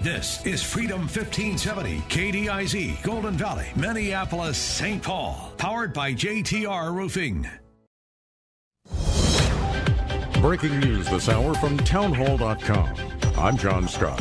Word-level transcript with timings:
This 0.00 0.44
is 0.44 0.62
Freedom 0.62 1.00
1570, 1.00 1.98
KDIZ, 2.08 3.02
Golden 3.02 3.34
Valley, 3.34 3.68
Minneapolis, 3.74 4.58
St. 4.58 5.02
Paul. 5.02 5.52
Powered 5.56 5.94
by 5.94 6.12
JTR 6.12 6.92
Roofing. 6.92 7.48
Breaking 10.40 10.78
news 10.80 11.08
this 11.08 11.30
hour 11.30 11.54
from 11.54 11.78
townhall.com. 11.78 12.94
I'm 13.38 13.56
John 13.56 13.88
Scott. 13.88 14.20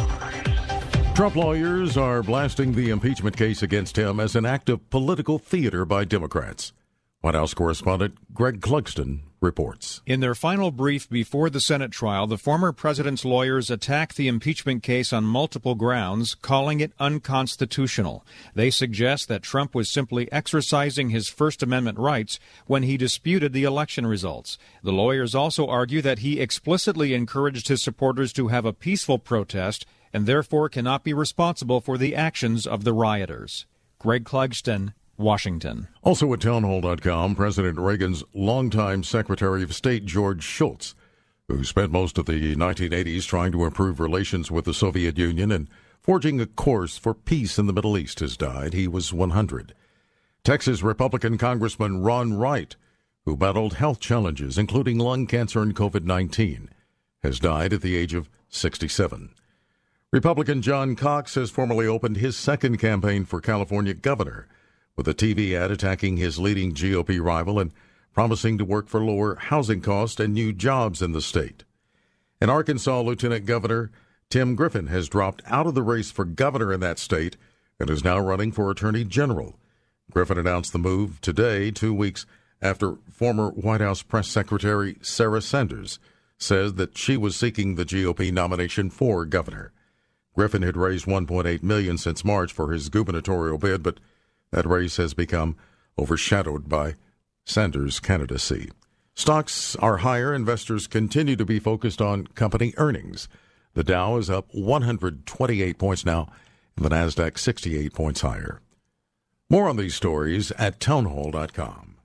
Trump 1.16 1.36
lawyers 1.36 1.98
are 1.98 2.24
blasting 2.24 2.72
the 2.72 2.90
impeachment 2.90 3.36
case 3.36 3.62
against 3.62 3.98
him 3.98 4.22
as 4.22 4.36
an 4.38 4.46
act 4.46 4.70
of 4.70 4.90
political 4.90 5.38
theater 5.38 5.84
by 5.84 6.06
Democrats. 6.06 6.72
White 7.20 7.36
House 7.36 7.54
correspondent 7.54 8.34
Greg 8.34 8.62
Clugston 8.62 9.20
reports. 9.44 10.02
In 10.06 10.22
their 10.22 10.34
final 10.34 10.72
brief 10.72 11.10
before 11.10 11.50
the 11.50 11.60
Senate 11.60 11.92
trial, 11.92 12.26
the 12.26 12.38
former 12.38 12.72
president's 12.72 13.26
lawyers 13.26 13.70
attacked 13.70 14.16
the 14.16 14.28
impeachment 14.28 14.82
case 14.82 15.14
on 15.14 15.24
multiple 15.26 15.76
grounds, 15.76 16.34
calling 16.34 16.80
it 16.80 16.94
unconstitutional. 17.00 18.26
They 18.56 18.72
suggest 18.72 19.28
that 19.28 19.44
Trump 19.44 19.76
was 19.76 19.90
simply 19.90 20.32
exercising 20.32 21.10
his 21.10 21.28
First 21.28 21.62
Amendment 21.62 22.00
rights 22.00 22.40
when 22.66 22.84
he 22.84 22.98
disputed 22.98 23.54
the 23.54 23.66
election 23.66 24.08
results. 24.08 24.58
The 24.82 24.92
lawyers 24.94 25.36
also 25.36 25.68
argue 25.68 26.02
that 26.02 26.20
he 26.20 26.40
explicitly 26.40 27.14
encouraged 27.14 27.68
his 27.68 27.84
supporters 27.84 28.34
to 28.34 28.48
have 28.48 28.66
a 28.66 28.74
peaceful 28.74 29.20
protest 29.20 29.86
and 30.14 30.26
therefore 30.26 30.70
cannot 30.70 31.04
be 31.04 31.14
responsible 31.14 31.82
for 31.82 31.98
the 31.98 32.16
actions 32.16 32.66
of 32.66 32.84
the 32.84 32.94
rioters. 32.94 33.66
Greg 34.00 34.24
Clugston, 34.24 34.94
Washington. 35.18 35.88
Also 36.02 36.32
at 36.34 36.42
townhall.com, 36.42 37.36
President 37.36 37.78
Reagan's 37.78 38.24
longtime 38.34 39.04
Secretary 39.04 39.64
of 39.64 39.76
State 39.76 40.06
George 40.06 40.44
Shultz, 40.44 40.96
who 41.48 41.64
spent 41.64 41.92
most 41.92 42.18
of 42.18 42.26
the 42.26 42.56
1980s 42.56 43.26
trying 43.26 43.52
to 43.52 43.66
improve 43.66 44.00
relations 44.00 44.50
with 44.50 44.66
the 44.66 44.74
Soviet 44.74 45.18
Union 45.18 45.52
and 45.52 45.70
forging 46.02 46.42
a 46.42 46.46
course 46.46 46.98
for 46.98 47.14
peace 47.14 47.58
in 47.58 47.66
the 47.66 47.74
Middle 47.74 47.98
East, 47.98 48.20
has 48.20 48.38
died. 48.38 48.74
He 48.74 48.88
was 48.88 49.14
100. 49.14 49.74
Texas 50.44 50.84
Republican 50.84 51.38
Congressman 51.38 52.02
Ron 52.02 52.34
Wright, 52.34 52.76
who 53.26 53.38
battled 53.38 53.76
health 53.76 54.00
challenges, 54.00 54.58
including 54.58 54.98
lung 54.98 55.28
cancer 55.28 55.62
and 55.62 55.76
COVID 55.76 56.04
19, 56.04 56.70
has 57.22 57.40
died 57.40 57.72
at 57.72 57.82
the 57.82 57.96
age 57.96 58.14
of 58.14 58.30
67. 58.50 59.30
Republican 60.12 60.62
John 60.62 60.96
Cox 60.96 61.36
has 61.36 61.50
formally 61.50 61.88
opened 61.88 62.18
his 62.18 62.36
second 62.36 62.78
campaign 62.78 63.26
for 63.26 63.40
California 63.40 63.94
governor 63.94 64.48
with 64.96 65.08
a 65.08 65.14
TV 65.14 65.54
ad 65.54 65.72
attacking 65.72 66.18
his 66.18 66.40
leading 66.40 66.74
GOP 66.74 67.22
rival 67.22 67.60
and 67.60 67.72
promising 68.14 68.58
to 68.58 68.66
work 68.66 68.88
for 68.88 69.02
lower 69.02 69.36
housing 69.36 69.82
costs 69.82 70.20
and 70.20 70.34
new 70.34 70.54
jobs 70.54 71.02
in 71.02 71.12
the 71.14 71.22
state. 71.22 71.64
In 72.40 72.50
Arkansas, 72.50 73.02
Lieutenant 73.02 73.46
Governor 73.46 73.92
Tim 74.30 74.56
Griffin 74.56 74.88
has 74.88 75.10
dropped 75.10 75.44
out 75.46 75.68
of 75.68 75.76
the 75.76 75.84
race 75.84 76.10
for 76.10 76.26
governor 76.26 76.74
in 76.74 76.80
that 76.80 76.98
state 76.98 77.38
and 77.80 77.90
is 77.90 78.04
now 78.04 78.18
running 78.20 78.52
for 78.52 78.72
attorney 78.72 79.04
general. 79.04 79.60
Griffin 80.12 80.38
announced 80.38 80.74
the 80.74 80.80
move 80.80 81.22
today, 81.22 81.72
two 81.72 81.94
weeks 81.94 82.26
after 82.62 82.96
former 83.12 83.50
White 83.52 83.82
House 83.82 84.02
press 84.02 84.28
secretary 84.28 84.98
Sarah 85.02 85.42
Sanders 85.42 86.00
says 86.38 86.74
that 86.74 86.98
she 86.98 87.16
was 87.16 87.36
seeking 87.36 87.76
the 87.76 87.86
GOP 87.86 88.32
nomination 88.32 88.90
for 88.90 89.26
governor. 89.26 89.72
Griffin 90.36 90.64
had 90.64 90.78
raised 90.78 91.06
1.8 91.06 91.62
million 91.62 91.98
since 91.98 92.26
March 92.26 92.52
for 92.52 92.72
his 92.72 92.90
gubernatorial 92.90 93.58
bid, 93.58 93.84
but 93.84 94.00
that 94.54 94.68
race 94.68 94.98
has 94.98 95.16
become 95.16 95.58
overshadowed 95.98 96.70
by 96.70 96.94
Sanders' 97.44 98.00
candidacy. 98.00 98.70
Stocks 99.16 99.76
are 99.78 99.98
higher. 99.98 100.34
Investors 100.34 100.86
continue 100.86 101.36
to 101.36 101.44
be 101.44 101.60
focused 101.60 102.02
on 102.02 102.28
company 102.28 102.74
earnings. 102.78 103.28
The 103.74 103.84
Dow 103.84 104.18
is 104.18 104.30
up 104.30 104.48
128 104.52 105.78
points 105.80 106.06
now, 106.06 106.30
and 106.76 106.86
the 106.86 106.90
Nasdaq 106.90 107.40
68 107.40 107.94
points 107.94 108.22
higher. 108.22 108.62
More 109.50 109.68
on 109.68 109.76
these 109.76 109.96
stories 109.96 110.52
at 110.52 110.80
townhall.com. 110.80 111.96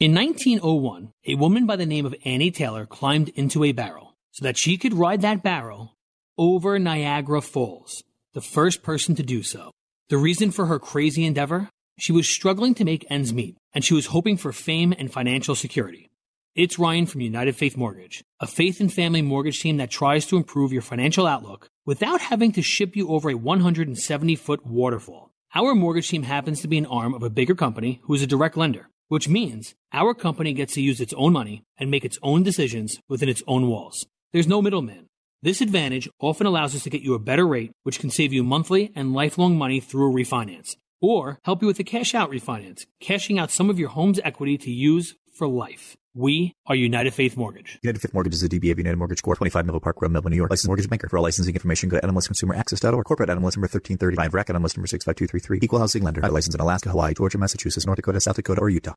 In 0.00 0.14
1901, 0.14 1.12
a 1.26 1.34
woman 1.36 1.64
by 1.64 1.76
the 1.76 1.86
name 1.86 2.04
of 2.04 2.14
Annie 2.26 2.50
Taylor 2.50 2.84
climbed 2.84 3.30
into 3.30 3.64
a 3.64 3.72
barrel 3.72 4.16
so 4.32 4.44
that 4.44 4.58
she 4.58 4.76
could 4.76 4.92
ride 4.92 5.22
that 5.22 5.42
barrel 5.42 5.96
over 6.36 6.78
Niagara 6.78 7.40
Falls, 7.40 8.02
the 8.34 8.42
first 8.42 8.82
person 8.82 9.14
to 9.14 9.22
do 9.22 9.42
so. 9.42 9.70
The 10.10 10.18
reason 10.18 10.50
for 10.50 10.66
her 10.66 10.78
crazy 10.78 11.24
endeavor? 11.24 11.70
She 11.98 12.12
was 12.12 12.28
struggling 12.28 12.74
to 12.74 12.84
make 12.84 13.06
ends 13.08 13.32
meet, 13.32 13.56
and 13.72 13.82
she 13.82 13.94
was 13.94 14.06
hoping 14.06 14.36
for 14.36 14.52
fame 14.52 14.92
and 14.98 15.10
financial 15.10 15.54
security. 15.54 16.10
It's 16.54 16.78
Ryan 16.78 17.06
from 17.06 17.22
United 17.22 17.56
Faith 17.56 17.74
Mortgage, 17.74 18.22
a 18.38 18.46
faith 18.46 18.80
and 18.80 18.92
family 18.92 19.22
mortgage 19.22 19.60
team 19.60 19.78
that 19.78 19.90
tries 19.90 20.26
to 20.26 20.36
improve 20.36 20.74
your 20.74 20.82
financial 20.82 21.26
outlook 21.26 21.68
without 21.86 22.20
having 22.20 22.52
to 22.52 22.60
ship 22.60 22.94
you 22.94 23.08
over 23.08 23.30
a 23.30 23.34
170 23.34 24.36
foot 24.36 24.66
waterfall. 24.66 25.30
Our 25.54 25.74
mortgage 25.74 26.10
team 26.10 26.24
happens 26.24 26.60
to 26.60 26.68
be 26.68 26.76
an 26.76 26.86
arm 26.86 27.14
of 27.14 27.22
a 27.22 27.30
bigger 27.30 27.54
company 27.54 28.00
who 28.02 28.12
is 28.12 28.20
a 28.20 28.26
direct 28.26 28.58
lender, 28.58 28.90
which 29.08 29.26
means 29.26 29.74
our 29.90 30.12
company 30.12 30.52
gets 30.52 30.74
to 30.74 30.82
use 30.82 31.00
its 31.00 31.14
own 31.14 31.32
money 31.32 31.62
and 31.78 31.90
make 31.90 32.04
its 32.04 32.18
own 32.22 32.42
decisions 32.42 32.98
within 33.08 33.30
its 33.30 33.42
own 33.46 33.68
walls. 33.68 34.04
There's 34.34 34.46
no 34.46 34.60
middleman. 34.60 35.06
This 35.44 35.60
advantage 35.60 36.08
often 36.20 36.46
allows 36.46 36.74
us 36.74 36.84
to 36.84 36.88
get 36.88 37.02
you 37.02 37.12
a 37.12 37.18
better 37.18 37.46
rate, 37.46 37.72
which 37.82 37.98
can 37.98 38.08
save 38.08 38.32
you 38.32 38.42
monthly 38.42 38.90
and 38.96 39.12
lifelong 39.12 39.58
money 39.58 39.78
through 39.78 40.10
a 40.10 40.14
refinance, 40.14 40.74
or 41.02 41.38
help 41.44 41.60
you 41.60 41.66
with 41.68 41.78
a 41.78 41.84
cash 41.84 42.14
out 42.14 42.30
refinance, 42.30 42.86
cashing 42.98 43.38
out 43.38 43.50
some 43.50 43.68
of 43.68 43.78
your 43.78 43.90
home's 43.90 44.18
equity 44.24 44.56
to 44.56 44.70
use 44.70 45.16
for 45.34 45.48
life. 45.48 45.96
We 46.14 46.54
are 46.66 46.76
United 46.76 47.12
Faith 47.12 47.36
Mortgage. 47.36 47.78
United 47.82 48.00
Faith 48.00 48.14
Mortgage 48.14 48.34
is 48.34 48.42
a 48.44 48.48
DBA 48.48 48.70
of 48.70 48.78
United 48.78 48.96
Mortgage 48.96 49.20
Corp. 49.22 49.36
25 49.38 49.66
Melville 49.66 49.80
Park 49.80 50.00
Road, 50.00 50.12
Melville, 50.12 50.30
New 50.30 50.36
York. 50.36 50.50
Licensed 50.50 50.68
mortgage 50.68 50.88
banker. 50.88 51.08
For 51.08 51.18
all 51.18 51.24
licensing 51.24 51.54
information, 51.54 51.88
go 51.88 51.98
to 51.98 52.06
nmlsconsumeraccess.org. 52.06 53.04
Corporate 53.04 53.28
NMLS 53.28 53.56
number 53.56 53.66
1335. 53.66 54.32
RAC 54.32 54.46
NMLS 54.46 54.76
number 54.76 54.86
65233. 54.86 55.58
Equal 55.60 55.80
housing 55.80 56.04
lender. 56.04 56.20
Licensed 56.20 56.54
in 56.54 56.60
Alaska, 56.60 56.90
Hawaii, 56.90 57.14
Georgia, 57.14 57.36
Massachusetts, 57.38 57.84
North 57.84 57.96
Dakota, 57.96 58.20
South 58.20 58.36
Dakota, 58.36 58.60
or 58.60 58.70
Utah. 58.70 58.94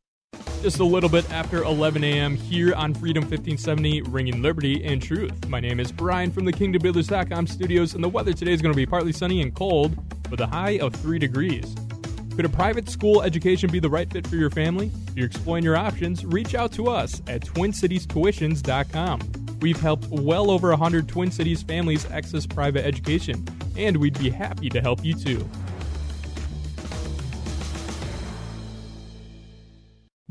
Just 0.62 0.80
a 0.80 0.84
little 0.84 1.09
bit 1.09 1.30
after 1.31 1.64
11 1.64 2.03
a.m. 2.03 2.36
here 2.36 2.75
on 2.75 2.94
Freedom 2.94 3.22
1570, 3.24 4.02
ringing 4.04 4.42
liberty 4.42 4.84
and 4.84 5.02
truth. 5.02 5.48
My 5.48 5.59
name 5.59 5.80
is 5.80 5.92
Brian 5.92 6.31
from 6.31 6.46
the 6.46 6.54
KingdomBuilders.com 6.54 7.48
studios, 7.48 7.96
and 7.96 8.04
the 8.04 8.09
weather 8.09 8.34
today 8.34 8.52
is 8.54 8.62
going 8.62 8.74
to 8.74 8.78
be 8.78 8.86
partly 8.86 9.12
sunny 9.12 9.42
and 9.42 9.56
cold 9.56 9.98
with 10.30 10.42
a 10.42 10.48
high 10.48 10.78
of 10.80 10.94
3 10.96 11.18
degrees. 11.18 11.75
Could 12.38 12.46
a 12.46 12.50
private 12.50 12.88
school 12.88 13.24
education 13.24 13.72
be 13.72 13.80
the 13.80 13.90
right 13.90 14.08
fit 14.14 14.28
for 14.28 14.36
your 14.36 14.52
family? 14.52 14.92
If 15.08 15.18
you're 15.18 15.25
exploring 15.25 15.64
your 15.64 15.75
options, 15.75 16.24
reach 16.24 16.53
out 16.53 16.72
to 16.74 16.86
us 16.86 17.20
at 17.25 17.42
TwinCitiesTuitions.com. 17.42 19.58
We've 19.59 19.81
helped 19.81 20.08
well 20.09 20.52
over 20.52 20.70
100 20.70 21.08
Twin 21.08 21.31
Cities 21.31 21.64
families 21.64 22.06
access 22.12 22.46
private 22.46 22.86
education, 22.86 23.44
and 23.75 23.98
we'd 23.98 24.20
be 24.20 24.30
happy 24.30 24.70
to 24.70 24.80
help 24.80 25.03
you 25.03 25.16
too. 25.16 25.50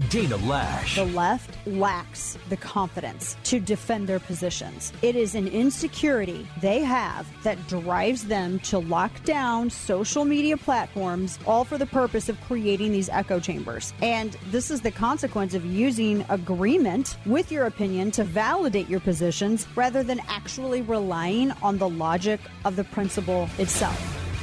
Dana 0.08 0.36
Loesch. 0.38 0.94
The 0.94 1.04
left 1.04 1.56
lacks 1.66 2.38
the 2.48 2.56
confidence 2.56 3.36
to 3.44 3.58
defend 3.58 4.08
their 4.08 4.20
positions. 4.20 4.92
It 5.02 5.16
is 5.16 5.34
an 5.34 5.48
insecurity 5.48 6.46
they 6.60 6.80
have 6.80 7.26
that 7.42 7.66
drives 7.66 8.24
them 8.24 8.60
to 8.60 8.78
lock 8.78 9.10
down 9.24 9.68
social 9.68 10.24
media 10.24 10.56
platforms, 10.56 11.40
all 11.44 11.64
for 11.64 11.76
the 11.76 11.86
purpose 11.86 12.28
of 12.28 12.40
creating 12.42 12.92
these 12.92 13.08
echo 13.08 13.40
chambers. 13.40 13.92
And 14.00 14.36
this 14.50 14.70
is 14.70 14.80
the 14.80 14.92
consequence 14.92 15.54
of 15.54 15.64
using 15.64 16.24
agreement 16.28 17.16
with 17.26 17.50
your 17.50 17.66
opinion 17.66 18.12
to 18.12 18.24
validate 18.24 18.88
your 18.88 19.00
positions 19.00 19.66
rather 19.74 20.04
than 20.04 20.20
actually 20.28 20.82
relying 20.82 21.50
on 21.62 21.78
the 21.78 21.88
logic 21.88 22.40
of 22.64 22.76
the 22.76 22.84
principle 22.84 23.48
itself. 23.58 24.00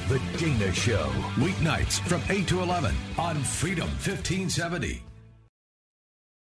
The 0.10 0.19
Dana 0.38 0.74
Show, 0.74 1.07
weeknights 1.36 2.06
from 2.10 2.21
8 2.30 2.45
to 2.50 2.62
11 2.62 2.94
on 3.18 3.38
Freedom 3.38 3.88
1570. 3.88 5.12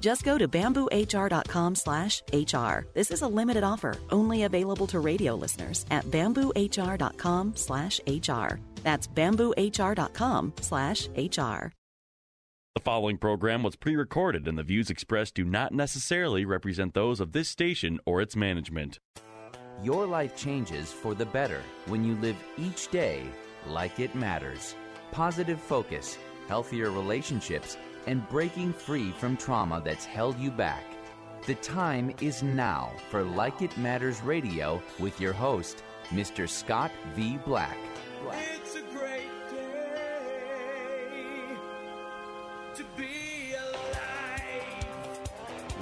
Just 0.00 0.24
go 0.24 0.38
to 0.38 0.48
bamboohr.com 0.48 1.74
slash 1.74 2.22
HR. 2.32 2.86
This 2.94 3.10
is 3.10 3.22
a 3.22 3.28
limited 3.28 3.64
offer, 3.64 3.96
only 4.10 4.44
available 4.44 4.86
to 4.88 5.00
radio 5.00 5.34
listeners 5.34 5.84
at 5.90 6.04
bamboohr.com 6.10 7.52
slash 7.56 8.00
HR. 8.06 8.58
That's 8.82 9.06
bamboohr.com 9.06 10.52
slash 10.60 11.08
HR. 11.16 11.72
The 12.76 12.84
following 12.84 13.18
program 13.18 13.64
was 13.64 13.74
pre 13.76 13.96
recorded, 13.96 14.46
and 14.46 14.56
the 14.56 14.62
views 14.62 14.90
expressed 14.90 15.34
do 15.34 15.44
not 15.44 15.72
necessarily 15.72 16.44
represent 16.44 16.94
those 16.94 17.18
of 17.20 17.32
this 17.32 17.48
station 17.48 17.98
or 18.06 18.20
its 18.22 18.36
management. 18.36 19.00
Your 19.82 20.06
life 20.06 20.36
changes 20.36 20.92
for 20.92 21.14
the 21.14 21.26
better 21.26 21.62
when 21.86 22.04
you 22.04 22.14
live 22.16 22.36
each 22.56 22.88
day 22.88 23.24
like 23.66 23.98
it 23.98 24.14
matters. 24.14 24.76
Positive 25.10 25.60
focus, 25.60 26.16
healthier 26.46 26.90
relationships, 26.90 27.76
and 28.06 28.28
breaking 28.28 28.72
free 28.72 29.12
from 29.12 29.36
trauma 29.36 29.80
that's 29.84 30.04
held 30.04 30.38
you 30.38 30.50
back. 30.50 30.84
The 31.46 31.54
time 31.56 32.14
is 32.20 32.42
now 32.42 32.92
for 33.10 33.22
Like 33.22 33.62
It 33.62 33.76
Matters 33.78 34.20
Radio 34.22 34.82
with 34.98 35.20
your 35.20 35.32
host, 35.32 35.82
Mr. 36.10 36.48
Scott 36.48 36.90
V. 37.14 37.38
Black. 37.38 37.76
It's 38.32 38.74
a 38.76 38.82
great 38.92 39.30
day 39.50 39.96
to 42.74 42.84
be 42.96 43.54
alive. 43.54 44.26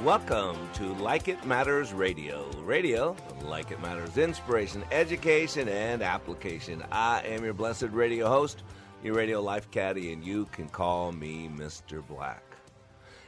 Welcome 0.05 0.56
to 0.75 0.94
Like 0.94 1.29
It 1.29 1.44
Matters 1.44 1.93
Radio. 1.93 2.49
Radio, 2.62 3.17
like 3.43 3.70
it 3.70 3.81
matters, 3.82 4.17
inspiration, 4.17 4.85
education, 4.93 5.69
and 5.69 6.03
application. 6.03 6.85
I 6.93 7.23
am 7.23 7.44
your 7.44 7.55
blessed 7.55 7.88
radio 7.93 8.29
host, 8.29 8.62
your 9.03 9.15
radio 9.15 9.41
life 9.41 9.71
caddy, 9.71 10.12
and 10.12 10.25
you 10.25 10.47
can 10.47 10.69
call 10.69 11.12
me 11.12 11.49
Mr. 11.55 12.05
Black. 12.06 12.43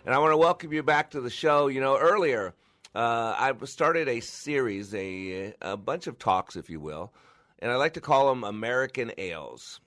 And 0.05 0.15
I 0.15 0.19
want 0.19 0.33
to 0.33 0.37
welcome 0.37 0.73
you 0.73 0.83
back 0.83 1.11
to 1.11 1.21
the 1.21 1.31
show. 1.31 1.69
You 1.69 1.81
know, 1.81 1.97
earlier 1.97 2.55
uh, 2.95 3.35
I 3.39 3.53
started 3.65 4.09
a 4.09 4.21
series, 4.21 4.95
a, 4.95 5.55
a 5.61 5.77
bunch 5.77 6.07
of 6.07 6.19
talks, 6.19 6.57
if 6.57 6.71
you 6.71 6.81
will, 6.81 7.13
and 7.61 7.71
I 7.71 7.77
like 7.77 7.95
to 7.95 8.01
call 8.01 8.29
them 8.29 8.43
American 8.43 9.13
Ales. 9.17 9.81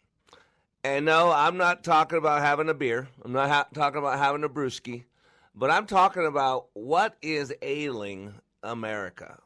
And 0.85 1.06
no, 1.06 1.31
I'm 1.31 1.57
not 1.57 1.83
talking 1.83 2.18
about 2.18 2.41
having 2.41 2.69
a 2.69 2.74
beer. 2.74 3.07
I'm 3.24 3.33
not 3.33 3.50
ha- 3.50 3.68
talking 3.74 4.00
about 4.00 4.19
having 4.19 4.44
a 4.44 4.50
brewski, 4.50 5.03
but 5.56 5.69
I'm 5.69 5.86
talking 5.86 6.25
about 6.25 6.68
what 6.74 7.18
is 7.21 7.53
ailing 7.62 8.33
America. 8.62 9.39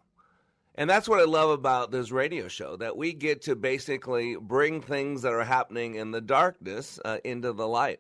And 0.80 0.88
that's 0.88 1.10
what 1.10 1.20
I 1.20 1.24
love 1.24 1.50
about 1.50 1.90
this 1.90 2.12
radio 2.12 2.48
show 2.48 2.76
that 2.78 2.96
we 2.96 3.12
get 3.12 3.42
to 3.44 3.56
basically 3.56 4.36
bring 4.36 4.80
things 4.80 5.24
that 5.24 5.34
are 5.34 5.44
happening 5.44 5.96
in 5.96 6.12
the 6.12 6.22
darkness 6.22 7.00
uh, 7.04 7.18
into 7.24 7.52
the 7.52 7.68
light. 7.68 8.00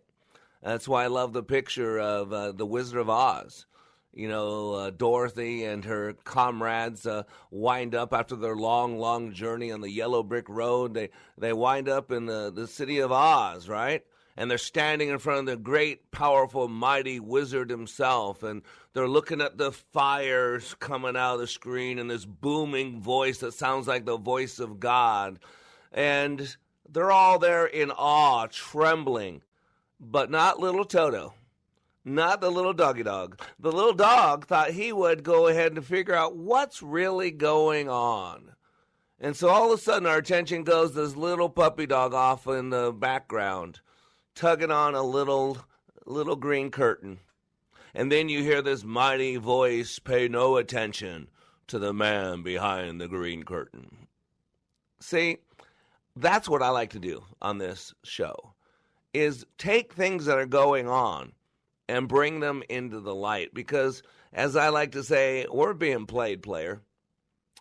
That's 0.61 0.87
why 0.87 1.05
I 1.05 1.07
love 1.07 1.33
the 1.33 1.41
picture 1.41 1.97
of 1.99 2.31
uh, 2.31 2.51
the 2.51 2.67
Wizard 2.67 2.99
of 2.99 3.09
Oz. 3.09 3.65
You 4.13 4.27
know, 4.27 4.73
uh, 4.73 4.89
Dorothy 4.91 5.63
and 5.65 5.85
her 5.85 6.13
comrades 6.23 7.07
uh, 7.07 7.23
wind 7.49 7.95
up 7.95 8.13
after 8.13 8.35
their 8.35 8.55
long, 8.55 8.99
long 8.99 9.33
journey 9.33 9.71
on 9.71 9.81
the 9.81 9.91
yellow 9.91 10.21
brick 10.21 10.47
road. 10.47 10.93
They 10.93 11.09
they 11.37 11.53
wind 11.53 11.89
up 11.89 12.11
in 12.11 12.25
the, 12.25 12.51
the 12.51 12.67
city 12.67 12.99
of 12.99 13.11
Oz, 13.11 13.67
right? 13.67 14.03
And 14.37 14.49
they're 14.49 14.59
standing 14.59 15.09
in 15.09 15.17
front 15.17 15.39
of 15.39 15.45
the 15.47 15.57
great, 15.57 16.11
powerful, 16.11 16.67
mighty 16.67 17.19
wizard 17.19 17.69
himself, 17.69 18.43
and 18.43 18.61
they're 18.93 19.07
looking 19.07 19.41
at 19.41 19.57
the 19.57 19.71
fires 19.71 20.75
coming 20.79 21.17
out 21.17 21.35
of 21.35 21.39
the 21.39 21.47
screen 21.47 21.97
and 21.97 22.09
this 22.09 22.25
booming 22.25 23.01
voice 23.01 23.39
that 23.39 23.55
sounds 23.55 23.87
like 23.87 24.05
the 24.05 24.17
voice 24.17 24.59
of 24.59 24.79
God. 24.79 25.39
And 25.91 26.55
they're 26.87 27.11
all 27.11 27.39
there 27.39 27.65
in 27.65 27.91
awe, 27.91 28.47
trembling 28.47 29.41
but 29.99 30.29
not 30.29 30.59
little 30.59 30.85
Toto. 30.85 31.33
Not 32.05 32.39
the 32.39 32.49
little 32.49 32.73
doggy 32.73 33.03
dog. 33.03 33.41
The 33.59 33.71
little 33.71 33.93
dog 33.93 34.47
thought 34.47 34.71
he 34.71 34.93
would 34.93 35.23
go 35.23 35.47
ahead 35.47 35.73
and 35.73 35.85
figure 35.85 36.15
out 36.15 36.37
what's 36.37 36.81
really 36.81 37.31
going 37.31 37.89
on. 37.89 38.53
And 39.19 39.35
so 39.35 39.49
all 39.49 39.73
of 39.73 39.79
a 39.79 39.81
sudden, 39.81 40.07
our 40.07 40.17
attention 40.17 40.63
goes 40.63 40.91
to 40.91 41.01
this 41.01 41.17
little 41.17 41.49
puppy 41.49 41.85
dog 41.85 42.13
off 42.13 42.47
in 42.47 42.69
the 42.69 42.93
background, 42.93 43.81
tugging 44.37 44.71
on 44.71 44.93
a 44.93 45.01
little, 45.01 45.57
little 46.05 46.35
green 46.35 46.69
curtain. 46.69 47.19
And 47.95 48.11
then 48.11 48.29
you 48.29 48.43
hear 48.43 48.61
this 48.61 48.83
mighty 48.83 49.37
voice 49.37 49.97
pay 49.97 50.27
no 50.27 50.57
attention 50.57 51.27
to 51.65 51.79
the 51.79 51.91
man 51.91 52.43
behind 52.43 53.01
the 53.01 53.07
green 53.07 53.43
curtain. 53.43 54.07
See, 54.99 55.37
that's 56.15 56.47
what 56.47 56.61
I 56.61 56.69
like 56.69 56.91
to 56.91 56.99
do 56.99 57.23
on 57.41 57.57
this 57.57 57.93
show 58.03 58.53
is 59.13 59.45
take 59.57 59.93
things 59.93 60.25
that 60.25 60.37
are 60.37 60.45
going 60.45 60.87
on 60.87 61.31
and 61.89 62.07
bring 62.07 62.39
them 62.39 62.61
into 62.69 62.99
the 62.99 63.15
light 63.15 63.53
because 63.55 64.03
as 64.33 64.55
I 64.55 64.69
like 64.69 64.91
to 64.91 65.03
say, 65.03 65.47
we're 65.51 65.73
being 65.73 66.05
played 66.05 66.43
player. 66.43 66.81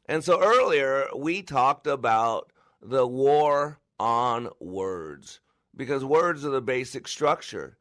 And 0.05 0.22
so 0.22 0.43
earlier 0.43 1.06
we 1.17 1.43
talked 1.43 1.87
about 1.87 2.52
the 2.82 3.06
war 3.06 3.79
on 3.99 4.50
words 4.61 5.40
because 5.76 6.05
words 6.05 6.44
are 6.44 6.50
the 6.50 6.61
basic 6.61 7.06
structure. 7.06 7.76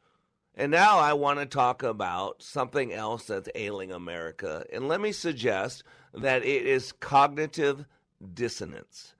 And 0.55 0.71
now 0.71 0.99
I 0.99 1.13
want 1.13 1.39
to 1.39 1.45
talk 1.45 1.83
about 1.83 2.41
something 2.41 2.93
else 2.93 3.25
that's 3.25 3.49
ailing 3.55 3.91
America. 3.91 4.65
And 4.71 4.87
let 4.87 5.01
me 5.01 5.11
suggest 5.11 5.83
that 6.13 6.43
it 6.43 6.65
is 6.65 6.93
cognitive 6.93 7.85
dissonance. 8.33 9.15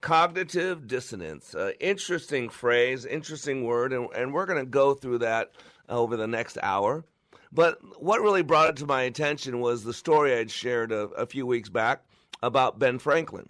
Cognitive 0.00 0.86
dissonance. 0.86 1.54
Uh, 1.54 1.72
interesting 1.80 2.48
phrase, 2.48 3.04
interesting 3.04 3.64
word, 3.64 3.92
and, 3.92 4.08
and 4.14 4.32
we're 4.32 4.46
going 4.46 4.64
to 4.64 4.70
go 4.70 4.94
through 4.94 5.18
that 5.18 5.52
over 5.88 6.16
the 6.16 6.26
next 6.26 6.58
hour. 6.62 7.04
But 7.52 7.78
what 8.02 8.20
really 8.20 8.42
brought 8.42 8.70
it 8.70 8.76
to 8.76 8.86
my 8.86 9.02
attention 9.02 9.60
was 9.60 9.82
the 9.82 9.94
story 9.94 10.34
I'd 10.34 10.50
shared 10.50 10.92
a, 10.92 11.02
a 11.10 11.26
few 11.26 11.46
weeks 11.46 11.68
back 11.68 12.02
about 12.42 12.78
Ben 12.78 12.98
Franklin. 12.98 13.48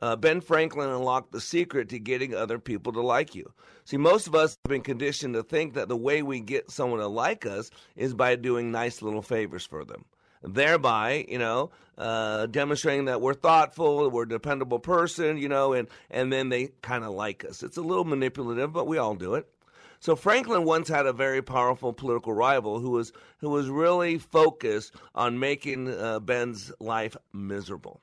Uh, 0.00 0.16
ben 0.16 0.40
Franklin 0.40 0.88
unlocked 0.88 1.32
the 1.32 1.40
secret 1.40 1.88
to 1.90 1.98
getting 1.98 2.34
other 2.34 2.58
people 2.58 2.92
to 2.92 3.00
like 3.00 3.34
you. 3.34 3.52
See, 3.84 3.96
most 3.96 4.26
of 4.26 4.34
us 4.34 4.56
have 4.64 4.70
been 4.70 4.82
conditioned 4.82 5.34
to 5.34 5.42
think 5.42 5.74
that 5.74 5.88
the 5.88 5.96
way 5.96 6.22
we 6.22 6.40
get 6.40 6.70
someone 6.70 7.00
to 7.00 7.06
like 7.06 7.46
us 7.46 7.70
is 7.96 8.14
by 8.14 8.36
doing 8.36 8.70
nice 8.70 9.02
little 9.02 9.22
favors 9.22 9.66
for 9.66 9.84
them 9.84 10.04
thereby, 10.42 11.24
you 11.28 11.38
know, 11.38 11.70
uh, 11.98 12.46
demonstrating 12.46 13.06
that 13.06 13.20
we're 13.20 13.34
thoughtful, 13.34 14.08
we're 14.10 14.22
a 14.22 14.28
dependable 14.28 14.78
person, 14.78 15.36
you 15.36 15.48
know, 15.48 15.72
and, 15.72 15.88
and 16.10 16.32
then 16.32 16.48
they 16.48 16.68
kind 16.82 17.04
of 17.04 17.12
like 17.12 17.44
us. 17.44 17.62
It's 17.62 17.76
a 17.76 17.82
little 17.82 18.04
manipulative, 18.04 18.72
but 18.72 18.86
we 18.86 18.98
all 18.98 19.14
do 19.14 19.34
it. 19.34 19.46
So 20.00 20.16
Franklin 20.16 20.64
once 20.64 20.88
had 20.88 21.04
a 21.04 21.12
very 21.12 21.42
powerful 21.42 21.92
political 21.92 22.32
rival 22.32 22.80
who 22.80 22.90
was 22.90 23.12
who 23.38 23.50
was 23.50 23.68
really 23.68 24.16
focused 24.16 24.94
on 25.14 25.38
making 25.38 25.92
uh, 25.92 26.20
Ben's 26.20 26.72
life 26.80 27.18
miserable. 27.34 28.00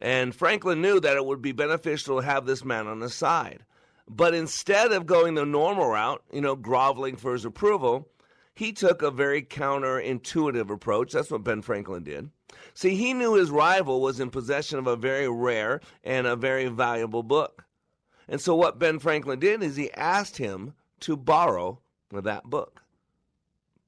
And 0.00 0.34
Franklin 0.34 0.82
knew 0.82 1.00
that 1.00 1.16
it 1.16 1.24
would 1.24 1.40
be 1.40 1.52
beneficial 1.52 2.16
to 2.16 2.26
have 2.26 2.46
this 2.46 2.64
man 2.64 2.86
on 2.86 3.00
his 3.00 3.14
side. 3.14 3.64
But 4.08 4.34
instead 4.34 4.92
of 4.92 5.06
going 5.06 5.34
the 5.34 5.46
normal 5.46 5.88
route, 5.88 6.22
you 6.32 6.40
know, 6.40 6.54
groveling 6.54 7.16
for 7.16 7.32
his 7.32 7.44
approval, 7.44 8.08
he 8.54 8.72
took 8.72 9.02
a 9.02 9.10
very 9.10 9.42
counterintuitive 9.42 10.70
approach. 10.70 11.12
That's 11.12 11.30
what 11.30 11.44
Ben 11.44 11.62
Franklin 11.62 12.04
did. 12.04 12.30
See, 12.74 12.94
he 12.94 13.14
knew 13.14 13.34
his 13.34 13.50
rival 13.50 14.00
was 14.00 14.20
in 14.20 14.30
possession 14.30 14.78
of 14.78 14.86
a 14.86 14.96
very 14.96 15.28
rare 15.28 15.80
and 16.04 16.26
a 16.26 16.36
very 16.36 16.68
valuable 16.68 17.22
book. 17.22 17.64
And 18.28 18.40
so, 18.40 18.54
what 18.54 18.78
Ben 18.78 18.98
Franklin 18.98 19.38
did 19.38 19.62
is 19.62 19.76
he 19.76 19.92
asked 19.92 20.36
him 20.36 20.74
to 21.00 21.16
borrow 21.16 21.80
that 22.12 22.44
book 22.44 22.82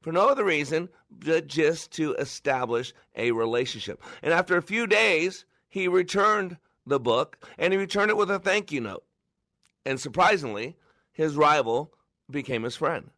for 0.01 0.13
no 0.13 0.29
other 0.29 0.45
reason 0.45 0.89
but 1.11 1.47
just 1.47 1.91
to 1.93 2.15
establish 2.15 2.93
a 3.17 3.33
relationship. 3.33 4.03
And 4.23 4.33
after 4.33 4.57
a 4.57 4.63
few 4.63 4.87
days, 4.87 5.45
he 5.69 5.89
returned 5.89 6.57
the 6.87 7.01
book 7.01 7.39
and 7.59 7.73
he 7.73 7.79
returned 7.79 8.11
it 8.11 8.17
with 8.17 8.31
a 8.31 8.39
thank 8.39 8.73
you 8.73 8.81
note. 8.81 9.05
And 9.85 10.01
surprisingly, 10.01 10.77
his 11.13 11.37
rival 11.37 11.93
became 12.31 12.63
his 12.63 12.77
friend. 12.77 13.11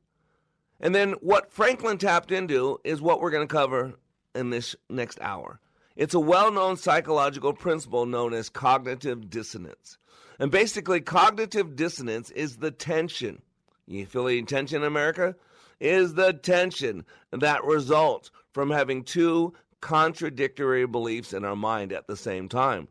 And 0.80 0.94
then 0.94 1.12
what 1.20 1.52
Franklin 1.52 1.98
tapped 1.98 2.32
into 2.32 2.80
is 2.84 3.02
what 3.02 3.20
we're 3.20 3.30
going 3.30 3.46
to 3.46 3.52
cover 3.52 3.94
in 4.34 4.50
this 4.50 4.74
next 4.88 5.20
hour. 5.20 5.60
It's 5.96 6.14
a 6.14 6.20
well 6.20 6.50
known 6.50 6.76
psychological 6.76 7.52
principle 7.52 8.06
known 8.06 8.32
as 8.32 8.48
cognitive 8.48 9.28
dissonance. 9.28 9.98
And 10.38 10.50
basically, 10.50 11.00
cognitive 11.00 11.76
dissonance 11.76 12.30
is 12.30 12.56
the 12.56 12.70
tension. 12.70 13.42
You 13.86 14.06
feel 14.06 14.24
the 14.24 14.42
tension 14.42 14.82
in 14.82 14.86
America? 14.86 15.36
Is 15.78 16.14
the 16.14 16.32
tension 16.32 17.04
that 17.32 17.64
results 17.64 18.30
from 18.52 18.70
having 18.70 19.04
two 19.04 19.52
contradictory 19.80 20.86
beliefs 20.86 21.32
in 21.32 21.44
our 21.44 21.56
mind 21.56 21.92
at 21.92 22.06
the 22.06 22.16
same 22.16 22.48
time. 22.48 22.88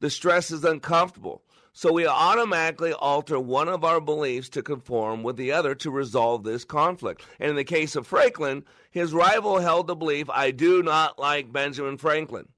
The 0.00 0.10
stress 0.10 0.50
is 0.50 0.64
uncomfortable, 0.64 1.42
so 1.72 1.92
we 1.92 2.06
automatically 2.06 2.92
alter 2.92 3.38
one 3.38 3.68
of 3.68 3.84
our 3.84 4.00
beliefs 4.00 4.48
to 4.50 4.62
conform 4.62 5.22
with 5.22 5.36
the 5.36 5.52
other 5.52 5.74
to 5.76 5.90
resolve 5.90 6.44
this 6.44 6.64
conflict. 6.64 7.22
And 7.38 7.50
in 7.50 7.56
the 7.56 7.64
case 7.64 7.96
of 7.96 8.06
Franklin, 8.06 8.64
his 8.90 9.12
rival 9.12 9.58
held 9.58 9.86
the 9.86 9.94
belief, 9.94 10.28
I 10.30 10.50
do 10.50 10.82
not 10.82 11.18
like 11.18 11.52
Benjamin 11.52 11.98
Franklin. 11.98 12.48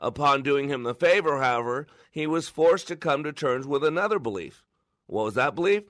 Upon 0.00 0.42
doing 0.42 0.68
him 0.68 0.82
the 0.82 0.94
favor, 0.94 1.40
however, 1.40 1.86
he 2.10 2.26
was 2.26 2.48
forced 2.48 2.88
to 2.88 2.96
come 2.96 3.22
to 3.24 3.32
terms 3.32 3.66
with 3.66 3.84
another 3.84 4.18
belief. 4.18 4.64
What 5.06 5.24
was 5.24 5.34
that 5.34 5.54
belief? 5.54 5.84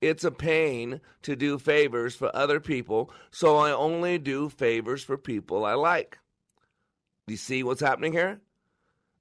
It's 0.00 0.24
a 0.24 0.30
pain 0.30 1.00
to 1.22 1.34
do 1.34 1.58
favors 1.58 2.14
for 2.14 2.34
other 2.34 2.60
people, 2.60 3.10
so 3.30 3.56
I 3.56 3.72
only 3.72 4.18
do 4.18 4.48
favors 4.48 5.02
for 5.02 5.16
people 5.16 5.64
I 5.64 5.74
like. 5.74 6.18
Do 7.26 7.32
you 7.32 7.38
see 7.38 7.62
what's 7.62 7.80
happening 7.80 8.12
here? 8.12 8.40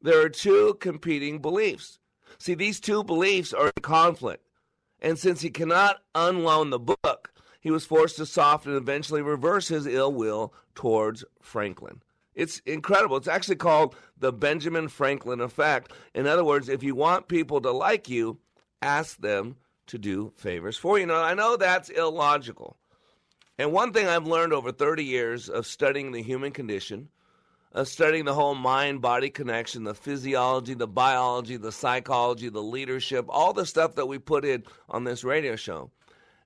There 0.02 0.22
are 0.22 0.30
two 0.30 0.78
competing 0.80 1.40
beliefs. 1.40 2.00
See, 2.38 2.54
these 2.54 2.80
two 2.80 3.04
beliefs 3.04 3.54
are 3.54 3.68
in 3.68 3.82
conflict. 3.82 4.44
And 5.02 5.18
since 5.18 5.42
he 5.42 5.50
cannot 5.50 5.98
unloan 6.14 6.70
the 6.70 6.80
book, 6.80 7.34
he 7.60 7.72
was 7.72 7.86
forced 7.86 8.18
to 8.18 8.26
soften 8.26 8.74
and 8.74 8.82
eventually 8.82 9.22
reverse 9.22 9.68
his 9.68 9.88
ill 9.88 10.14
will 10.14 10.54
towards 10.76 11.26
Franklin. 11.42 12.02
It's 12.36 12.60
incredible. 12.66 13.18
It's 13.18 13.28
actually 13.28 13.56
called 13.56 13.96
the 14.20 14.32
Benjamin 14.32 14.88
Franklin 14.90 15.42
effect. 15.42 15.92
In 16.14 16.28
other 16.28 16.44
words, 16.44 16.70
if 16.70 16.84
you 16.84 16.94
want 16.94 17.28
people 17.28 17.62
to 17.62 17.72
like 17.72 18.10
you, 18.10 18.38
ask 18.82 19.18
them 19.18 19.56
to 19.88 19.98
do 19.98 20.32
favors 20.36 20.78
for 20.78 21.00
you. 21.00 21.06
Now, 21.06 21.24
I 21.24 21.34
know 21.34 21.58
that's 21.58 21.90
illogical. 21.90 22.78
And 23.58 23.72
one 23.72 23.94
thing 23.94 24.08
I've 24.08 24.28
learned 24.28 24.54
over 24.54 24.72
30 24.72 25.04
years 25.04 25.50
of 25.50 25.66
studying 25.66 26.12
the 26.12 26.22
human 26.22 26.52
condition, 26.52 27.10
studying 27.84 28.26
the 28.26 28.34
whole 28.34 28.56
mind 28.56 29.02
body 29.02 29.30
connection, 29.30 29.84
the 29.84 29.94
physiology, 29.94 30.74
the 30.74 30.88
biology, 30.88 31.58
the 31.58 31.72
psychology, 31.72 32.48
the 32.50 32.64
leadership, 32.64 33.26
all 33.28 33.52
the 33.52 33.66
stuff 33.66 33.96
that 33.96 34.08
we 34.08 34.18
put 34.18 34.46
in 34.46 34.64
on 34.88 35.04
this 35.04 35.24
radio 35.24 35.56
show, 35.56 35.92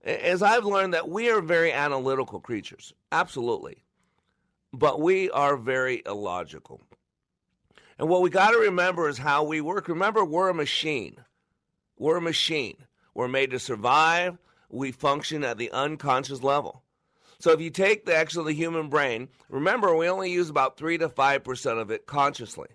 is 0.04 0.42
I've 0.42 0.66
learned 0.66 0.94
that 0.94 1.10
we 1.10 1.30
are 1.30 1.42
very 1.42 1.72
analytical 1.72 2.40
creatures. 2.40 2.94
Absolutely. 3.12 3.84
But 4.74 5.02
we 5.02 5.30
are 5.30 5.58
very 5.58 6.02
illogical. 6.06 6.82
And 7.98 8.08
what 8.08 8.22
we 8.22 8.30
got 8.30 8.52
to 8.52 8.60
remember 8.60 9.10
is 9.10 9.18
how 9.18 9.44
we 9.44 9.62
work. 9.62 9.88
Remember, 9.88 10.24
we're 10.24 10.50
a 10.50 10.54
machine. 10.54 11.18
We're 11.98 12.18
a 12.18 12.22
machine. 12.22 12.78
We're 13.14 13.28
made 13.28 13.52
to 13.52 13.60
survive. 13.60 14.38
We 14.70 14.92
function 14.92 15.44
at 15.44 15.58
the 15.58 15.72
unconscious 15.72 16.42
level. 16.42 16.84
So 17.40 17.52
if 17.52 17.62
you 17.62 17.70
take 17.70 18.06
the 18.06 18.16
actual 18.16 18.44
the 18.44 18.54
human 18.54 18.90
brain, 18.90 19.30
remember 19.50 19.96
we 19.96 20.10
only 20.10 20.32
use 20.32 20.50
about 20.50 20.78
three 20.78 20.98
to 20.98 21.10
five 21.10 21.44
percent 21.44 21.80
of 21.80 21.92
it 21.92 22.06
consciously. 22.06 22.68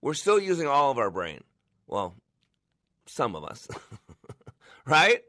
We're 0.00 0.14
still 0.14 0.38
using 0.38 0.66
all 0.66 0.90
of 0.90 0.98
our 0.98 1.10
brain. 1.10 1.44
Well, 1.86 2.14
some 3.06 3.36
of 3.36 3.44
us. 3.44 3.68
right? 4.86 5.22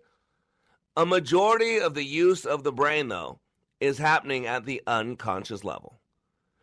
A 0.96 1.06
majority 1.06 1.80
of 1.80 1.94
the 1.94 2.04
use 2.04 2.46
of 2.46 2.64
the 2.64 2.72
brain, 2.72 3.08
though, 3.10 3.40
is 3.80 3.98
happening 3.98 4.46
at 4.46 4.66
the 4.66 4.82
unconscious 4.88 5.64
level. 5.64 6.00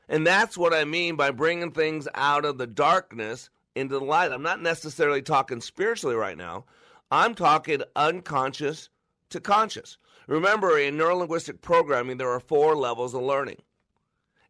And 0.08 0.26
that's 0.26 0.56
what 0.56 0.72
I 0.72 0.84
mean 0.84 1.16
by 1.16 1.30
bringing 1.30 1.72
things 1.72 2.08
out 2.14 2.44
of 2.44 2.56
the 2.56 2.66
darkness 2.66 3.50
into 3.74 3.98
the 3.98 4.04
light. 4.04 4.32
I'm 4.32 4.42
not 4.42 4.62
necessarily 4.62 5.22
talking 5.22 5.60
spiritually 5.60 6.16
right 6.16 6.36
now. 6.36 6.64
I'm 7.10 7.34
talking 7.34 7.82
unconscious 7.94 8.88
to 9.30 9.40
conscious. 9.40 9.98
Remember, 10.28 10.78
in 10.78 10.98
neurolinguistic 10.98 11.62
programming, 11.62 12.18
there 12.18 12.30
are 12.30 12.38
four 12.38 12.76
levels 12.76 13.14
of 13.14 13.22
learning. 13.22 13.62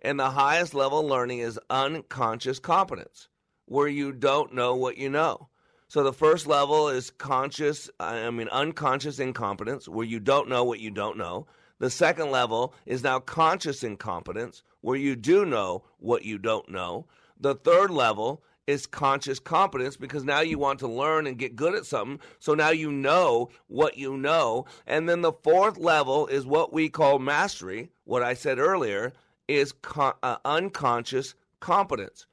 And 0.03 0.19
the 0.19 0.31
highest 0.31 0.75
level 0.75 0.99
of 0.99 1.07
learning 1.07 1.39
is 1.39 1.59
unconscious 1.71 2.59
competence, 2.59 3.29
where 3.67 3.87
you 3.87 4.11
don't 4.11 4.53
know 4.53 4.75
what 4.75 4.97
you 4.97 5.09
know. 5.09 5.49
So 5.87 6.03
the 6.03 6.13
first 6.13 6.49
level 6.49 6.89
is 6.89 7.11
conscious, 7.11 7.89
I 8.01 8.29
mean, 8.31 8.49
unconscious 8.49 9.21
incompetence, 9.21 9.89
where 9.89 10.05
you 10.05 10.19
don't 10.19 10.49
know 10.49 10.65
what 10.65 10.81
you 10.81 10.91
don't 10.91 11.17
know. 11.17 11.47
The 11.79 11.91
second 11.91 12.33
level 12.33 12.75
is 12.85 13.05
now 13.05 13.21
conscious 13.21 13.85
incompetence, 13.85 14.65
where 14.81 14.99
you 14.99 15.15
do 15.15 15.47
know 15.47 15.85
what 15.99 16.25
you 16.25 16.39
don't 16.39 16.69
know. 16.69 17.07
The 17.39 17.55
third 17.55 17.93
level 17.93 18.43
is 18.69 18.87
conscious 18.87 19.39
competence 19.39 19.97
because 19.97 20.25
now 20.25 20.41
you 20.41 20.59
want 20.59 20.79
to 20.79 20.87
learn 20.87 21.27
and 21.27 21.39
get 21.39 21.57
good 21.57 21.75
at 21.75 21.87
something. 21.87 22.21
So 22.39 22.53
now 22.53 22.69
you 22.69 22.93
know 22.93 23.49
what 23.67 23.97
you 23.97 24.19
know. 24.19 24.67
And 24.87 25.09
then 25.09 25.23
the 25.23 25.33
fourth 25.33 25.79
level 25.79 26.27
is 26.27 26.45
what 26.45 26.71
we 26.71 26.91
call 26.91 27.19
mastery. 27.19 27.91
What 28.05 28.23
I 28.23 28.35
said 28.35 28.59
earlier 28.59 29.15
is 29.49 29.73
con- 29.73 30.19
uh, 30.23 30.37
unconscious 30.45 31.35
competence, 31.61 32.27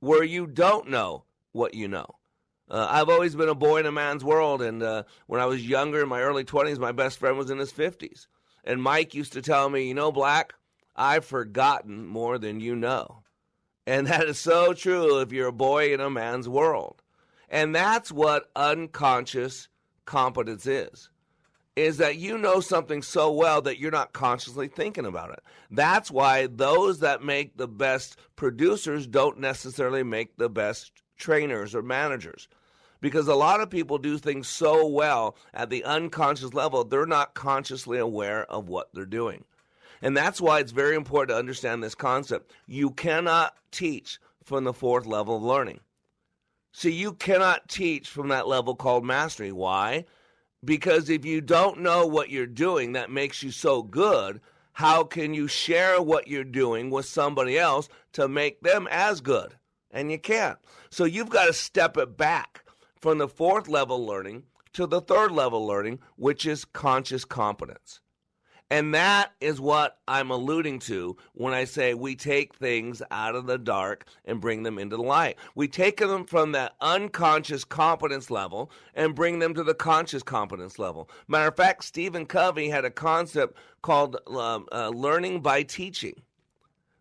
where 0.00 0.24
you 0.24 0.48
don't 0.48 0.90
know 0.90 1.22
what 1.52 1.72
you 1.72 1.86
know. 1.86 2.16
Uh, 2.68 2.88
I've 2.90 3.08
always 3.08 3.36
been 3.36 3.48
a 3.48 3.54
boy 3.54 3.78
in 3.78 3.86
a 3.86 3.92
man's 3.92 4.24
world, 4.24 4.62
and 4.62 4.82
uh, 4.82 5.04
when 5.28 5.40
I 5.40 5.46
was 5.46 5.64
younger, 5.64 6.02
in 6.02 6.08
my 6.08 6.20
early 6.20 6.42
20s, 6.42 6.78
my 6.78 6.90
best 6.90 7.20
friend 7.20 7.38
was 7.38 7.48
in 7.48 7.58
his 7.58 7.72
50s. 7.72 8.26
And 8.64 8.82
Mike 8.82 9.14
used 9.14 9.34
to 9.34 9.40
tell 9.42 9.70
me, 9.70 9.86
You 9.86 9.94
know, 9.94 10.10
Black, 10.10 10.52
I've 10.96 11.24
forgotten 11.24 12.04
more 12.04 12.38
than 12.38 12.58
you 12.58 12.74
know. 12.74 13.22
And 13.86 14.08
that 14.08 14.24
is 14.24 14.38
so 14.38 14.72
true 14.72 15.20
if 15.20 15.32
you're 15.32 15.48
a 15.48 15.52
boy 15.52 15.94
in 15.94 16.00
a 16.00 16.10
man's 16.10 16.48
world. 16.48 17.02
And 17.48 17.74
that's 17.74 18.10
what 18.10 18.50
unconscious 18.56 19.68
competence 20.04 20.66
is. 20.66 21.08
Is 21.76 21.98
that 21.98 22.16
you 22.16 22.38
know 22.38 22.60
something 22.60 23.02
so 23.02 23.30
well 23.30 23.60
that 23.62 23.78
you're 23.78 23.90
not 23.90 24.14
consciously 24.14 24.66
thinking 24.66 25.06
about 25.06 25.30
it. 25.30 25.40
That's 25.70 26.10
why 26.10 26.46
those 26.46 27.00
that 27.00 27.22
make 27.22 27.56
the 27.56 27.68
best 27.68 28.16
producers 28.34 29.06
don't 29.06 29.38
necessarily 29.38 30.02
make 30.02 30.36
the 30.36 30.48
best 30.48 30.90
trainers 31.16 31.74
or 31.74 31.82
managers. 31.82 32.48
Because 33.00 33.28
a 33.28 33.34
lot 33.34 33.60
of 33.60 33.68
people 33.68 33.98
do 33.98 34.16
things 34.16 34.48
so 34.48 34.86
well 34.86 35.36
at 35.52 35.68
the 35.68 35.84
unconscious 35.84 36.54
level, 36.54 36.82
they're 36.82 37.06
not 37.06 37.34
consciously 37.34 37.98
aware 37.98 38.50
of 38.50 38.68
what 38.68 38.88
they're 38.94 39.04
doing. 39.04 39.44
And 40.02 40.16
that's 40.16 40.40
why 40.40 40.60
it's 40.60 40.72
very 40.72 40.96
important 40.96 41.30
to 41.30 41.38
understand 41.38 41.82
this 41.82 41.94
concept. 41.94 42.52
You 42.66 42.90
cannot 42.90 43.54
teach 43.70 44.18
from 44.44 44.64
the 44.64 44.72
fourth 44.72 45.06
level 45.06 45.36
of 45.36 45.42
learning. 45.42 45.80
See, 46.72 46.92
you 46.92 47.14
cannot 47.14 47.68
teach 47.68 48.08
from 48.08 48.28
that 48.28 48.46
level 48.46 48.74
called 48.74 49.04
mastery. 49.04 49.52
Why? 49.52 50.04
Because 50.64 51.08
if 51.08 51.24
you 51.24 51.40
don't 51.40 51.80
know 51.80 52.06
what 52.06 52.30
you're 52.30 52.46
doing 52.46 52.92
that 52.92 53.10
makes 53.10 53.42
you 53.42 53.50
so 53.50 53.82
good, 53.82 54.40
how 54.72 55.04
can 55.04 55.32
you 55.32 55.48
share 55.48 56.02
what 56.02 56.28
you're 56.28 56.44
doing 56.44 56.90
with 56.90 57.06
somebody 57.06 57.58
else 57.58 57.88
to 58.12 58.28
make 58.28 58.60
them 58.60 58.86
as 58.90 59.22
good? 59.22 59.56
And 59.90 60.10
you 60.10 60.18
can't. 60.18 60.58
So 60.90 61.04
you've 61.04 61.30
got 61.30 61.46
to 61.46 61.52
step 61.54 61.96
it 61.96 62.18
back 62.18 62.64
from 63.00 63.18
the 63.18 63.28
fourth 63.28 63.68
level 63.68 64.04
learning 64.04 64.42
to 64.74 64.86
the 64.86 65.00
third 65.00 65.32
level 65.32 65.66
learning, 65.66 66.00
which 66.16 66.44
is 66.44 66.66
conscious 66.66 67.24
competence. 67.24 68.00
And 68.68 68.94
that 68.94 69.32
is 69.40 69.60
what 69.60 69.98
I'm 70.08 70.30
alluding 70.30 70.80
to 70.80 71.16
when 71.34 71.54
I 71.54 71.64
say 71.64 71.94
we 71.94 72.16
take 72.16 72.56
things 72.56 73.00
out 73.12 73.36
of 73.36 73.46
the 73.46 73.58
dark 73.58 74.06
and 74.24 74.40
bring 74.40 74.64
them 74.64 74.76
into 74.78 74.96
the 74.96 75.02
light. 75.04 75.36
We 75.54 75.68
take 75.68 75.98
them 75.98 76.24
from 76.24 76.50
that 76.52 76.74
unconscious 76.80 77.64
competence 77.64 78.28
level 78.28 78.72
and 78.94 79.14
bring 79.14 79.38
them 79.38 79.54
to 79.54 79.62
the 79.62 79.74
conscious 79.74 80.24
competence 80.24 80.80
level. 80.80 81.08
Matter 81.28 81.48
of 81.48 81.56
fact, 81.56 81.84
Stephen 81.84 82.26
Covey 82.26 82.68
had 82.68 82.84
a 82.84 82.90
concept 82.90 83.56
called 83.82 84.16
uh, 84.26 84.60
uh, 84.72 84.88
learning 84.88 85.42
by 85.42 85.62
teaching. 85.62 86.22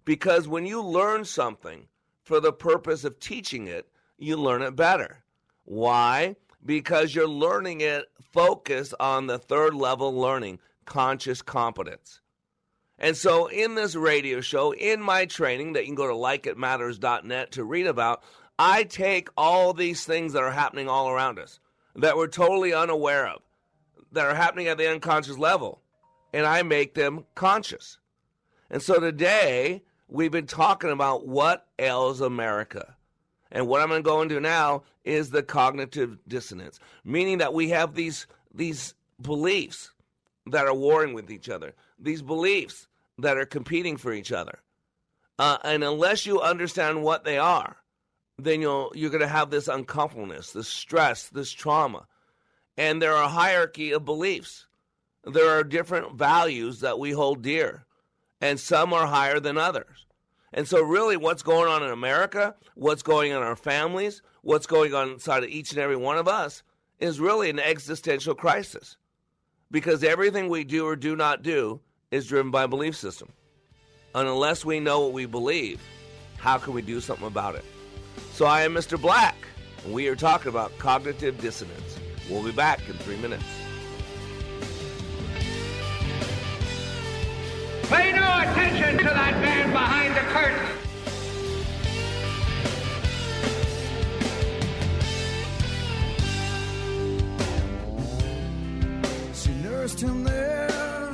Because 0.04 0.48
when 0.48 0.68
you 0.68 0.84
learn 0.84 1.26
something 1.26 1.88
for 2.22 2.40
the 2.40 2.54
purpose 2.54 3.04
of 3.04 3.20
teaching 3.20 3.66
it, 3.66 3.88
you 4.20 4.38
learn 4.38 4.62
it 4.62 4.76
better. 4.76 5.24
Why? 5.64 6.36
Because 6.64 7.16
you're 7.16 7.28
learning 7.28 7.82
it 7.82 8.06
focused 8.32 8.94
on 9.00 9.26
the 9.26 9.40
third 9.40 9.74
level 9.74 10.14
learning 10.14 10.60
conscious 10.86 11.42
competence. 11.42 12.22
And 12.98 13.18
so, 13.18 13.48
in 13.48 13.76
this 13.76 13.96
radio 13.96 14.40
show, 14.40 14.72
in 14.72 15.02
my 15.02 15.26
training 15.26 15.74
that 15.74 15.82
you 15.82 15.88
can 15.88 15.96
go 15.96 16.08
to 16.08 16.14
likeitmatters.net 16.14 17.52
to 17.52 17.64
read 17.64 17.88
about, 17.88 18.24
I 18.58 18.84
take 18.84 19.28
all 19.36 19.74
these 19.74 20.06
things 20.06 20.34
that 20.34 20.44
are 20.44 20.52
happening 20.52 20.88
all 20.88 21.10
around 21.10 21.40
us 21.40 21.60
that 21.96 22.18
we're 22.18 22.28
totally 22.28 22.74
unaware 22.74 23.28
of, 23.28 23.42
that 24.12 24.26
are 24.26 24.36
happening 24.36 24.68
at 24.68 24.78
the 24.78 24.90
unconscious 24.90 25.38
level, 25.38 25.82
and 26.34 26.46
I 26.46 26.62
make 26.64 26.94
them 26.94 27.26
conscious. 27.36 27.98
And 28.70 28.82
so 28.82 29.00
today, 29.00 29.84
we've 30.08 30.32
been 30.32 30.48
talking 30.48 30.90
about 30.90 31.28
what 31.28 31.68
ails 31.80 32.22
America. 32.22 32.96
And 33.52 33.68
what 33.68 33.82
I'm 33.82 33.90
going 33.90 34.04
to 34.04 34.10
go 34.10 34.22
into 34.22 34.40
now 34.40 34.84
is 35.04 35.30
the 35.30 35.44
cognitive 35.44 36.18
dissonance, 36.28 36.80
meaning 37.04 37.38
that 37.38 37.54
we 37.54 37.70
have 37.70 37.94
these, 37.94 38.28
these 38.54 38.96
beliefs 39.22 39.92
that 40.48 40.68
are 40.68 40.74
warring 40.74 41.14
with 41.14 41.32
each 41.32 41.50
other, 41.50 41.74
these 42.00 42.22
beliefs 42.22 42.88
that 43.18 43.38
are 43.38 43.46
competing 43.46 43.98
for 43.98 44.14
each 44.14 44.32
other. 44.32 44.60
Uh, 45.38 45.58
and 45.64 45.84
unless 45.84 46.26
you 46.26 46.42
understand 46.42 47.04
what 47.04 47.24
they 47.24 47.38
are, 47.38 47.78
then 48.38 48.62
you'll, 48.62 48.92
you're 48.96 49.10
going 49.10 49.22
to 49.22 49.28
have 49.28 49.50
this 49.50 49.68
uncomfortableness, 49.68 50.52
this 50.52 50.68
stress, 50.68 51.30
this 51.30 51.52
trauma. 51.52 52.06
And 52.78 53.02
there 53.02 53.14
are 53.14 53.24
a 53.24 53.30
hierarchy 53.30 53.92
of 53.92 54.06
beliefs. 54.06 54.68
There 55.24 55.58
are 55.58 55.64
different 55.64 56.16
values 56.16 56.82
that 56.82 57.00
we 57.00 57.12
hold 57.12 57.42
dear, 57.42 57.86
and 58.42 58.60
some 58.60 58.94
are 58.94 59.08
higher 59.08 59.40
than 59.40 59.58
others. 59.58 60.06
And 60.54 60.68
so, 60.68 60.82
really, 60.82 61.18
what's 61.18 61.42
going 61.42 61.68
on 61.68 61.84
in 61.84 61.90
America, 61.90 62.56
what's 62.76 63.02
going 63.02 63.34
on 63.34 63.42
in 63.42 63.48
our 63.48 63.56
families, 63.56 64.22
what's 64.42 64.68
going 64.68 64.94
on 64.94 65.10
inside 65.10 65.44
of 65.44 65.50
each 65.50 65.72
and 65.72 65.80
every 65.80 65.96
one 65.96 66.18
of 66.18 66.28
us 66.28 66.64
is 67.00 67.20
really 67.20 67.50
an 67.50 67.60
existential 67.60 68.36
crisis 68.36 68.98
because 69.72 70.04
everything 70.04 70.50
we 70.50 70.64
do 70.64 70.86
or 70.86 70.96
do 70.96 71.16
not 71.16 71.42
do 71.42 71.80
is 72.12 72.28
driven 72.28 72.52
by 72.52 72.64
a 72.64 72.68
belief 72.68 72.96
system. 72.96 73.30
And 74.14 74.28
unless 74.28 74.64
we 74.64 74.80
know 74.80 75.02
what 75.02 75.14
we 75.14 75.26
believe, 75.26 75.82
how 76.38 76.58
can 76.58 76.74
we 76.74 76.82
do 76.82 77.02
something 77.02 77.28
about 77.28 77.56
it? 77.56 77.66
So 78.32 78.46
I 78.46 78.62
am 78.62 78.74
Mr. 78.74 79.00
Black, 79.00 79.36
and 79.84 79.94
we 79.94 80.08
are 80.08 80.16
talking 80.16 80.50
about 80.50 80.78
cognitive 80.78 81.40
dissonance. 81.42 81.98
We'll 82.30 82.44
be 82.44 82.52
back 82.52 82.88
in 82.88 82.96
three 82.96 83.18
minutes. 83.18 83.44
Pay 87.90 88.14
no 88.14 88.40
attention 88.40 88.98
to 88.98 89.04
that 89.04 89.40
man 89.42 89.72
behind 89.72 90.16
the 90.16 90.22
curtain. 90.32 90.85
Him 99.94 100.24
there. 100.24 101.14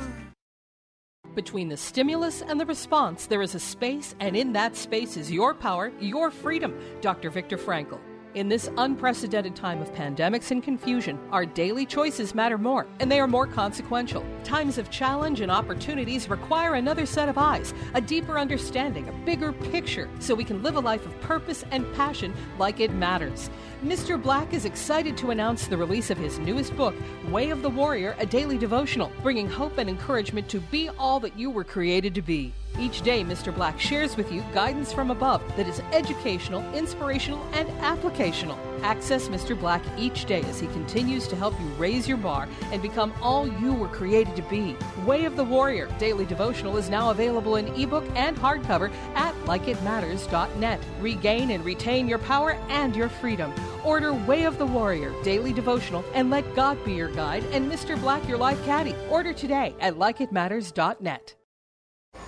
Between 1.34 1.68
the 1.68 1.76
stimulus 1.76 2.42
and 2.42 2.60
the 2.60 2.66
response, 2.66 3.26
there 3.26 3.42
is 3.42 3.54
a 3.54 3.60
space, 3.60 4.14
and 4.20 4.36
in 4.36 4.52
that 4.52 4.76
space 4.76 5.16
is 5.16 5.30
your 5.30 5.54
power, 5.54 5.90
your 5.98 6.30
freedom. 6.30 6.78
Dr. 7.00 7.30
Viktor 7.30 7.56
Frankl. 7.56 7.98
In 8.34 8.48
this 8.48 8.70
unprecedented 8.78 9.54
time 9.54 9.82
of 9.82 9.92
pandemics 9.92 10.50
and 10.50 10.62
confusion, 10.62 11.18
our 11.30 11.44
daily 11.44 11.84
choices 11.84 12.34
matter 12.34 12.56
more, 12.56 12.86
and 12.98 13.12
they 13.12 13.20
are 13.20 13.26
more 13.26 13.46
consequential. 13.46 14.24
Times 14.42 14.78
of 14.78 14.90
challenge 14.90 15.42
and 15.42 15.52
opportunities 15.52 16.30
require 16.30 16.74
another 16.74 17.04
set 17.04 17.28
of 17.28 17.36
eyes, 17.36 17.74
a 17.92 18.00
deeper 18.00 18.38
understanding, 18.38 19.06
a 19.06 19.12
bigger 19.26 19.52
picture, 19.52 20.08
so 20.18 20.34
we 20.34 20.44
can 20.44 20.62
live 20.62 20.76
a 20.76 20.80
life 20.80 21.04
of 21.04 21.20
purpose 21.20 21.62
and 21.70 21.92
passion 21.92 22.32
like 22.58 22.80
it 22.80 22.94
matters. 22.94 23.50
Mr. 23.82 24.22
Black 24.22 24.54
is 24.54 24.64
excited 24.64 25.16
to 25.16 25.32
announce 25.32 25.66
the 25.66 25.76
release 25.76 26.10
of 26.10 26.16
his 26.16 26.38
newest 26.38 26.76
book, 26.76 26.94
Way 27.30 27.50
of 27.50 27.62
the 27.62 27.68
Warrior, 27.68 28.14
a 28.20 28.24
daily 28.24 28.56
devotional, 28.56 29.10
bringing 29.24 29.48
hope 29.48 29.76
and 29.76 29.90
encouragement 29.90 30.48
to 30.50 30.60
be 30.60 30.88
all 31.00 31.18
that 31.18 31.36
you 31.36 31.50
were 31.50 31.64
created 31.64 32.14
to 32.14 32.22
be. 32.22 32.52
Each 32.78 33.02
day, 33.02 33.22
Mr. 33.24 33.54
Black 33.54 33.78
shares 33.80 34.16
with 34.16 34.32
you 34.32 34.42
guidance 34.54 34.92
from 34.92 35.10
above 35.10 35.42
that 35.56 35.66
is 35.66 35.82
educational, 35.92 36.62
inspirational, 36.74 37.44
and 37.52 37.68
applicational. 37.80 38.56
Access 38.82 39.28
Mr. 39.28 39.58
Black 39.58 39.82
each 39.98 40.24
day 40.24 40.42
as 40.42 40.58
he 40.60 40.68
continues 40.68 41.28
to 41.28 41.36
help 41.36 41.58
you 41.60 41.66
raise 41.70 42.08
your 42.08 42.16
bar 42.16 42.48
and 42.72 42.80
become 42.80 43.12
all 43.20 43.46
you 43.60 43.74
were 43.74 43.88
created 43.88 44.34
to 44.36 44.42
be. 44.42 44.76
Way 45.04 45.24
of 45.24 45.36
the 45.36 45.44
Warrior 45.44 45.88
Daily 45.98 46.24
Devotional 46.24 46.76
is 46.76 46.88
now 46.88 47.10
available 47.10 47.56
in 47.56 47.68
ebook 47.74 48.04
and 48.14 48.36
hardcover 48.36 48.90
at 49.14 49.34
likeitmatters.net. 49.44 50.80
Regain 51.00 51.50
and 51.50 51.64
retain 51.64 52.08
your 52.08 52.18
power 52.18 52.52
and 52.68 52.96
your 52.96 53.08
freedom. 53.08 53.52
Order 53.84 54.12
Way 54.12 54.44
of 54.44 54.58
the 54.58 54.66
Warrior 54.66 55.12
Daily 55.22 55.52
Devotional 55.52 56.04
and 56.14 56.30
let 56.30 56.54
God 56.54 56.82
be 56.84 56.92
your 56.92 57.10
guide 57.10 57.44
and 57.52 57.70
Mr. 57.70 58.00
Black 58.00 58.26
your 58.28 58.38
life 58.38 58.62
caddy. 58.64 58.94
Order 59.10 59.32
today 59.32 59.74
at 59.80 59.94
likeitmatters.net. 59.94 61.34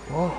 Whoa, 0.09 0.37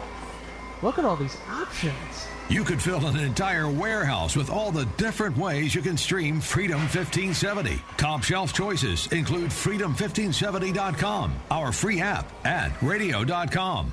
look 0.82 0.99
at 0.99 1.04
all 1.04 1.16
these 1.16 1.37
options. 1.49 2.28
You 2.49 2.62
could 2.62 2.80
fill 2.80 3.04
an 3.06 3.18
entire 3.18 3.68
warehouse 3.68 4.37
with 4.37 4.50
all 4.50 4.70
the 4.70 4.85
different 4.96 5.37
ways 5.37 5.75
you 5.75 5.82
can 5.82 5.96
stream 5.96 6.40
Freedom 6.40 6.78
1570. 6.78 7.82
Top 7.96 8.23
shelf 8.23 8.52
choices 8.52 9.08
include 9.08 9.50
freedom1570.com, 9.50 11.35
our 11.50 11.73
free 11.73 12.00
app, 12.00 12.30
and 12.44 12.73
radio.com. 12.82 13.92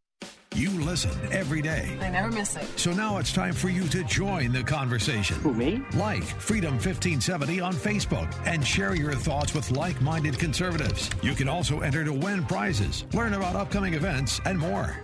You 0.53 0.69
listen 0.69 1.11
every 1.31 1.61
day. 1.61 1.97
I 2.01 2.09
never 2.09 2.29
miss 2.29 2.57
it. 2.57 2.67
So 2.77 2.91
now 2.91 3.19
it's 3.19 3.31
time 3.31 3.53
for 3.53 3.69
you 3.69 3.87
to 3.87 4.03
join 4.03 4.51
the 4.51 4.61
conversation. 4.61 5.37
Who, 5.37 5.53
me? 5.53 5.81
Like 5.93 6.23
Freedom 6.23 6.73
1570 6.73 7.61
on 7.61 7.73
Facebook 7.73 8.29
and 8.45 8.65
share 8.67 8.93
your 8.93 9.13
thoughts 9.13 9.53
with 9.53 9.71
like 9.71 10.01
minded 10.01 10.37
conservatives. 10.37 11.09
You 11.21 11.35
can 11.35 11.47
also 11.47 11.79
enter 11.79 12.03
to 12.03 12.11
win 12.11 12.43
prizes, 12.43 13.05
learn 13.13 13.33
about 13.33 13.55
upcoming 13.55 13.93
events, 13.93 14.41
and 14.43 14.59
more. 14.59 14.99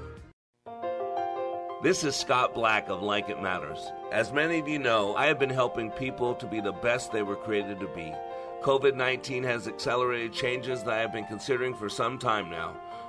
This 1.82 2.04
is 2.04 2.14
Scott 2.14 2.54
Black 2.54 2.90
of 2.90 3.02
Like 3.02 3.30
It 3.30 3.42
Matters. 3.42 3.80
As 4.12 4.34
many 4.34 4.60
of 4.60 4.68
you 4.68 4.80
know, 4.80 5.16
I 5.16 5.28
have 5.28 5.40
been 5.40 5.50
helping 5.50 5.92
people 5.92 6.36
to 6.36 6.46
be 6.46 6.60
the 6.60 6.74
best 6.74 7.14
they 7.14 7.24
were 7.24 7.38
created 7.38 7.80
to 7.80 7.88
be. 7.96 8.14
COVID 8.64 8.96
19 8.96 9.44
has 9.44 9.68
accelerated 9.68 10.34
changes 10.34 10.84
that 10.84 10.94
I 10.94 11.00
have 11.00 11.14
been 11.14 11.26
considering 11.26 11.74
for 11.74 11.88
some 11.88 12.20
time 12.20 12.50
now. 12.50 12.76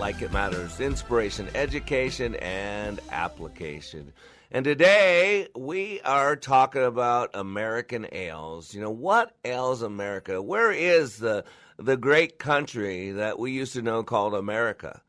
like 0.00 0.22
it 0.22 0.32
matters, 0.32 0.80
inspiration, 0.80 1.46
education, 1.54 2.34
and 2.36 2.98
application. 3.10 4.14
And 4.50 4.64
today 4.64 5.48
we 5.54 6.00
are 6.00 6.36
talking 6.36 6.82
about 6.82 7.28
American 7.34 8.06
ales. 8.10 8.72
You 8.72 8.80
know, 8.80 8.90
what 8.90 9.36
ails 9.44 9.82
America? 9.82 10.40
Where 10.40 10.72
is 10.72 11.18
the 11.18 11.44
the 11.76 11.98
great 11.98 12.38
country 12.38 13.12
that 13.12 13.38
we 13.38 13.52
used 13.52 13.74
to 13.74 13.82
know 13.82 14.02
called 14.02 14.32
America? 14.32 15.02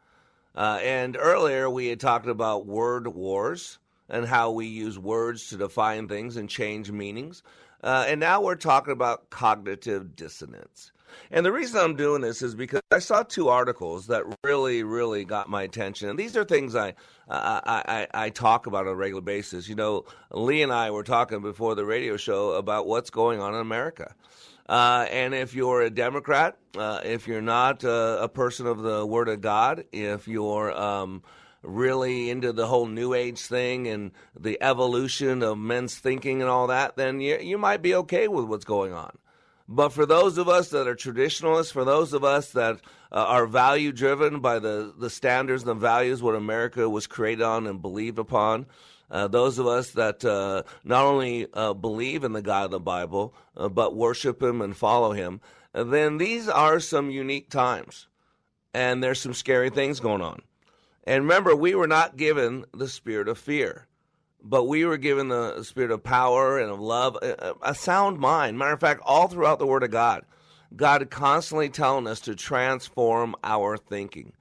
Uh, 0.54 0.80
and 0.84 1.16
earlier 1.18 1.70
we 1.70 1.88
had 1.88 2.02
talked 2.02 2.28
about 2.28 2.66
word 2.66 3.08
wars 3.08 3.80
and 4.10 4.26
how 4.26 4.52
we 4.52 4.66
use 4.66 5.00
words 5.00 5.48
to 5.50 5.58
define 5.58 6.10
things 6.10 6.36
and 6.36 6.50
change 6.50 6.92
meanings. 6.92 7.44
Uh, 7.82 8.04
and 8.10 8.20
now 8.20 8.42
we're 8.42 8.56
talking 8.56 8.92
about 8.92 9.30
cognitive 9.30 10.18
dissonance. 10.18 10.92
And 11.32 11.46
the 11.46 11.52
reason 11.52 11.80
I'm 11.80 11.96
doing 11.96 12.22
this 12.22 12.42
is 12.42 12.56
because 12.56 12.82
I 12.92 13.00
saw 13.00 13.24
two 13.24 13.50
articles 13.50 14.08
that 14.08 14.24
really, 14.44 14.84
really 14.84 15.26
got 15.26 15.50
my 15.50 15.64
attention. 15.64 16.10
And 16.10 16.20
these 16.20 16.36
are 16.36 16.44
things 16.44 16.76
I, 16.76 16.94
I, 17.30 18.08
I, 18.14 18.26
I 18.26 18.30
talk 18.30 18.68
about 18.68 18.88
on 18.88 18.94
a 18.94 18.96
regular 18.96 19.22
basis. 19.22 19.68
You 19.68 19.76
know, 19.76 20.06
Lee 20.32 20.62
and 20.62 20.72
I 20.72 20.92
were 20.92 21.04
talking 21.04 21.42
before 21.42 21.76
the 21.76 21.86
radio 21.86 22.18
show 22.18 22.52
about 22.52 22.88
what's 22.88 23.10
going 23.10 23.40
on 23.40 23.54
in 23.54 23.62
America. 23.62 24.14
Uh, 24.68 25.06
and 25.12 25.34
if 25.34 25.54
you're 25.54 25.82
a 25.82 25.90
Democrat, 25.90 26.58
uh, 26.78 27.02
if 27.04 27.28
you're 27.28 27.42
not 27.42 27.84
uh, 27.84 28.20
a 28.22 28.30
person 28.30 28.68
of 28.68 28.82
the 28.82 29.06
Word 29.06 29.28
of 29.28 29.42
God, 29.42 29.84
if 29.92 30.28
you're 30.28 30.72
um, 30.72 31.24
really 31.62 32.30
into 32.30 32.54
the 32.54 32.68
whole 32.68 32.88
New 32.88 33.14
Age 33.14 33.40
thing 33.40 33.88
and 33.88 34.12
the 34.40 34.58
evolution 34.62 35.44
of 35.44 35.58
men's 35.58 35.98
thinking 35.98 36.42
and 36.42 36.50
all 36.50 36.68
that, 36.68 36.96
then 36.96 37.20
you, 37.20 37.38
you 37.40 37.58
might 37.58 37.82
be 37.82 37.96
okay 37.96 38.28
with 38.28 38.46
what's 38.46 38.66
going 38.66 38.94
on. 38.94 39.18
But 39.68 39.90
for 39.90 40.06
those 40.06 40.38
of 40.38 40.48
us 40.48 40.70
that 40.70 40.88
are 40.88 40.96
traditionalists, 40.96 41.72
for 41.72 41.86
those 41.86 42.14
of 42.14 42.24
us 42.24 42.52
that 42.52 42.82
uh, 43.12 43.26
are 43.28 43.46
value 43.46 43.92
driven 43.92 44.40
by 44.40 44.60
the, 44.60 44.94
the 44.98 45.10
standards 45.10 45.64
and 45.64 45.70
the 45.70 45.76
values 45.76 46.22
what 46.22 46.36
America 46.36 46.90
was 46.90 47.08
created 47.08 47.44
on 47.44 47.68
and 47.68 47.82
believed 47.82 48.20
upon, 48.20 48.66
Uh, 49.12 49.28
those 49.28 49.60
of 49.60 49.68
us 49.68 49.92
that 49.92 50.24
uh, 50.24 50.64
not 50.86 51.04
only 51.04 51.46
uh, 51.54 51.74
believe 51.74 52.24
in 52.24 52.32
the 52.32 52.42
God 52.42 52.64
of 52.64 52.72
the 52.72 52.80
Bible, 52.80 53.34
uh, 53.58 53.68
but 53.68 53.94
worship 53.94 54.42
Him 54.42 54.62
and 54.62 54.74
follow 54.74 55.12
Him, 55.12 55.42
then 55.74 56.18
these 56.18 56.48
are 56.48 56.80
some 56.80 57.12
unique 57.12 57.50
times. 57.50 58.08
And 58.74 59.04
there's 59.04 59.20
some 59.20 59.34
scary 59.34 59.70
things 59.70 60.00
going 60.00 60.22
on. 60.22 60.40
And 61.04 61.24
remember, 61.24 61.54
we 61.54 61.76
were 61.76 61.88
not 61.88 62.16
given 62.16 62.64
the 62.74 62.88
spirit 62.88 63.28
of 63.28 63.38
fear, 63.38 63.88
but 64.44 64.66
we 64.66 64.86
were 64.86 64.98
given 64.98 65.28
the 65.28 65.64
spirit 65.64 65.92
of 65.92 66.04
power 66.04 66.60
and 66.60 66.72
of 66.72 66.80
love, 66.80 67.18
a, 67.22 67.76
sound 67.76 68.20
mind. 68.20 68.58
Matter 68.58 68.74
of 68.74 68.80
fact, 68.80 69.02
all 69.06 69.28
throughout 69.28 69.60
the 69.60 69.68
Word 69.68 69.84
of 69.84 69.92
God, 69.92 70.26
God 70.76 71.10
constantly 71.10 71.70
telling 71.70 72.08
us 72.08 72.22
to 72.22 72.36
transform 72.36 73.36
our 73.44 73.78
thinking, 73.78 74.34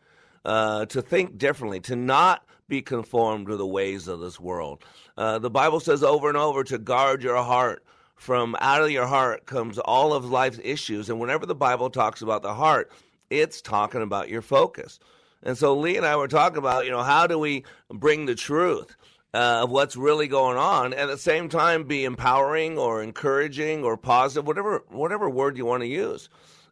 uh, 0.45 0.87
to 0.87 1.03
think 1.03 1.39
differently, 1.39 1.81
to 1.81 1.97
not 1.97 2.45
be 2.69 2.83
conformed 2.83 3.49
to 3.49 3.57
the 3.57 3.67
ways 3.67 4.09
of 4.09 4.21
this 4.21 4.39
world. 4.39 4.83
Uh, 5.17 5.39
the 5.39 5.51
Bible 5.51 5.81
says 5.81 6.03
over 6.03 6.29
and 6.29 6.39
over 6.39 6.65
to 6.65 6.79
guard 6.79 7.23
your 7.23 7.43
heart. 7.43 7.85
From 8.15 8.55
out 8.61 8.83
of 8.83 8.91
your 8.91 9.07
heart 9.07 9.47
comes 9.47 9.79
all 9.79 10.13
of 10.13 10.27
life's 10.27 10.61
issues. 10.63 11.09
And 11.09 11.19
whenever 11.19 11.47
the 11.47 11.55
Bible 11.55 11.89
talks 11.89 12.21
about 12.21 12.43
the 12.43 12.53
heart, 12.53 12.93
it's 13.31 13.63
talking 13.63 14.03
about 14.03 14.29
your 14.29 14.43
focus. 14.43 14.99
And 15.43 15.57
so 15.57 15.75
Lee 15.75 15.97
and 15.97 16.05
I 16.05 16.17
were 16.17 16.29
talking 16.29 16.59
about, 16.59 16.85
you 16.85 16.91
know, 16.91 17.03
how 17.03 17.27
do 17.27 17.39
we 17.39 17.65
bring 17.89 18.27
the 18.27 18.35
truth 18.35 18.95
uh, 19.33 19.61
of 19.63 19.71
what's 19.71 19.97
really 19.97 20.29
going 20.29 20.57
on, 20.57 20.93
and 20.93 20.95
at 20.95 21.09
the 21.09 21.19
same 21.19 21.49
time 21.49 21.85
be 21.85 22.05
empowering 22.05 22.79
or 22.79 23.03
encouraging 23.03 23.85
or 23.85 23.97
positive, 23.97 24.47
whatever 24.47 24.85
whatever 24.89 25.31
word 25.31 25.57
you 25.57 25.65
want 25.65 25.83
to 25.83 25.89
use. 25.89 26.29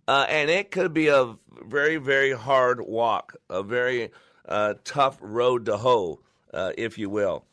Uh, 0.07 0.25
and 0.29 0.51
it 0.51 0.71
could 0.71 0.93
be 0.93 1.09
a 1.09 1.37
very 1.67 1.97
very 1.97 2.33
hard 2.33 2.81
walk, 2.81 3.37
a 3.51 3.63
very 3.63 4.11
uh, 4.49 4.75
tough 4.85 5.19
road 5.21 5.67
to 5.67 5.77
hoe, 5.77 6.21
uh, 6.53 6.73
if 6.77 6.99
you 6.99 7.09
will. 7.11 7.45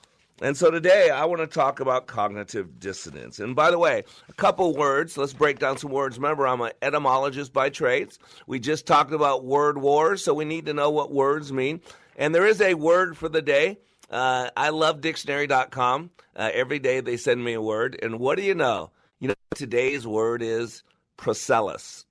And 0.41 0.57
so 0.57 0.69
today 0.69 1.09
I 1.09 1.23
want 1.25 1.39
to 1.41 1.47
talk 1.47 1.79
about 1.79 2.07
cognitive 2.07 2.77
dissonance. 2.77 3.39
And 3.39 3.55
by 3.55 3.71
the 3.71 3.79
way, 3.79 4.03
a 4.27 4.33
couple 4.33 4.75
words. 4.75 5.17
Let's 5.17 5.31
break 5.31 5.59
down 5.59 5.77
some 5.77 5.91
words. 5.91 6.17
Remember, 6.17 6.45
I'm 6.45 6.59
an 6.59 6.73
etymologist 6.81 7.53
by 7.53 7.69
trades. 7.69 8.19
We 8.45 8.59
just 8.59 8.85
talked 8.85 9.13
about 9.13 9.45
word 9.45 9.77
wars, 9.77 10.23
so 10.25 10.33
we 10.33 10.43
need 10.43 10.65
to 10.65 10.73
know 10.73 10.89
what 10.89 11.13
words 11.13 11.53
mean. 11.53 11.79
And 12.17 12.35
there 12.35 12.45
is 12.45 12.59
a 12.59 12.73
word 12.73 13.17
for 13.17 13.29
the 13.29 13.41
day. 13.41 13.77
Uh, 14.09 14.49
I 14.55 14.69
love 14.69 15.01
dictionary.com. 15.01 16.11
Uh, 16.35 16.51
every 16.53 16.79
day 16.79 16.99
they 16.99 17.17
send 17.17 17.43
me 17.43 17.53
a 17.53 17.61
word. 17.61 17.99
And 18.01 18.19
what 18.19 18.37
do 18.37 18.43
you 18.43 18.55
know? 18.55 18.91
You 19.19 19.29
know, 19.29 19.35
today's 19.55 20.05
word 20.05 20.41
is 20.41 20.83
procellous. 21.17 22.05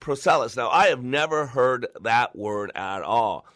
Procellous. 0.00 0.56
Now, 0.56 0.68
I 0.68 0.88
have 0.88 1.02
never 1.02 1.46
heard 1.46 1.86
that 2.02 2.36
word 2.36 2.70
at 2.74 3.02
all. 3.02 3.46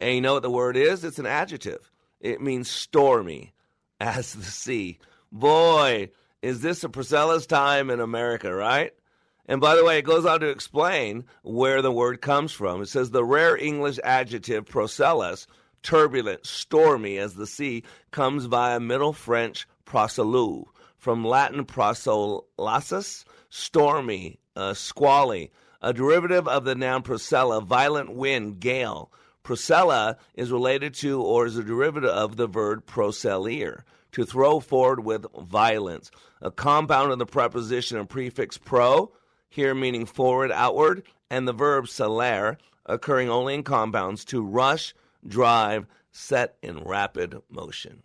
And 0.00 0.14
you 0.14 0.20
know 0.20 0.34
what 0.34 0.42
the 0.42 0.50
word 0.50 0.76
is? 0.76 1.04
It's 1.04 1.18
an 1.18 1.26
adjective. 1.26 1.90
It 2.20 2.40
means 2.40 2.70
stormy 2.70 3.52
as 4.00 4.32
the 4.32 4.44
sea. 4.44 4.98
Boy, 5.32 6.10
is 6.42 6.60
this 6.60 6.84
a 6.84 6.88
Procellous 6.88 7.46
time 7.46 7.90
in 7.90 8.00
America, 8.00 8.54
right? 8.54 8.92
And 9.46 9.60
by 9.60 9.76
the 9.76 9.84
way, 9.84 9.98
it 9.98 10.02
goes 10.02 10.26
on 10.26 10.40
to 10.40 10.48
explain 10.48 11.24
where 11.42 11.80
the 11.80 11.92
word 11.92 12.20
comes 12.20 12.52
from. 12.52 12.82
It 12.82 12.88
says 12.88 13.10
the 13.10 13.24
rare 13.24 13.56
English 13.56 13.98
adjective 14.02 14.64
procellous, 14.64 15.46
turbulent, 15.86 16.44
stormy 16.44 17.16
as 17.16 17.34
the 17.34 17.46
sea, 17.46 17.84
comes 18.10 18.46
via 18.46 18.80
Middle 18.80 19.12
French 19.12 19.68
procellus, 19.86 20.64
from 20.98 21.24
Latin 21.24 21.64
procellosus, 21.64 23.24
stormy, 23.50 24.40
uh, 24.56 24.74
squally, 24.74 25.52
a 25.80 25.92
derivative 25.92 26.48
of 26.48 26.64
the 26.64 26.74
noun 26.74 27.04
procella, 27.04 27.64
violent 27.64 28.12
wind, 28.12 28.58
gale. 28.58 29.12
Procella 29.44 30.16
is 30.34 30.50
related 30.50 30.92
to 30.92 31.22
or 31.22 31.46
is 31.46 31.56
a 31.56 31.62
derivative 31.62 32.10
of 32.10 32.36
the 32.36 32.48
verb 32.48 32.84
procellere, 32.84 33.84
to 34.10 34.24
throw 34.24 34.58
forward 34.58 35.04
with 35.04 35.24
violence. 35.38 36.10
A 36.42 36.50
compound 36.50 37.12
of 37.12 37.20
the 37.20 37.26
preposition 37.26 37.96
and 37.96 38.08
prefix 38.08 38.58
pro, 38.58 39.12
here 39.48 39.72
meaning 39.72 40.04
forward, 40.04 40.50
outward, 40.50 41.04
and 41.30 41.46
the 41.46 41.52
verb 41.52 41.86
cellere, 41.86 42.56
occurring 42.86 43.30
only 43.30 43.54
in 43.54 43.62
compounds, 43.62 44.24
to 44.24 44.42
rush, 44.42 44.92
drive, 45.28 45.86
set 46.10 46.56
in 46.62 46.80
rapid 46.80 47.36
motion. 47.50 48.02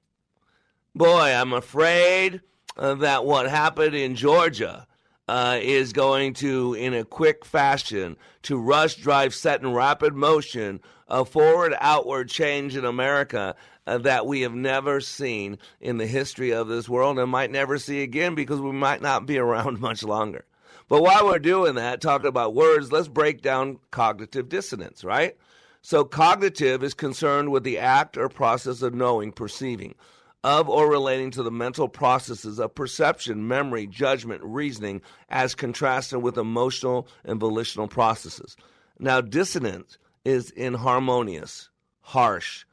Boy, 0.94 1.34
I'm 1.34 1.54
afraid 1.54 2.42
uh, 2.78 2.96
that 2.96 3.26
what 3.26 3.50
happened 3.50 3.96
in 3.96 4.16
Georgia 4.16 4.88
uh, 5.28 5.58
is 5.62 5.94
going 5.94 6.34
to, 6.34 6.74
in 6.74 6.94
a 6.94 7.06
quick 7.06 7.46
fashion, 7.46 8.18
to 8.44 8.58
rush, 8.58 8.96
drive, 8.96 9.34
set 9.34 9.62
in 9.62 9.74
rapid 9.74 10.14
motion, 10.14 10.82
a 11.08 11.24
forward, 11.24 11.74
outward 11.80 12.30
change 12.30 12.76
in 12.76 12.84
America 12.84 13.56
uh, 13.88 13.98
that 14.00 14.26
we 14.26 14.42
have 14.42 14.54
never 14.54 15.00
seen 15.00 15.58
in 15.80 15.98
the 15.98 16.08
history 16.08 16.52
of 16.52 16.68
this 16.68 16.90
world 16.90 17.18
and 17.18 17.32
might 17.32 17.52
never 17.52 17.78
see 17.78 18.02
again 18.02 18.36
because 18.36 18.60
we 18.60 18.72
might 18.72 19.02
not 19.02 19.26
be 19.26 19.38
around 19.38 19.80
much 19.80 20.04
longer. 20.04 20.46
But 20.90 21.04
while 21.04 21.26
we're 21.26 21.40
doing 21.40 21.76
that, 21.76 22.02
talking 22.02 22.28
about 22.28 22.54
words, 22.54 22.92
let's 22.92 23.08
break 23.08 23.42
down 23.42 23.80
cognitive 23.92 24.50
dissonance, 24.50 25.06
right? 25.06 25.38
So, 25.82 26.04
cognitive 26.04 26.84
is 26.84 26.94
concerned 26.94 27.52
with 27.52 27.64
the 27.64 27.80
act 27.80 28.16
or 28.18 28.30
process 28.30 28.82
of 28.82 28.94
knowing, 28.94 29.32
perceiving 29.32 29.96
of 30.44 30.70
or 30.70 30.90
relating 30.90 31.32
to 31.32 31.44
the 31.44 31.52
mental 31.52 31.88
processes 31.88 32.60
of 32.60 32.74
perception, 32.74 33.48
memory, 33.48 33.86
judgment, 33.88 34.42
reasoning, 34.44 35.02
as 35.30 35.56
contrasted 35.56 36.22
with 36.22 36.38
emotional 36.38 37.08
and 37.24 37.40
volitional 37.40 37.88
processes. 37.88 38.58
Now, 39.00 39.22
dissonance 39.22 39.98
is 40.26 40.52
inharmonious, 40.52 41.70
harsh, 42.02 42.66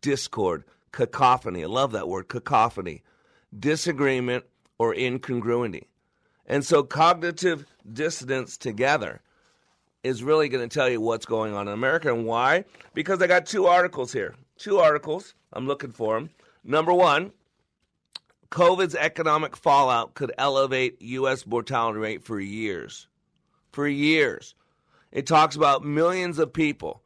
discord, 0.00 0.64
cacophony. 0.92 1.62
I 1.62 1.66
love 1.66 1.92
that 1.92 2.08
word, 2.08 2.28
cacophony, 2.28 3.02
disagreement, 3.58 4.44
or 4.78 4.94
incongruity. 4.94 5.88
And 6.46 6.64
so, 6.64 6.82
cognitive 6.82 7.66
dissonance 7.90 8.56
together 8.56 9.20
is 10.02 10.22
really 10.22 10.48
going 10.48 10.66
to 10.66 10.74
tell 10.74 10.88
you 10.88 11.00
what's 11.00 11.26
going 11.26 11.54
on 11.54 11.68
in 11.68 11.74
America 11.74 12.12
and 12.12 12.24
why. 12.24 12.64
Because 12.94 13.20
I 13.20 13.26
got 13.26 13.46
two 13.46 13.66
articles 13.66 14.12
here. 14.12 14.34
Two 14.56 14.78
articles. 14.78 15.34
I'm 15.52 15.66
looking 15.66 15.92
for 15.92 16.14
them. 16.14 16.30
Number 16.64 16.92
one, 16.92 17.32
COVID's 18.50 18.94
economic 18.94 19.56
fallout 19.56 20.14
could 20.14 20.32
elevate 20.38 21.00
U.S. 21.02 21.46
mortality 21.46 21.98
rate 21.98 22.24
for 22.24 22.40
years. 22.40 23.06
For 23.72 23.86
years. 23.86 24.54
It 25.12 25.26
talks 25.26 25.56
about 25.56 25.84
millions 25.84 26.38
of 26.38 26.52
people 26.52 27.02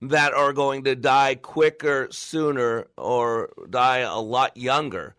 that 0.00 0.34
are 0.34 0.52
going 0.52 0.84
to 0.84 0.96
die 0.96 1.36
quicker, 1.36 2.08
sooner, 2.10 2.88
or 2.96 3.50
die 3.70 3.98
a 3.98 4.18
lot 4.18 4.56
younger 4.56 5.14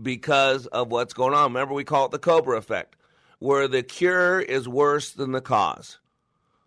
because 0.00 0.66
of 0.66 0.90
what's 0.90 1.12
going 1.12 1.34
on. 1.34 1.52
Remember, 1.52 1.74
we 1.74 1.84
call 1.84 2.06
it 2.06 2.12
the 2.12 2.18
Cobra 2.18 2.56
effect, 2.56 2.96
where 3.40 3.66
the 3.66 3.82
cure 3.82 4.40
is 4.40 4.68
worse 4.68 5.10
than 5.10 5.32
the 5.32 5.40
cause. 5.40 5.98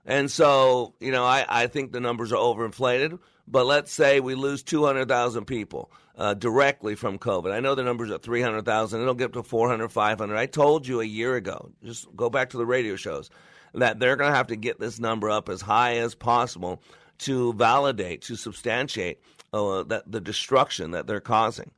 And 0.06 0.32
so, 0.32 0.94
you 1.00 1.12
know, 1.12 1.26
I, 1.26 1.46
I 1.48 1.68
think 1.68 1.92
the 1.92 2.00
numbers 2.00 2.32
are 2.32 2.38
overinflated, 2.38 3.20
but 3.48 3.66
let's 3.66 3.92
say 3.92 4.20
we 4.20 4.36
lose 4.36 4.64
200,000 4.64 5.46
people 5.46 5.92
uh, 6.18 6.34
directly 6.34 6.96
from 6.96 7.20
COVID. 7.20 7.52
I 7.52 7.60
know 7.60 7.76
the 7.76 7.84
numbers 7.84 8.12
are 8.12 8.18
300,000. 8.18 9.02
It'll 9.02 9.14
get 9.14 9.26
up 9.26 9.34
to 9.34 9.44
400, 9.44 9.90
500. 9.92 10.36
I 10.36 10.46
told 10.46 10.88
you 10.88 11.02
a 11.02 11.06
year 11.06 11.36
ago, 11.36 11.72
just 11.84 12.14
go 12.16 12.30
back 12.30 12.52
to 12.52 12.58
the 12.58 12.66
radio 12.66 12.96
shows, 12.96 13.30
that 13.74 14.00
they're 14.00 14.16
going 14.16 14.32
to 14.32 14.36
have 14.36 14.48
to 14.48 14.56
get 14.56 14.80
this 14.80 15.00
number 15.00 15.30
up 15.30 15.50
as 15.50 15.62
high 15.62 15.98
as 15.98 16.16
possible 16.16 16.82
to 17.20 17.54
validate, 17.54 18.24
to 18.24 18.36
substantiate 18.36 19.22
uh, 19.54 19.84
that 19.84 20.12
the 20.12 20.22
destruction 20.22 20.92
that 20.92 21.08
they're 21.08 21.22
causing. 21.22 21.72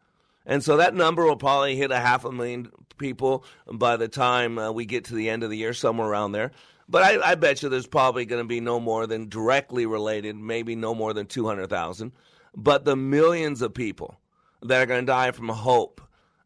And 0.46 0.64
so 0.64 0.78
that 0.78 0.94
number 0.94 1.26
will 1.26 1.38
probably 1.38 1.76
hit 1.76 1.92
a 1.92 2.00
half 2.00 2.26
a 2.26 2.32
million 2.32 2.72
people 2.98 3.46
by 3.72 3.98
the 3.98 4.08
time 4.08 4.58
uh, 4.58 4.72
we 4.72 4.86
get 4.86 5.06
to 5.06 5.16
the 5.16 5.30
end 5.30 5.44
of 5.44 5.50
the 5.50 5.58
year, 5.58 5.74
somewhere 5.74 6.08
around 6.08 6.32
there. 6.32 6.52
But 6.90 7.04
I, 7.04 7.32
I 7.32 7.36
bet 7.36 7.64
you 7.64 7.70
there's 7.70 7.88
probably 7.88 8.26
going 8.26 8.44
to 8.44 8.48
be 8.48 8.60
no 8.60 8.80
more 8.80 9.08
than 9.08 9.30
directly 9.30 9.86
related, 9.86 10.36
maybe 10.36 10.76
no 10.76 10.94
more 10.94 11.14
than 11.14 11.26
200,000. 11.26 12.12
But 12.56 12.86
the 12.86 12.96
millions 12.96 13.62
of 13.62 13.74
people 13.74 14.18
that 14.62 14.82
are 14.82 14.86
going 14.86 15.02
to 15.02 15.06
die 15.06 15.32
from 15.32 15.50
hope, 15.50 16.02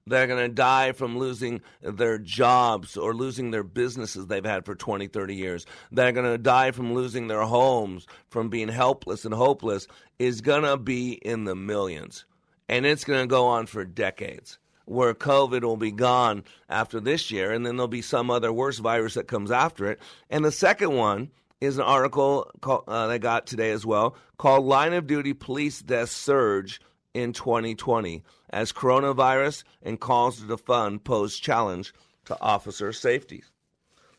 that 0.05 0.23
are 0.23 0.27
going 0.27 0.47
to 0.47 0.53
die 0.53 0.93
from 0.93 1.17
losing 1.17 1.61
their 1.81 2.17
jobs 2.17 2.95
or 2.95 3.13
losing 3.13 3.51
their 3.51 3.63
businesses 3.63 4.27
they've 4.27 4.45
had 4.45 4.65
for 4.65 4.75
20, 4.75 5.07
30 5.07 5.35
years, 5.35 5.65
that 5.91 6.07
are 6.07 6.13
going 6.13 6.31
to 6.31 6.37
die 6.37 6.71
from 6.71 6.93
losing 6.93 7.27
their 7.27 7.41
homes, 7.41 8.07
from 8.29 8.49
being 8.49 8.69
helpless 8.69 9.25
and 9.25 9.33
hopeless, 9.33 9.87
is 10.17 10.41
going 10.41 10.63
to 10.63 10.77
be 10.77 11.13
in 11.13 11.43
the 11.43 11.55
millions. 11.55 12.25
And 12.69 12.85
it's 12.85 13.03
going 13.03 13.21
to 13.21 13.27
go 13.27 13.47
on 13.47 13.65
for 13.65 13.83
decades 13.83 14.59
where 14.87 15.13
COVID 15.13 15.63
will 15.63 15.77
be 15.77 15.91
gone 15.91 16.43
after 16.69 16.99
this 16.99 17.29
year, 17.29 17.51
and 17.51 17.65
then 17.65 17.75
there'll 17.75 17.87
be 17.87 18.01
some 18.01 18.31
other 18.31 18.51
worse 18.51 18.79
virus 18.79 19.15
that 19.15 19.27
comes 19.27 19.51
after 19.51 19.91
it. 19.91 19.99
And 20.29 20.43
the 20.43 20.51
second 20.51 20.95
one 20.95 21.29
is 21.59 21.77
an 21.77 21.83
article 21.83 22.49
called, 22.61 22.85
uh, 22.87 23.07
I 23.07 23.17
got 23.17 23.47
today 23.47 23.71
as 23.71 23.85
well 23.85 24.15
called 24.37 24.65
Line 24.65 24.93
of 24.93 25.07
Duty 25.07 25.33
Police 25.33 25.81
Death 25.81 26.09
Surge 26.09 26.79
in 27.13 27.33
2020 27.33 28.23
as 28.49 28.71
coronavirus 28.71 29.63
and 29.81 29.99
calls 29.99 30.39
to 30.39 30.45
defund 30.45 31.03
pose 31.03 31.37
challenge 31.37 31.93
to 32.25 32.39
officer 32.41 32.93
safety. 32.93 33.43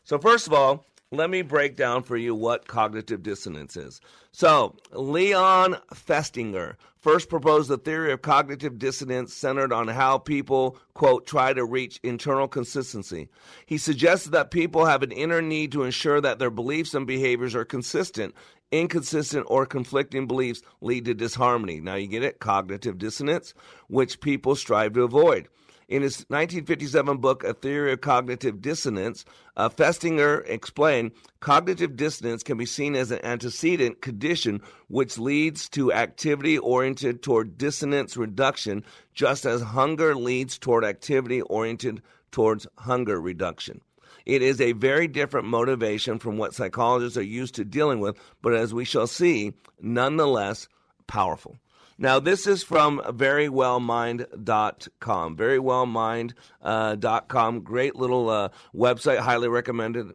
So, 0.03 0.17
first 0.17 0.47
of 0.47 0.53
all, 0.53 0.85
let 1.11 1.29
me 1.29 1.41
break 1.41 1.75
down 1.75 2.03
for 2.03 2.17
you 2.17 2.35
what 2.35 2.67
cognitive 2.67 3.23
dissonance 3.23 3.75
is. 3.75 3.99
So, 4.31 4.75
Leon 4.91 5.77
Festinger 5.91 6.75
first 6.99 7.29
proposed 7.29 7.67
the 7.67 7.79
theory 7.79 8.11
of 8.11 8.21
cognitive 8.21 8.77
dissonance 8.77 9.33
centered 9.33 9.73
on 9.73 9.87
how 9.87 10.19
people, 10.19 10.77
quote, 10.93 11.25
try 11.25 11.51
to 11.53 11.65
reach 11.65 11.99
internal 12.03 12.47
consistency. 12.47 13.27
He 13.65 13.79
suggested 13.79 14.33
that 14.33 14.51
people 14.51 14.85
have 14.85 15.01
an 15.01 15.11
inner 15.11 15.41
need 15.41 15.71
to 15.71 15.83
ensure 15.83 16.21
that 16.21 16.37
their 16.37 16.51
beliefs 16.51 16.93
and 16.93 17.07
behaviors 17.07 17.55
are 17.55 17.65
consistent. 17.65 18.35
Inconsistent 18.71 19.47
or 19.49 19.65
conflicting 19.65 20.27
beliefs 20.27 20.61
lead 20.79 21.05
to 21.05 21.15
disharmony. 21.15 21.79
Now, 21.79 21.95
you 21.95 22.05
get 22.05 22.21
it? 22.21 22.39
Cognitive 22.39 22.99
dissonance, 22.99 23.55
which 23.87 24.21
people 24.21 24.55
strive 24.55 24.93
to 24.93 25.01
avoid. 25.01 25.47
In 25.89 26.03
his 26.03 26.19
1957 26.27 27.17
book, 27.17 27.43
A 27.43 27.55
Theory 27.55 27.93
of 27.93 28.01
Cognitive 28.01 28.61
Dissonance, 28.61 29.25
uh, 29.57 29.69
Festinger 29.69 30.47
explained 30.47 31.13
cognitive 31.39 31.95
dissonance 31.95 32.43
can 32.43 32.59
be 32.59 32.67
seen 32.67 32.95
as 32.95 33.09
an 33.09 33.25
antecedent 33.25 33.99
condition 33.99 34.61
which 34.87 35.17
leads 35.17 35.67
to 35.69 35.91
activity 35.91 36.59
oriented 36.59 37.23
toward 37.23 37.57
dissonance 37.57 38.15
reduction, 38.15 38.85
just 39.15 39.47
as 39.47 39.63
hunger 39.63 40.13
leads 40.13 40.59
toward 40.59 40.85
activity 40.85 41.41
oriented 41.41 42.03
towards 42.29 42.67
hunger 42.77 43.19
reduction. 43.19 43.81
It 44.27 44.43
is 44.43 44.61
a 44.61 44.73
very 44.73 45.07
different 45.07 45.47
motivation 45.47 46.19
from 46.19 46.37
what 46.37 46.53
psychologists 46.53 47.17
are 47.17 47.23
used 47.23 47.55
to 47.55 47.65
dealing 47.65 47.99
with, 47.99 48.15
but 48.43 48.53
as 48.53 48.75
we 48.75 48.85
shall 48.85 49.07
see, 49.07 49.53
nonetheless 49.81 50.67
powerful. 51.07 51.57
Now, 52.01 52.21
this 52.21 52.47
is 52.47 52.63
from 52.63 52.99
verywellmind.com. 52.99 55.35
Verywellmind.com. 55.35 57.55
Uh, 57.55 57.59
Great 57.59 57.97
little 57.97 58.29
uh, 58.29 58.47
website, 58.73 59.17
highly 59.17 59.49
recommended. 59.49 60.13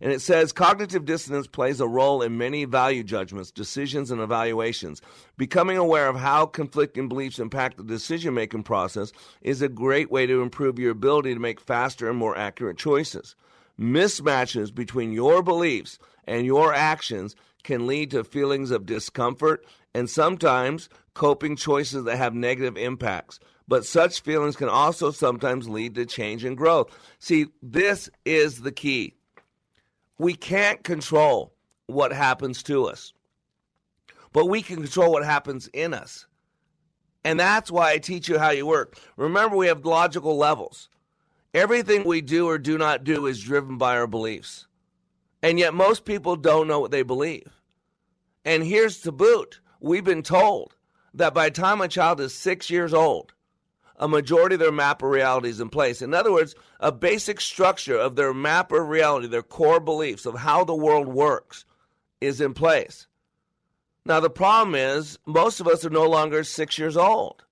And 0.00 0.12
it 0.12 0.22
says 0.22 0.52
cognitive 0.52 1.04
dissonance 1.04 1.46
plays 1.46 1.78
a 1.78 1.86
role 1.86 2.22
in 2.22 2.38
many 2.38 2.64
value 2.64 3.04
judgments, 3.04 3.50
decisions, 3.50 4.10
and 4.10 4.22
evaluations. 4.22 5.02
Becoming 5.36 5.76
aware 5.76 6.08
of 6.08 6.16
how 6.16 6.46
conflicting 6.46 7.06
beliefs 7.06 7.38
impact 7.38 7.76
the 7.76 7.84
decision 7.84 8.32
making 8.32 8.62
process 8.62 9.12
is 9.42 9.60
a 9.60 9.68
great 9.68 10.10
way 10.10 10.26
to 10.26 10.40
improve 10.40 10.78
your 10.78 10.92
ability 10.92 11.34
to 11.34 11.40
make 11.40 11.60
faster 11.60 12.08
and 12.08 12.18
more 12.18 12.38
accurate 12.38 12.78
choices. 12.78 13.36
Mismatches 13.78 14.74
between 14.74 15.12
your 15.12 15.42
beliefs 15.42 15.98
and 16.26 16.46
your 16.46 16.72
actions 16.72 17.36
can 17.62 17.86
lead 17.86 18.10
to 18.12 18.24
feelings 18.24 18.70
of 18.70 18.86
discomfort 18.86 19.66
and 19.96 20.10
sometimes 20.10 20.90
coping 21.14 21.56
choices 21.56 22.04
that 22.04 22.18
have 22.18 22.34
negative 22.34 22.76
impacts. 22.76 23.40
But 23.66 23.86
such 23.86 24.20
feelings 24.20 24.54
can 24.54 24.68
also 24.68 25.10
sometimes 25.10 25.70
lead 25.70 25.94
to 25.94 26.04
change 26.04 26.44
and 26.44 26.54
growth. 26.54 26.90
See, 27.18 27.46
this 27.62 28.10
is 28.26 28.60
the 28.60 28.72
key. 28.72 29.14
We 30.18 30.34
can't 30.34 30.84
control 30.84 31.54
what 31.86 32.12
happens 32.12 32.62
to 32.64 32.84
us, 32.84 33.14
but 34.34 34.50
we 34.50 34.60
can 34.60 34.76
control 34.76 35.12
what 35.12 35.24
happens 35.24 35.66
in 35.68 35.94
us. 35.94 36.26
And 37.24 37.40
that's 37.40 37.70
why 37.70 37.92
I 37.92 37.98
teach 37.98 38.28
you 38.28 38.38
how 38.38 38.50
you 38.50 38.66
work. 38.66 38.98
Remember, 39.16 39.56
we 39.56 39.68
have 39.68 39.86
logical 39.86 40.36
levels. 40.36 40.90
Everything 41.54 42.04
we 42.04 42.20
do 42.20 42.46
or 42.46 42.58
do 42.58 42.76
not 42.76 43.02
do 43.02 43.24
is 43.24 43.42
driven 43.42 43.78
by 43.78 43.96
our 43.96 44.06
beliefs. 44.06 44.66
And 45.42 45.58
yet, 45.58 45.72
most 45.72 46.04
people 46.04 46.36
don't 46.36 46.68
know 46.68 46.80
what 46.80 46.90
they 46.90 47.02
believe. 47.02 47.50
And 48.44 48.62
here's 48.62 49.00
the 49.00 49.12
boot 49.12 49.60
we've 49.80 50.04
been 50.04 50.22
told 50.22 50.74
that 51.14 51.34
by 51.34 51.48
the 51.48 51.54
time 51.54 51.80
a 51.80 51.88
child 51.88 52.20
is 52.20 52.34
six 52.34 52.70
years 52.70 52.92
old, 52.92 53.32
a 53.98 54.08
majority 54.08 54.54
of 54.54 54.60
their 54.60 54.72
map 54.72 55.02
of 55.02 55.10
reality 55.10 55.48
is 55.48 55.60
in 55.60 55.70
place. 55.70 56.02
In 56.02 56.12
other 56.12 56.32
words, 56.32 56.54
a 56.80 56.92
basic 56.92 57.40
structure 57.40 57.96
of 57.96 58.16
their 58.16 58.34
map 58.34 58.72
of 58.72 58.88
reality, 58.88 59.26
their 59.26 59.42
core 59.42 59.80
beliefs 59.80 60.26
of 60.26 60.34
how 60.34 60.64
the 60.64 60.74
world 60.74 61.08
works, 61.08 61.64
is 62.20 62.40
in 62.40 62.54
place. 62.54 63.06
Now, 64.04 64.20
the 64.20 64.30
problem 64.30 64.74
is, 64.74 65.18
most 65.26 65.60
of 65.60 65.66
us 65.66 65.84
are 65.84 65.90
no 65.90 66.08
longer 66.08 66.44
six 66.44 66.78
years 66.78 66.96
old. 66.96 67.44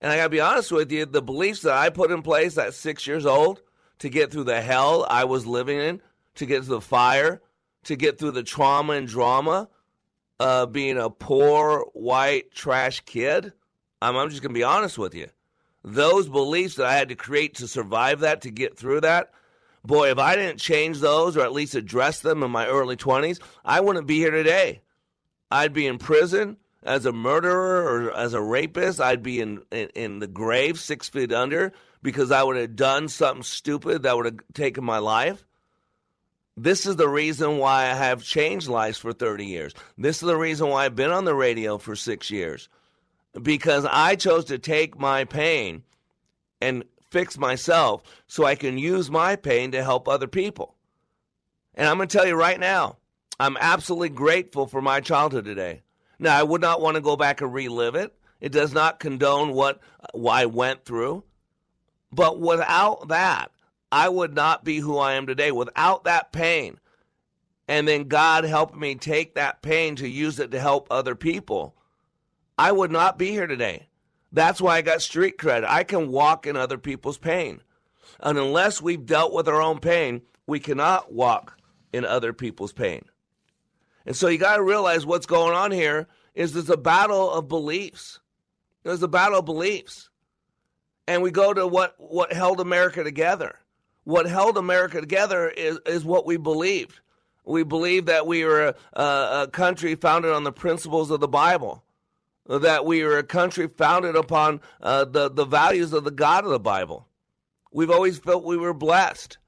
And 0.00 0.12
I 0.12 0.16
got 0.16 0.24
to 0.24 0.30
be 0.30 0.40
honest 0.40 0.72
with 0.72 0.92
you, 0.92 1.04
the 1.04 1.20
beliefs 1.20 1.62
that 1.62 1.76
I 1.76 1.90
put 1.90 2.10
in 2.10 2.22
place 2.22 2.56
at 2.56 2.74
six 2.74 3.06
years 3.06 3.26
old 3.26 3.60
to 3.98 4.08
get 4.08 4.30
through 4.30 4.44
the 4.44 4.60
hell 4.60 5.06
I 5.08 5.24
was 5.24 5.46
living 5.46 5.78
in, 5.78 6.00
to 6.36 6.46
get 6.46 6.64
through 6.64 6.76
the 6.76 6.80
fire, 6.80 7.42
to 7.84 7.96
get 7.96 8.18
through 8.18 8.30
the 8.30 8.42
trauma 8.42 8.94
and 8.94 9.08
drama, 9.08 9.68
uh, 10.40 10.64
being 10.64 10.96
a 10.96 11.10
poor 11.10 11.84
white 11.92 12.50
trash 12.52 13.00
kid. 13.00 13.52
I'm, 14.00 14.16
I'm 14.16 14.30
just 14.30 14.42
going 14.42 14.54
to 14.54 14.58
be 14.58 14.64
honest 14.64 14.96
with 14.96 15.14
you. 15.14 15.28
Those 15.84 16.28
beliefs 16.28 16.76
that 16.76 16.86
I 16.86 16.94
had 16.94 17.10
to 17.10 17.14
create 17.14 17.56
to 17.56 17.68
survive 17.68 18.20
that, 18.20 18.40
to 18.42 18.50
get 18.50 18.76
through 18.76 19.02
that, 19.02 19.32
boy, 19.84 20.10
if 20.10 20.18
I 20.18 20.36
didn't 20.36 20.58
change 20.58 20.98
those 20.98 21.36
or 21.36 21.42
at 21.42 21.52
least 21.52 21.74
address 21.74 22.20
them 22.20 22.42
in 22.42 22.50
my 22.50 22.66
early 22.66 22.96
20s, 22.96 23.38
I 23.64 23.80
wouldn't 23.80 24.06
be 24.06 24.16
here 24.16 24.30
today. 24.30 24.80
I'd 25.50 25.74
be 25.74 25.86
in 25.86 25.98
prison 25.98 26.56
as 26.82 27.04
a 27.04 27.12
murderer 27.12 27.82
or 27.82 28.16
as 28.16 28.32
a 28.32 28.40
rapist. 28.40 29.00
I'd 29.00 29.22
be 29.22 29.40
in, 29.40 29.62
in, 29.70 29.88
in 29.94 30.18
the 30.20 30.26
grave 30.26 30.80
six 30.80 31.10
feet 31.10 31.32
under 31.32 31.72
because 32.02 32.30
I 32.30 32.42
would 32.42 32.56
have 32.56 32.76
done 32.76 33.08
something 33.08 33.42
stupid 33.42 34.04
that 34.04 34.16
would 34.16 34.26
have 34.26 34.38
taken 34.54 34.84
my 34.84 34.98
life. 34.98 35.44
This 36.62 36.84
is 36.84 36.96
the 36.96 37.08
reason 37.08 37.56
why 37.56 37.84
I 37.84 37.94
have 37.94 38.22
changed 38.22 38.68
lives 38.68 38.98
for 38.98 39.14
30 39.14 39.46
years. 39.46 39.72
This 39.96 40.16
is 40.16 40.26
the 40.26 40.36
reason 40.36 40.68
why 40.68 40.84
I've 40.84 40.94
been 40.94 41.10
on 41.10 41.24
the 41.24 41.34
radio 41.34 41.78
for 41.78 41.96
six 41.96 42.30
years. 42.30 42.68
Because 43.40 43.86
I 43.90 44.14
chose 44.14 44.44
to 44.46 44.58
take 44.58 44.98
my 44.98 45.24
pain 45.24 45.84
and 46.60 46.84
fix 47.10 47.38
myself 47.38 48.02
so 48.26 48.44
I 48.44 48.56
can 48.56 48.76
use 48.76 49.10
my 49.10 49.36
pain 49.36 49.72
to 49.72 49.82
help 49.82 50.06
other 50.06 50.26
people. 50.26 50.74
And 51.76 51.88
I'm 51.88 51.96
going 51.96 52.08
to 52.08 52.18
tell 52.18 52.26
you 52.26 52.34
right 52.34 52.60
now, 52.60 52.98
I'm 53.38 53.56
absolutely 53.58 54.10
grateful 54.10 54.66
for 54.66 54.82
my 54.82 55.00
childhood 55.00 55.46
today. 55.46 55.80
Now, 56.18 56.38
I 56.38 56.42
would 56.42 56.60
not 56.60 56.82
want 56.82 56.96
to 56.96 57.00
go 57.00 57.16
back 57.16 57.40
and 57.40 57.54
relive 57.54 57.94
it. 57.94 58.14
It 58.38 58.52
does 58.52 58.74
not 58.74 59.00
condone 59.00 59.54
what, 59.54 59.80
uh, 59.98 60.08
what 60.12 60.34
I 60.34 60.44
went 60.44 60.84
through. 60.84 61.24
But 62.12 62.38
without 62.38 63.08
that, 63.08 63.50
I 63.92 64.08
would 64.08 64.34
not 64.34 64.64
be 64.64 64.78
who 64.78 64.98
I 64.98 65.14
am 65.14 65.26
today 65.26 65.50
without 65.50 66.04
that 66.04 66.32
pain. 66.32 66.78
And 67.70 67.86
then 67.86 68.08
God 68.08 68.44
helped 68.44 68.74
me 68.74 68.96
take 68.96 69.36
that 69.36 69.62
pain 69.62 69.96
to 69.96 70.08
use 70.08 70.40
it 70.40 70.50
to 70.50 70.60
help 70.60 70.88
other 70.90 71.14
people. 71.14 71.76
I 72.58 72.72
would 72.72 72.90
not 72.90 73.16
be 73.16 73.30
here 73.30 73.46
today. 73.46 73.88
That's 74.32 74.60
why 74.60 74.76
I 74.76 74.82
got 74.82 75.02
street 75.02 75.38
cred. 75.38 75.64
I 75.64 75.84
can 75.84 76.10
walk 76.10 76.46
in 76.46 76.56
other 76.56 76.78
people's 76.78 77.16
pain. 77.18 77.62
And 78.18 78.38
unless 78.38 78.82
we've 78.82 79.06
dealt 79.06 79.32
with 79.32 79.48
our 79.48 79.62
own 79.62 79.78
pain, 79.78 80.22
we 80.48 80.58
cannot 80.58 81.12
walk 81.12 81.56
in 81.92 82.04
other 82.04 82.32
people's 82.32 82.72
pain. 82.72 83.04
And 84.04 84.16
so 84.16 84.26
you 84.26 84.38
got 84.38 84.56
to 84.56 84.64
realize 84.64 85.06
what's 85.06 85.26
going 85.26 85.54
on 85.54 85.70
here 85.70 86.08
is 86.34 86.52
there's 86.52 86.70
a 86.70 86.76
battle 86.76 87.30
of 87.30 87.46
beliefs. 87.46 88.18
There's 88.82 89.02
a 89.02 89.08
battle 89.08 89.38
of 89.38 89.44
beliefs. 89.44 90.10
And 91.06 91.22
we 91.22 91.30
go 91.30 91.54
to 91.54 91.68
what, 91.68 91.94
what 91.98 92.32
held 92.32 92.60
America 92.60 93.04
together 93.04 93.59
what 94.10 94.26
held 94.26 94.58
America 94.58 95.00
together 95.00 95.48
is, 95.48 95.78
is 95.86 96.04
what 96.04 96.26
we 96.26 96.36
believed. 96.36 97.00
We 97.44 97.62
believed 97.62 98.06
that 98.08 98.26
we 98.26 98.44
were 98.44 98.74
a, 98.92 99.02
a, 99.02 99.48
country 99.50 99.94
founded 99.94 100.32
on 100.32 100.44
the 100.44 100.52
principles 100.52 101.10
of 101.10 101.20
the 101.20 101.28
Bible, 101.28 101.82
that 102.46 102.84
we 102.84 103.02
were 103.02 103.18
a 103.18 103.24
country 103.24 103.68
founded 103.68 104.16
upon 104.16 104.60
uh, 104.82 105.04
the, 105.04 105.30
the 105.30 105.44
values 105.44 105.92
of 105.92 106.04
the 106.04 106.10
God 106.10 106.44
of 106.44 106.50
the 106.50 106.60
Bible. 106.60 107.06
We've 107.72 107.90
always 107.90 108.18
felt 108.18 108.44
we 108.44 108.56
were 108.56 108.74
blessed. 108.74 109.38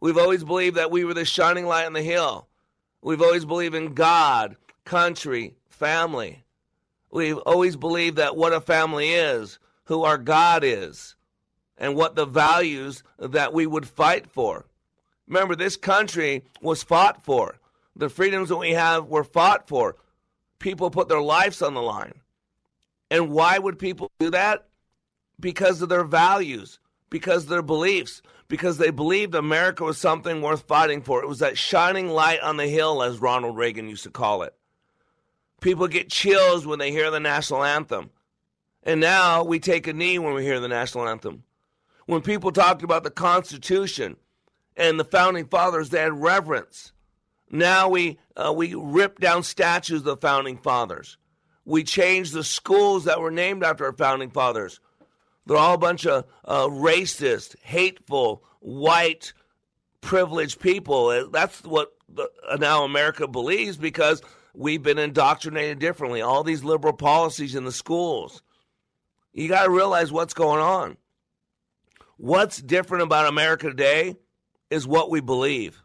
We've 0.00 0.16
always 0.16 0.44
believed 0.44 0.76
that 0.76 0.92
we 0.92 1.04
were 1.04 1.14
the 1.14 1.24
shining 1.24 1.66
light 1.66 1.86
on 1.86 1.92
the 1.92 2.02
hill. 2.02 2.48
We've 3.02 3.22
always 3.22 3.44
believed 3.44 3.74
in 3.74 3.94
God, 3.94 4.56
country, 4.84 5.56
family. 5.68 6.44
We've 7.10 7.38
always 7.38 7.76
believed 7.76 8.16
that 8.16 8.36
what 8.36 8.52
a 8.52 8.60
family 8.60 9.10
is, 9.10 9.58
who 9.84 10.04
our 10.04 10.18
God 10.18 10.62
is 10.64 11.16
and 11.78 11.94
what 11.94 12.16
the 12.16 12.26
values 12.26 13.02
that 13.18 13.52
we 13.54 13.66
would 13.66 13.88
fight 13.88 14.30
for. 14.30 14.66
Remember, 15.26 15.54
this 15.54 15.76
country 15.76 16.44
was 16.60 16.82
fought 16.82 17.22
for. 17.24 17.58
The 17.94 18.08
freedoms 18.08 18.48
that 18.48 18.56
we 18.56 18.72
have 18.72 19.06
were 19.06 19.24
fought 19.24 19.68
for. 19.68 19.96
People 20.58 20.90
put 20.90 21.08
their 21.08 21.20
lives 21.20 21.62
on 21.62 21.74
the 21.74 21.82
line. 21.82 22.14
And 23.10 23.30
why 23.30 23.58
would 23.58 23.78
people 23.78 24.10
do 24.18 24.30
that? 24.30 24.66
Because 25.40 25.80
of 25.82 25.88
their 25.88 26.04
values, 26.04 26.78
because 27.10 27.44
of 27.44 27.48
their 27.48 27.62
beliefs, 27.62 28.22
because 28.48 28.78
they 28.78 28.90
believed 28.90 29.34
America 29.34 29.84
was 29.84 29.98
something 29.98 30.42
worth 30.42 30.62
fighting 30.62 31.02
for. 31.02 31.22
It 31.22 31.28
was 31.28 31.38
that 31.38 31.58
shining 31.58 32.08
light 32.08 32.40
on 32.40 32.56
the 32.56 32.66
hill, 32.66 33.02
as 33.02 33.20
Ronald 33.20 33.56
Reagan 33.56 33.88
used 33.88 34.04
to 34.04 34.10
call 34.10 34.42
it. 34.42 34.54
People 35.60 35.86
get 35.86 36.10
chills 36.10 36.66
when 36.66 36.78
they 36.78 36.90
hear 36.90 37.10
the 37.10 37.20
national 37.20 37.64
anthem. 37.64 38.10
And 38.82 39.00
now 39.00 39.44
we 39.44 39.58
take 39.58 39.86
a 39.86 39.92
knee 39.92 40.18
when 40.18 40.34
we 40.34 40.44
hear 40.44 40.60
the 40.60 40.68
national 40.68 41.06
anthem 41.08 41.44
when 42.08 42.22
people 42.22 42.50
talked 42.50 42.82
about 42.82 43.04
the 43.04 43.10
Constitution 43.10 44.16
and 44.78 44.98
the 44.98 45.04
founding 45.04 45.46
fathers, 45.46 45.90
they 45.90 46.00
had 46.00 46.18
reverence. 46.18 46.92
Now 47.50 47.90
we 47.90 48.18
uh, 48.34 48.50
we 48.56 48.74
rip 48.74 49.20
down 49.20 49.42
statues 49.42 49.98
of 49.98 50.04
the 50.04 50.16
founding 50.16 50.56
fathers. 50.56 51.18
We 51.66 51.84
change 51.84 52.30
the 52.30 52.44
schools 52.44 53.04
that 53.04 53.20
were 53.20 53.30
named 53.30 53.62
after 53.62 53.84
our 53.84 53.92
founding 53.92 54.30
fathers. 54.30 54.80
They're 55.44 55.58
all 55.58 55.74
a 55.74 55.78
bunch 55.78 56.06
of 56.06 56.24
uh, 56.46 56.68
racist, 56.68 57.56
hateful, 57.60 58.42
white, 58.60 59.34
privileged 60.00 60.60
people. 60.60 61.08
Uh, 61.08 61.24
that's 61.30 61.62
what 61.62 61.92
the, 62.08 62.30
uh, 62.48 62.56
now 62.56 62.84
America 62.84 63.28
believes 63.28 63.76
because 63.76 64.22
we've 64.54 64.82
been 64.82 64.98
indoctrinated 64.98 65.78
differently. 65.78 66.22
All 66.22 66.42
these 66.42 66.64
liberal 66.64 66.94
policies 66.94 67.54
in 67.54 67.66
the 67.66 67.72
schools. 67.72 68.42
You 69.34 69.46
got 69.46 69.64
to 69.64 69.70
realize 69.70 70.10
what's 70.10 70.32
going 70.32 70.62
on. 70.62 70.96
What's 72.18 72.60
different 72.60 73.04
about 73.04 73.28
America 73.28 73.68
today 73.68 74.16
is 74.70 74.88
what 74.88 75.08
we 75.08 75.20
believe. 75.20 75.80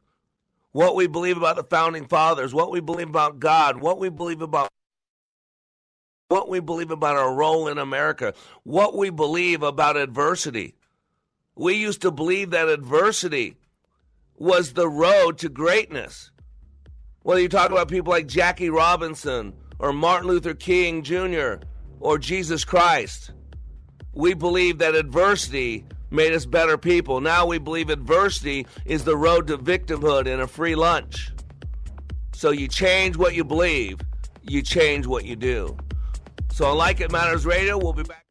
What 0.72 0.96
we 0.96 1.06
believe 1.06 1.38
about 1.38 1.58
the 1.58 1.64
founding 1.64 2.08
fathers, 2.08 2.56
what 2.56 2.72
we 2.72 2.82
believe 2.82 3.08
about 3.08 3.40
God, 3.40 3.78
what 3.78 4.00
we 4.00 4.10
believe 4.10 4.42
about 4.42 4.70
what 6.30 6.50
we 6.50 6.60
believe 6.60 6.90
about 6.90 7.16
our 7.16 7.36
role 7.36 7.68
in 7.68 7.78
America, 7.78 8.34
what 8.64 8.98
we 8.98 9.12
believe 9.12 9.62
about 9.62 9.96
adversity. 9.96 10.74
We 11.56 11.76
used 11.76 12.02
to 12.02 12.10
believe 12.10 12.50
that 12.50 12.68
adversity 12.68 13.58
was 14.36 14.74
the 14.74 14.90
road 14.90 15.38
to 15.38 15.50
greatness. 15.50 16.32
Whether 17.22 17.42
you 17.42 17.50
talk 17.50 17.70
about 17.70 17.90
people 17.90 18.10
like 18.10 18.26
Jackie 18.26 18.72
Robinson 18.72 19.54
or 19.78 19.94
Martin 19.94 20.30
Luther 20.30 20.56
King 20.56 21.04
Jr. 21.04 21.58
or 22.00 22.18
Jesus 22.18 22.66
Christ, 22.66 23.32
we 24.14 24.34
believe 24.34 24.80
that 24.80 24.96
adversity 24.96 25.86
made 26.14 26.34
us 26.34 26.46
better 26.46 26.78
people. 26.78 27.20
Now 27.20 27.46
we 27.46 27.58
believe 27.58 27.90
adversity 27.90 28.68
is 28.86 29.04
the 29.04 29.18
road 29.18 29.48
to 29.48 29.58
victimhood 29.58 30.32
and 30.32 30.42
a 30.42 30.48
free 30.48 30.76
lunch. 30.76 31.32
So 32.34 32.52
you 32.52 32.68
change 32.68 33.18
what 33.18 33.36
you 33.36 33.44
believe, 33.44 34.00
you 34.42 34.62
change 34.62 35.08
what 35.08 35.26
you 35.26 35.36
do. 35.36 35.78
So 36.52 36.66
on 36.66 36.78
Like 36.78 37.02
It 37.02 37.12
Matters 37.12 37.46
Radio, 37.46 37.78
we'll 37.78 37.94
be 37.94 38.04
back. 38.04 38.26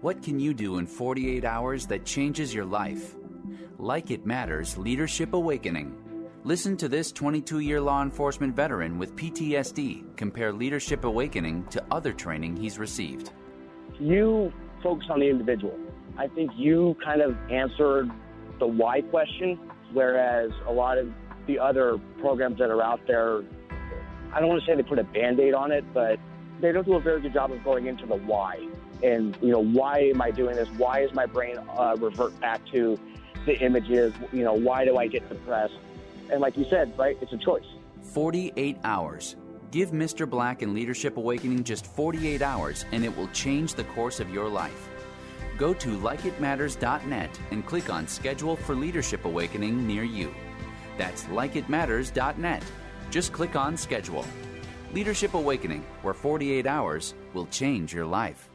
What 0.00 0.22
can 0.22 0.38
you 0.38 0.54
do 0.54 0.78
in 0.78 0.86
48 0.86 1.44
hours 1.44 1.86
that 1.86 2.04
changes 2.04 2.54
your 2.54 2.64
life? 2.64 3.16
Like 3.78 4.10
It 4.10 4.26
Matters 4.26 4.76
Leadership 4.76 5.32
Awakening. 5.34 5.96
Listen 6.44 6.76
to 6.76 6.88
this 6.88 7.10
22 7.10 7.60
year 7.60 7.80
law 7.80 8.02
enforcement 8.02 8.54
veteran 8.54 8.98
with 8.98 9.16
PTSD 9.16 10.16
compare 10.16 10.52
Leadership 10.52 11.04
Awakening 11.04 11.64
to 11.66 11.84
other 11.90 12.12
training 12.12 12.56
he's 12.56 12.78
received. 12.78 13.32
You 13.98 14.52
focus 14.82 15.08
on 15.10 15.20
the 15.20 15.28
individual. 15.28 15.76
I 16.18 16.26
think 16.26 16.50
you 16.56 16.96
kind 17.02 17.22
of 17.22 17.36
answered 17.48 18.10
the 18.58 18.66
why 18.66 19.02
question, 19.02 19.58
whereas 19.92 20.50
a 20.66 20.72
lot 20.72 20.98
of 20.98 21.12
the 21.46 21.60
other 21.60 21.98
programs 22.20 22.58
that 22.58 22.70
are 22.70 22.82
out 22.82 23.00
there, 23.06 23.42
I 24.32 24.40
don't 24.40 24.48
want 24.48 24.60
to 24.60 24.66
say 24.66 24.74
they 24.74 24.82
put 24.82 24.98
a 24.98 25.04
band 25.04 25.38
aid 25.38 25.54
on 25.54 25.70
it, 25.70 25.84
but 25.94 26.18
they 26.60 26.72
don't 26.72 26.84
do 26.84 26.94
a 26.94 27.00
very 27.00 27.20
good 27.20 27.32
job 27.32 27.52
of 27.52 27.62
going 27.62 27.86
into 27.86 28.04
the 28.04 28.16
why. 28.16 28.66
And, 29.02 29.38
you 29.40 29.50
know, 29.50 29.60
why 29.60 30.00
am 30.00 30.20
I 30.20 30.32
doing 30.32 30.56
this? 30.56 30.68
Why 30.70 31.00
is 31.00 31.14
my 31.14 31.24
brain 31.24 31.56
uh, 31.56 31.96
revert 31.98 32.38
back 32.40 32.66
to 32.72 32.98
the 33.46 33.56
images? 33.60 34.12
You 34.32 34.42
know, 34.42 34.54
why 34.54 34.84
do 34.84 34.96
I 34.96 35.06
get 35.06 35.28
depressed? 35.28 35.78
And 36.30 36.40
like 36.40 36.56
you 36.56 36.66
said, 36.68 36.98
right, 36.98 37.16
it's 37.20 37.32
a 37.32 37.38
choice. 37.38 37.64
48 38.02 38.76
hours. 38.82 39.36
Give 39.70 39.92
Mr. 39.92 40.28
Black 40.28 40.62
and 40.62 40.74
Leadership 40.74 41.16
Awakening 41.16 41.62
just 41.62 41.86
48 41.86 42.42
hours, 42.42 42.86
and 42.90 43.04
it 43.04 43.16
will 43.16 43.28
change 43.28 43.74
the 43.74 43.84
course 43.84 44.18
of 44.18 44.30
your 44.30 44.48
life. 44.48 44.88
Go 45.58 45.74
to 45.74 45.88
likeitmatters.net 45.88 47.40
and 47.50 47.66
click 47.66 47.92
on 47.92 48.06
Schedule 48.06 48.54
for 48.54 48.76
Leadership 48.76 49.24
Awakening 49.24 49.86
near 49.86 50.04
you. 50.04 50.32
That's 50.96 51.24
likeitmatters.net. 51.24 52.62
Just 53.10 53.32
click 53.32 53.56
on 53.56 53.76
Schedule. 53.76 54.24
Leadership 54.94 55.34
Awakening, 55.34 55.84
where 56.02 56.14
48 56.14 56.64
hours 56.66 57.14
will 57.34 57.46
change 57.46 57.92
your 57.92 58.06
life. 58.06 58.48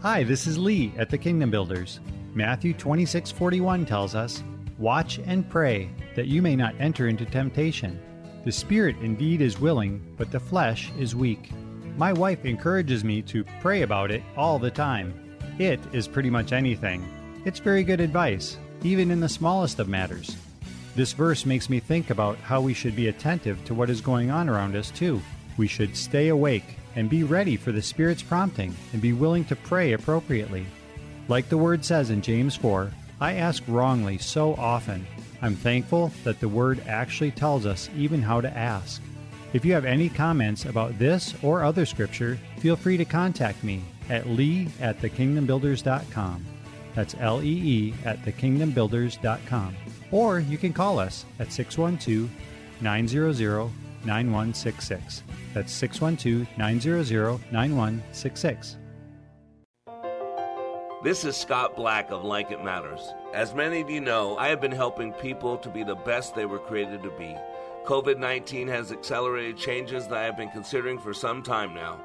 Hi, 0.00 0.22
this 0.22 0.46
is 0.46 0.56
Lee 0.56 0.92
at 0.96 1.10
the 1.10 1.18
Kingdom 1.18 1.50
Builders. 1.50 1.98
Matthew 2.34 2.72
26:41 2.72 3.84
tells 3.84 4.14
us, 4.14 4.44
"Watch 4.78 5.18
and 5.26 5.48
pray 5.50 5.90
that 6.14 6.28
you 6.28 6.40
may 6.40 6.54
not 6.54 6.74
enter 6.78 7.08
into 7.08 7.24
temptation. 7.24 7.98
The 8.44 8.52
spirit 8.52 8.94
indeed 9.02 9.42
is 9.42 9.60
willing, 9.60 10.00
but 10.16 10.30
the 10.30 10.38
flesh 10.38 10.92
is 10.96 11.16
weak." 11.16 11.50
My 11.96 12.12
wife 12.12 12.44
encourages 12.44 13.02
me 13.02 13.22
to 13.22 13.44
pray 13.60 13.82
about 13.82 14.12
it 14.12 14.22
all 14.36 14.60
the 14.60 14.70
time. 14.70 15.12
It 15.58 15.80
is 15.92 16.06
pretty 16.06 16.30
much 16.30 16.52
anything. 16.52 17.04
It's 17.44 17.58
very 17.58 17.82
good 17.82 18.00
advice, 18.00 18.56
even 18.84 19.10
in 19.10 19.18
the 19.18 19.28
smallest 19.28 19.80
of 19.80 19.88
matters. 19.88 20.36
This 20.94 21.12
verse 21.12 21.44
makes 21.44 21.68
me 21.68 21.80
think 21.80 22.10
about 22.10 22.38
how 22.38 22.60
we 22.60 22.72
should 22.72 22.94
be 22.94 23.08
attentive 23.08 23.64
to 23.64 23.74
what 23.74 23.90
is 23.90 24.00
going 24.00 24.30
on 24.30 24.48
around 24.48 24.76
us, 24.76 24.92
too. 24.92 25.20
We 25.56 25.66
should 25.66 25.96
stay 25.96 26.28
awake 26.28 26.76
and 26.94 27.10
be 27.10 27.24
ready 27.24 27.56
for 27.56 27.72
the 27.72 27.82
Spirit's 27.82 28.22
prompting 28.22 28.72
and 28.92 29.02
be 29.02 29.12
willing 29.12 29.44
to 29.46 29.56
pray 29.56 29.94
appropriately. 29.94 30.64
Like 31.26 31.48
the 31.48 31.58
Word 31.58 31.84
says 31.84 32.10
in 32.10 32.22
James 32.22 32.54
4, 32.54 32.92
I 33.20 33.34
ask 33.34 33.64
wrongly 33.66 34.18
so 34.18 34.54
often. 34.54 35.08
I'm 35.42 35.56
thankful 35.56 36.12
that 36.22 36.38
the 36.38 36.48
Word 36.48 36.84
actually 36.86 37.32
tells 37.32 37.66
us 37.66 37.90
even 37.96 38.22
how 38.22 38.40
to 38.40 38.56
ask. 38.56 39.02
If 39.52 39.64
you 39.64 39.72
have 39.72 39.84
any 39.84 40.08
comments 40.08 40.66
about 40.66 41.00
this 41.00 41.34
or 41.42 41.64
other 41.64 41.84
scripture, 41.84 42.38
feel 42.58 42.76
free 42.76 42.96
to 42.96 43.04
contact 43.04 43.64
me 43.64 43.82
at 44.08 44.28
lee 44.28 44.68
at 44.80 45.00
thekingdombuilders.com. 45.00 46.46
That's 46.94 47.14
L 47.20 47.42
E 47.42 47.46
E 47.46 47.94
at 48.04 48.22
thekingdombuilders.com. 48.22 49.76
Or 50.10 50.40
you 50.40 50.58
can 50.58 50.72
call 50.72 50.98
us 50.98 51.24
at 51.38 51.52
612 51.52 52.30
900 52.80 53.70
9166. 54.04 55.22
That's 55.54 55.72
612 55.72 56.48
900 56.58 57.52
9166. 57.52 58.76
This 61.04 61.24
is 61.24 61.36
Scott 61.36 61.76
Black 61.76 62.10
of 62.10 62.24
Like 62.24 62.50
It 62.50 62.64
Matters. 62.64 63.14
As 63.32 63.54
many 63.54 63.80
of 63.80 63.88
you 63.88 64.00
know, 64.00 64.36
I 64.36 64.48
have 64.48 64.60
been 64.60 64.72
helping 64.72 65.12
people 65.12 65.56
to 65.58 65.68
be 65.68 65.84
the 65.84 65.94
best 65.94 66.34
they 66.34 66.44
were 66.44 66.58
created 66.58 67.04
to 67.04 67.10
be. 67.10 67.36
COVID 67.84 68.18
19 68.18 68.66
has 68.66 68.90
accelerated 68.90 69.56
changes 69.56 70.08
that 70.08 70.18
I 70.18 70.24
have 70.24 70.36
been 70.36 70.50
considering 70.50 70.98
for 70.98 71.14
some 71.14 71.42
time 71.42 71.72
now. 71.72 72.04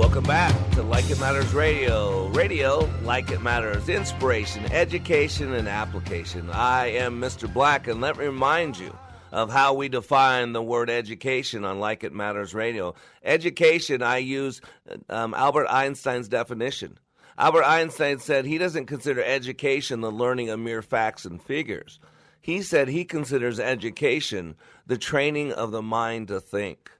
Welcome 0.00 0.24
back 0.24 0.70
to 0.70 0.82
Like 0.82 1.10
It 1.10 1.20
Matters 1.20 1.52
Radio. 1.52 2.28
Radio, 2.28 2.90
like 3.02 3.30
it 3.30 3.42
matters, 3.42 3.90
inspiration, 3.90 4.64
education, 4.72 5.52
and 5.52 5.68
application. 5.68 6.48
I 6.50 6.86
am 6.86 7.20
Mr. 7.20 7.52
Black, 7.52 7.86
and 7.86 8.00
let 8.00 8.16
me 8.16 8.24
remind 8.24 8.78
you 8.78 8.96
of 9.30 9.50
how 9.50 9.74
we 9.74 9.90
define 9.90 10.54
the 10.54 10.62
word 10.62 10.88
education 10.88 11.66
on 11.66 11.80
Like 11.80 12.02
It 12.02 12.14
Matters 12.14 12.54
Radio. 12.54 12.94
Education, 13.22 14.02
I 14.02 14.16
use 14.16 14.62
um, 15.10 15.34
Albert 15.34 15.66
Einstein's 15.68 16.28
definition. 16.28 16.98
Albert 17.36 17.64
Einstein 17.64 18.20
said 18.20 18.46
he 18.46 18.56
doesn't 18.56 18.86
consider 18.86 19.22
education 19.22 20.00
the 20.00 20.10
learning 20.10 20.48
of 20.48 20.58
mere 20.58 20.80
facts 20.80 21.26
and 21.26 21.42
figures. 21.42 22.00
He 22.40 22.62
said 22.62 22.88
he 22.88 23.04
considers 23.04 23.60
education 23.60 24.56
the 24.86 24.98
training 24.98 25.52
of 25.52 25.72
the 25.72 25.82
mind 25.82 26.28
to 26.28 26.40
think. 26.40 26.90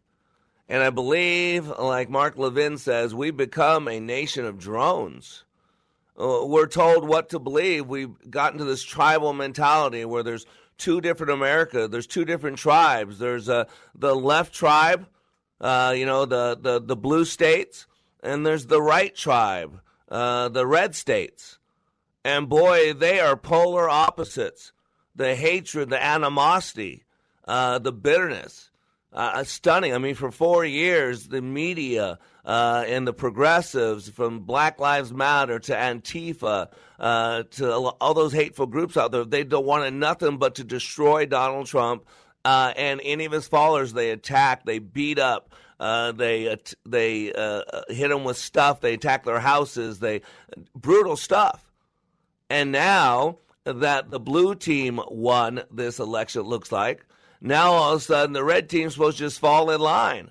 And 0.70 0.84
I 0.84 0.90
believe, 0.90 1.66
like 1.66 2.08
Mark 2.08 2.38
Levin 2.38 2.78
says, 2.78 3.12
we 3.12 3.32
become 3.32 3.88
a 3.88 3.98
nation 3.98 4.44
of 4.44 4.56
drones. 4.56 5.42
Uh, 6.16 6.42
we're 6.44 6.68
told 6.68 7.08
what 7.08 7.30
to 7.30 7.40
believe. 7.40 7.88
We've 7.88 8.14
gotten 8.30 8.60
to 8.60 8.64
this 8.64 8.84
tribal 8.84 9.32
mentality 9.32 10.04
where 10.04 10.22
there's 10.22 10.46
two 10.78 11.00
different 11.00 11.32
America. 11.32 11.88
There's 11.88 12.06
two 12.06 12.24
different 12.24 12.56
tribes. 12.56 13.18
There's 13.18 13.48
uh, 13.48 13.64
the 13.96 14.14
left 14.14 14.54
tribe, 14.54 15.08
uh, 15.60 15.92
you 15.96 16.06
know, 16.06 16.24
the, 16.24 16.56
the, 16.60 16.80
the 16.80 16.96
blue 16.96 17.24
states, 17.24 17.88
and 18.22 18.46
there's 18.46 18.66
the 18.66 18.80
right 18.80 19.12
tribe, 19.12 19.80
uh, 20.08 20.50
the 20.50 20.68
red 20.68 20.94
states. 20.94 21.58
And 22.24 22.48
boy, 22.48 22.92
they 22.92 23.18
are 23.18 23.36
polar 23.36 23.90
opposites. 23.90 24.70
The 25.16 25.34
hatred, 25.34 25.90
the 25.90 26.00
animosity, 26.00 27.02
uh, 27.48 27.80
the 27.80 27.92
bitterness 27.92 28.69
Uh, 29.12 29.42
stunning. 29.42 29.92
I 29.92 29.98
mean, 29.98 30.14
for 30.14 30.30
four 30.30 30.64
years, 30.64 31.26
the 31.26 31.42
media 31.42 32.20
uh, 32.44 32.84
and 32.86 33.08
the 33.08 33.12
progressives, 33.12 34.08
from 34.08 34.40
Black 34.40 34.78
Lives 34.78 35.12
Matter 35.12 35.58
to 35.58 35.72
Antifa 35.74 36.68
uh, 37.00 37.42
to 37.42 37.72
all 37.72 38.14
those 38.14 38.32
hateful 38.32 38.66
groups 38.66 38.96
out 38.96 39.10
there, 39.10 39.24
they 39.24 39.42
don't 39.42 39.66
want 39.66 39.92
nothing 39.96 40.38
but 40.38 40.54
to 40.56 40.64
destroy 40.64 41.26
Donald 41.26 41.66
Trump 41.66 42.06
uh, 42.44 42.72
and 42.76 43.00
any 43.02 43.24
of 43.24 43.32
his 43.32 43.48
followers. 43.48 43.92
They 43.92 44.10
attack, 44.10 44.64
they 44.64 44.78
beat 44.78 45.18
up, 45.18 45.54
uh, 45.80 46.12
they 46.12 46.56
they 46.86 47.32
uh, 47.32 47.62
hit 47.88 48.08
them 48.08 48.22
with 48.22 48.36
stuff, 48.36 48.80
they 48.80 48.94
attack 48.94 49.24
their 49.24 49.40
houses, 49.40 49.98
they 49.98 50.22
brutal 50.74 51.16
stuff. 51.16 51.68
And 52.48 52.70
now 52.70 53.38
that 53.64 54.10
the 54.10 54.20
blue 54.20 54.54
team 54.54 55.00
won 55.08 55.62
this 55.70 55.98
election, 55.98 56.42
it 56.42 56.46
looks 56.46 56.70
like 56.70 57.06
now 57.40 57.72
all 57.72 57.94
of 57.94 58.00
a 58.00 58.04
sudden 58.04 58.32
the 58.32 58.44
red 58.44 58.68
team's 58.68 58.94
supposed 58.94 59.18
to 59.18 59.24
just 59.24 59.40
fall 59.40 59.70
in 59.70 59.80
line 59.80 60.30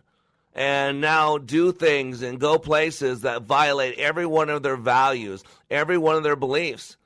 and 0.54 1.00
now 1.00 1.38
do 1.38 1.72
things 1.72 2.22
and 2.22 2.40
go 2.40 2.58
places 2.58 3.22
that 3.22 3.44
violate 3.44 3.98
every 3.98 4.26
one 4.26 4.50
of 4.50 4.64
their 4.64 4.76
values, 4.76 5.44
every 5.70 5.98
one 5.98 6.16
of 6.16 6.24
their 6.24 6.36
beliefs. 6.36 6.98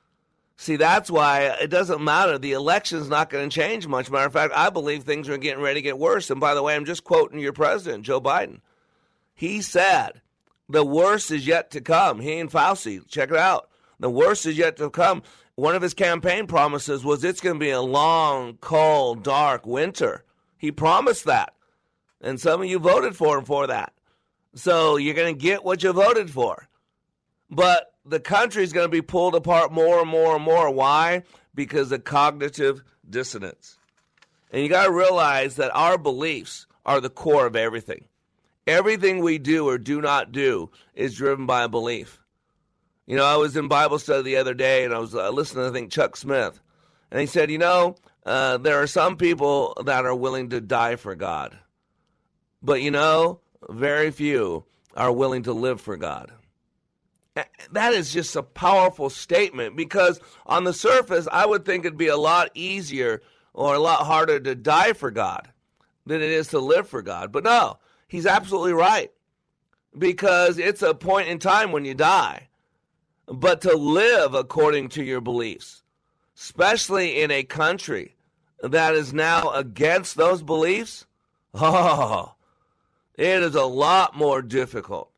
See, 0.55 0.75
that's 0.75 1.11
why 1.11 1.41
it 1.61 1.67
doesn't 1.67 2.03
matter. 2.03 2.37
The 2.37 2.53
election's 2.53 3.09
not 3.09 3.29
going 3.29 3.49
to 3.49 3.55
change 3.55 3.87
much. 3.87 4.09
Matter 4.09 4.27
of 4.27 4.33
fact, 4.33 4.53
I 4.55 4.69
believe 4.69 5.03
things 5.03 5.27
are 5.27 5.37
getting 5.37 5.63
ready 5.63 5.79
to 5.79 5.83
get 5.83 5.99
worse. 5.99 6.29
And 6.29 6.39
by 6.39 6.53
the 6.53 6.63
way, 6.63 6.75
I'm 6.75 6.85
just 6.85 7.03
quoting 7.03 7.39
your 7.39 7.53
president, 7.53 8.05
Joe 8.05 8.21
Biden. 8.21 8.61
He 9.33 9.61
said, 9.61 10.21
the 10.69 10.85
worst 10.85 11.31
is 11.31 11.45
yet 11.45 11.71
to 11.71 11.81
come. 11.81 12.19
He 12.19 12.39
and 12.39 12.51
Fauci, 12.51 13.07
check 13.09 13.29
it 13.29 13.37
out. 13.37 13.69
The 13.99 14.09
worst 14.09 14.45
is 14.45 14.57
yet 14.57 14.77
to 14.77 14.89
come 14.89 15.23
one 15.55 15.75
of 15.75 15.81
his 15.81 15.93
campaign 15.93 16.47
promises 16.47 17.03
was 17.03 17.23
it's 17.23 17.41
going 17.41 17.55
to 17.55 17.59
be 17.59 17.69
a 17.69 17.81
long, 17.81 18.57
cold, 18.57 19.23
dark 19.23 19.65
winter. 19.65 20.23
He 20.57 20.71
promised 20.71 21.25
that. 21.25 21.53
And 22.21 22.39
some 22.39 22.61
of 22.61 22.67
you 22.67 22.79
voted 22.79 23.15
for 23.15 23.37
him 23.37 23.45
for 23.45 23.67
that. 23.67 23.93
So 24.55 24.97
you're 24.97 25.13
going 25.13 25.35
to 25.35 25.41
get 25.41 25.63
what 25.63 25.83
you 25.83 25.91
voted 25.91 26.31
for. 26.31 26.67
But 27.49 27.93
the 28.05 28.19
country 28.19 28.63
is 28.63 28.73
going 28.73 28.85
to 28.85 28.91
be 28.91 29.01
pulled 29.01 29.35
apart 29.35 29.71
more 29.71 29.99
and 29.99 30.09
more 30.09 30.35
and 30.35 30.43
more. 30.43 30.71
Why? 30.71 31.23
Because 31.53 31.91
of 31.91 32.03
cognitive 32.03 32.83
dissonance. 33.07 33.77
And 34.51 34.63
you 34.63 34.69
got 34.69 34.85
to 34.85 34.91
realize 34.91 35.55
that 35.57 35.75
our 35.75 35.97
beliefs 35.97 36.65
are 36.85 37.01
the 37.01 37.09
core 37.09 37.45
of 37.45 37.55
everything. 37.55 38.05
Everything 38.65 39.19
we 39.19 39.37
do 39.37 39.67
or 39.67 39.77
do 39.77 40.01
not 40.01 40.31
do 40.31 40.69
is 40.95 41.15
driven 41.15 41.45
by 41.45 41.63
a 41.63 41.69
belief. 41.69 42.19
You 43.05 43.17
know, 43.17 43.25
I 43.25 43.35
was 43.35 43.57
in 43.57 43.67
Bible 43.67 43.99
study 43.99 44.23
the 44.23 44.37
other 44.37 44.53
day 44.53 44.85
and 44.85 44.93
I 44.93 44.99
was 44.99 45.13
uh, 45.13 45.29
listening 45.29 45.65
to, 45.65 45.69
I 45.69 45.73
think, 45.73 45.91
Chuck 45.91 46.15
Smith. 46.15 46.61
And 47.11 47.19
he 47.19 47.27
said, 47.27 47.51
you 47.51 47.57
know, 47.57 47.95
uh, 48.25 48.57
there 48.57 48.81
are 48.81 48.87
some 48.87 49.17
people 49.17 49.77
that 49.85 50.05
are 50.05 50.15
willing 50.15 50.49
to 50.49 50.61
die 50.61 50.95
for 50.95 51.13
God. 51.15 51.57
But, 52.61 52.81
you 52.81 52.91
know, 52.91 53.41
very 53.69 54.09
few 54.09 54.65
are 54.95 55.11
willing 55.11 55.43
to 55.43 55.53
live 55.53 55.81
for 55.81 55.97
God. 55.97 56.31
That 57.71 57.93
is 57.93 58.13
just 58.13 58.35
a 58.35 58.43
powerful 58.43 59.09
statement 59.09 59.75
because 59.75 60.21
on 60.45 60.63
the 60.63 60.73
surface, 60.73 61.27
I 61.31 61.45
would 61.45 61.65
think 61.65 61.83
it'd 61.83 61.97
be 61.97 62.07
a 62.07 62.15
lot 62.15 62.51
easier 62.53 63.21
or 63.53 63.73
a 63.73 63.79
lot 63.79 64.05
harder 64.05 64.39
to 64.39 64.55
die 64.55 64.93
for 64.93 65.11
God 65.11 65.49
than 66.05 66.21
it 66.21 66.29
is 66.29 66.49
to 66.49 66.59
live 66.59 66.87
for 66.87 67.01
God. 67.01 67.31
But 67.31 67.43
no, 67.43 67.79
he's 68.07 68.27
absolutely 68.27 68.73
right 68.73 69.11
because 69.97 70.57
it's 70.57 70.81
a 70.81 70.93
point 70.93 71.27
in 71.27 71.39
time 71.39 71.71
when 71.71 71.85
you 71.85 71.95
die 71.95 72.49
but 73.27 73.61
to 73.61 73.75
live 73.75 74.33
according 74.33 74.89
to 74.89 75.03
your 75.03 75.21
beliefs, 75.21 75.83
especially 76.37 77.21
in 77.21 77.31
a 77.31 77.43
country 77.43 78.15
that 78.61 78.95
is 78.95 79.13
now 79.13 79.51
against 79.51 80.15
those 80.15 80.41
beliefs. 80.41 81.05
Oh, 81.53 82.33
it 83.15 83.43
is 83.43 83.55
a 83.55 83.65
lot 83.65 84.15
more 84.15 84.41
difficult 84.41 85.11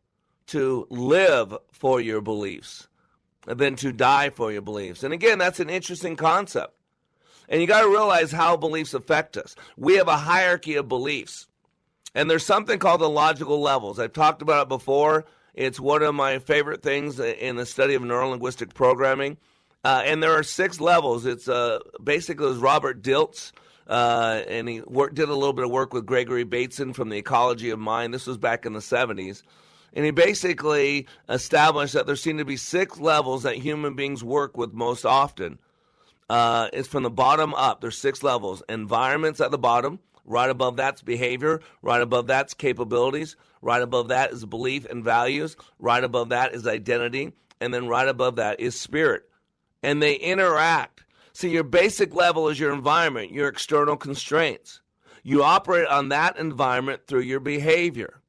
to 0.47 0.85
live 0.89 1.55
for 1.71 2.01
your 2.01 2.21
beliefs 2.21 2.87
than 3.45 3.75
to 3.77 3.91
die 3.91 4.29
for 4.29 4.51
your 4.51 4.61
beliefs. 4.61 5.03
And 5.03 5.13
again, 5.13 5.37
that's 5.37 5.59
an 5.59 5.69
interesting 5.69 6.15
concept. 6.15 6.73
And 7.47 7.61
you 7.61 7.67
got 7.67 7.81
to 7.81 7.89
realize 7.89 8.31
how 8.31 8.57
beliefs 8.57 8.93
affect 8.93 9.37
us. 9.37 9.55
We 9.77 9.95
have 9.97 10.07
a 10.07 10.17
hierarchy 10.17 10.75
of 10.75 10.87
beliefs. 10.87 11.47
And 12.15 12.29
there's 12.29 12.45
something 12.45 12.79
called 12.79 13.01
the 13.01 13.09
logical 13.09 13.61
levels. 13.61 13.99
I've 13.99 14.13
talked 14.13 14.41
about 14.41 14.63
it 14.63 14.69
before. 14.69 15.25
It's 15.55 15.79
one 15.79 16.03
of 16.03 16.13
my 16.13 16.39
favorite 16.39 16.83
things 16.83 17.19
in 17.19 17.55
the 17.55 17.65
study 17.65 17.95
of 17.95 18.01
neurolinguistic 18.01 18.73
programming. 18.73 19.37
Uh, 19.85 20.03
and 20.05 20.21
there 20.21 20.33
are 20.33 20.43
six 20.43 20.81
levels. 20.81 21.25
It's 21.25 21.47
uh, 21.47 21.79
basically 22.03 22.45
it 22.45 22.49
was 22.49 22.57
Robert 22.57 23.01
Dilts, 23.01 23.53
uh, 23.87 24.41
and 24.47 24.67
he 24.67 24.81
worked, 24.81 25.15
did 25.15 25.29
a 25.29 25.33
little 25.33 25.53
bit 25.53 25.63
of 25.63 25.71
work 25.71 25.93
with 25.93 26.05
Gregory 26.05 26.43
Bateson 26.43 26.91
from 26.91 27.09
the 27.09 27.17
Ecology 27.17 27.69
of 27.69 27.79
Mind. 27.79 28.13
This 28.13 28.27
was 28.27 28.37
back 28.37 28.65
in 28.65 28.73
the 28.73 28.79
70s. 28.79 29.43
And 29.93 30.03
he 30.03 30.11
basically 30.11 31.07
established 31.29 31.93
that 31.93 32.05
there 32.05 32.17
seem 32.17 32.37
to 32.39 32.45
be 32.45 32.57
six 32.57 32.99
levels 32.99 33.43
that 33.43 33.55
human 33.55 33.95
beings 33.95 34.23
work 34.23 34.57
with 34.57 34.73
most 34.73 35.05
often. 35.05 35.57
Uh, 36.29 36.67
it's 36.73 36.89
from 36.89 37.03
the 37.03 37.09
bottom 37.09 37.53
up. 37.53 37.79
There's 37.79 37.97
six 37.97 38.23
levels. 38.23 38.61
Environments 38.67 39.39
at 39.39 39.51
the 39.51 39.57
bottom. 39.57 39.99
Right 40.25 40.49
above 40.49 40.75
that's 40.75 41.01
behavior. 41.01 41.61
Right 41.81 42.01
above 42.01 42.27
that's 42.27 42.53
capabilities. 42.53 43.37
Right 43.65 43.81
above 43.81 44.09
that 44.09 44.31
is 44.31 44.45
belief 44.45 44.85
and 44.85 45.03
values. 45.03 45.57
Right 45.79 46.03
above 46.03 46.29
that 46.29 46.53
is 46.53 46.67
identity. 46.67 47.33
And 47.59 47.73
then 47.73 47.87
right 47.87 48.07
above 48.07 48.35
that 48.35 48.59
is 48.59 48.79
spirit. 48.79 49.23
And 49.81 50.03
they 50.03 50.13
interact. 50.17 51.03
See, 51.33 51.49
your 51.49 51.63
basic 51.63 52.13
level 52.13 52.47
is 52.49 52.59
your 52.59 52.71
environment, 52.71 53.31
your 53.31 53.47
external 53.47 53.97
constraints. 53.97 54.81
You 55.23 55.41
operate 55.41 55.87
on 55.87 56.09
that 56.09 56.37
environment 56.37 57.07
through 57.07 57.21
your 57.21 57.39
behavior. 57.39 58.21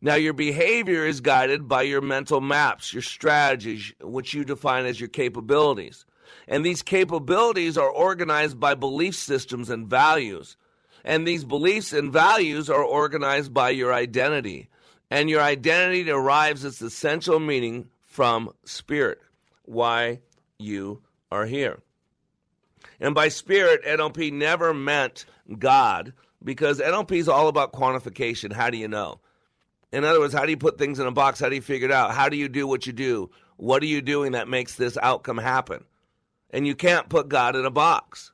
Now, 0.00 0.16
your 0.16 0.32
behavior 0.32 1.06
is 1.06 1.20
guided 1.20 1.68
by 1.68 1.82
your 1.82 2.00
mental 2.00 2.40
maps, 2.40 2.92
your 2.92 3.02
strategies, 3.02 3.92
which 4.00 4.34
you 4.34 4.44
define 4.44 4.86
as 4.86 4.98
your 4.98 5.08
capabilities. 5.08 6.04
And 6.48 6.66
these 6.66 6.82
capabilities 6.82 7.78
are 7.78 7.90
organized 7.90 8.58
by 8.58 8.74
belief 8.74 9.14
systems 9.14 9.70
and 9.70 9.86
values. 9.86 10.56
And 11.04 11.28
these 11.28 11.44
beliefs 11.44 11.92
and 11.92 12.12
values 12.12 12.68
are 12.68 12.82
organized 12.82 13.54
by 13.54 13.70
your 13.70 13.94
identity 13.94 14.68
and 15.10 15.28
your 15.28 15.42
identity 15.42 16.04
derives 16.04 16.64
its 16.64 16.80
essential 16.80 17.40
meaning 17.40 17.88
from 18.04 18.52
spirit, 18.64 19.18
why 19.64 20.20
you 20.58 21.02
are 21.30 21.46
here. 21.46 21.80
And 23.00 23.14
by 23.14 23.28
spirit, 23.28 23.84
NLP 23.84 24.32
never 24.32 24.72
meant 24.72 25.24
God 25.58 26.12
because 26.42 26.80
NLP 26.80 27.12
is 27.12 27.28
all 27.28 27.48
about 27.48 27.72
quantification. 27.72 28.52
How 28.52 28.70
do 28.70 28.78
you 28.78 28.88
know? 28.88 29.20
In 29.92 30.04
other 30.04 30.20
words, 30.20 30.34
how 30.34 30.44
do 30.44 30.50
you 30.50 30.56
put 30.56 30.78
things 30.78 31.00
in 31.00 31.06
a 31.06 31.12
box? 31.12 31.40
How 31.40 31.48
do 31.48 31.56
you 31.56 31.62
figure 31.62 31.88
it 31.88 31.92
out? 31.92 32.14
How 32.14 32.28
do 32.28 32.36
you 32.36 32.48
do 32.48 32.66
what 32.66 32.86
you 32.86 32.92
do? 32.92 33.30
What 33.56 33.82
are 33.82 33.86
you 33.86 34.00
doing 34.00 34.32
that 34.32 34.48
makes 34.48 34.76
this 34.76 34.96
outcome 35.02 35.38
happen? 35.38 35.84
And 36.50 36.66
you 36.66 36.74
can't 36.74 37.08
put 37.08 37.28
God 37.28 37.56
in 37.56 37.64
a 37.64 37.70
box. 37.70 38.32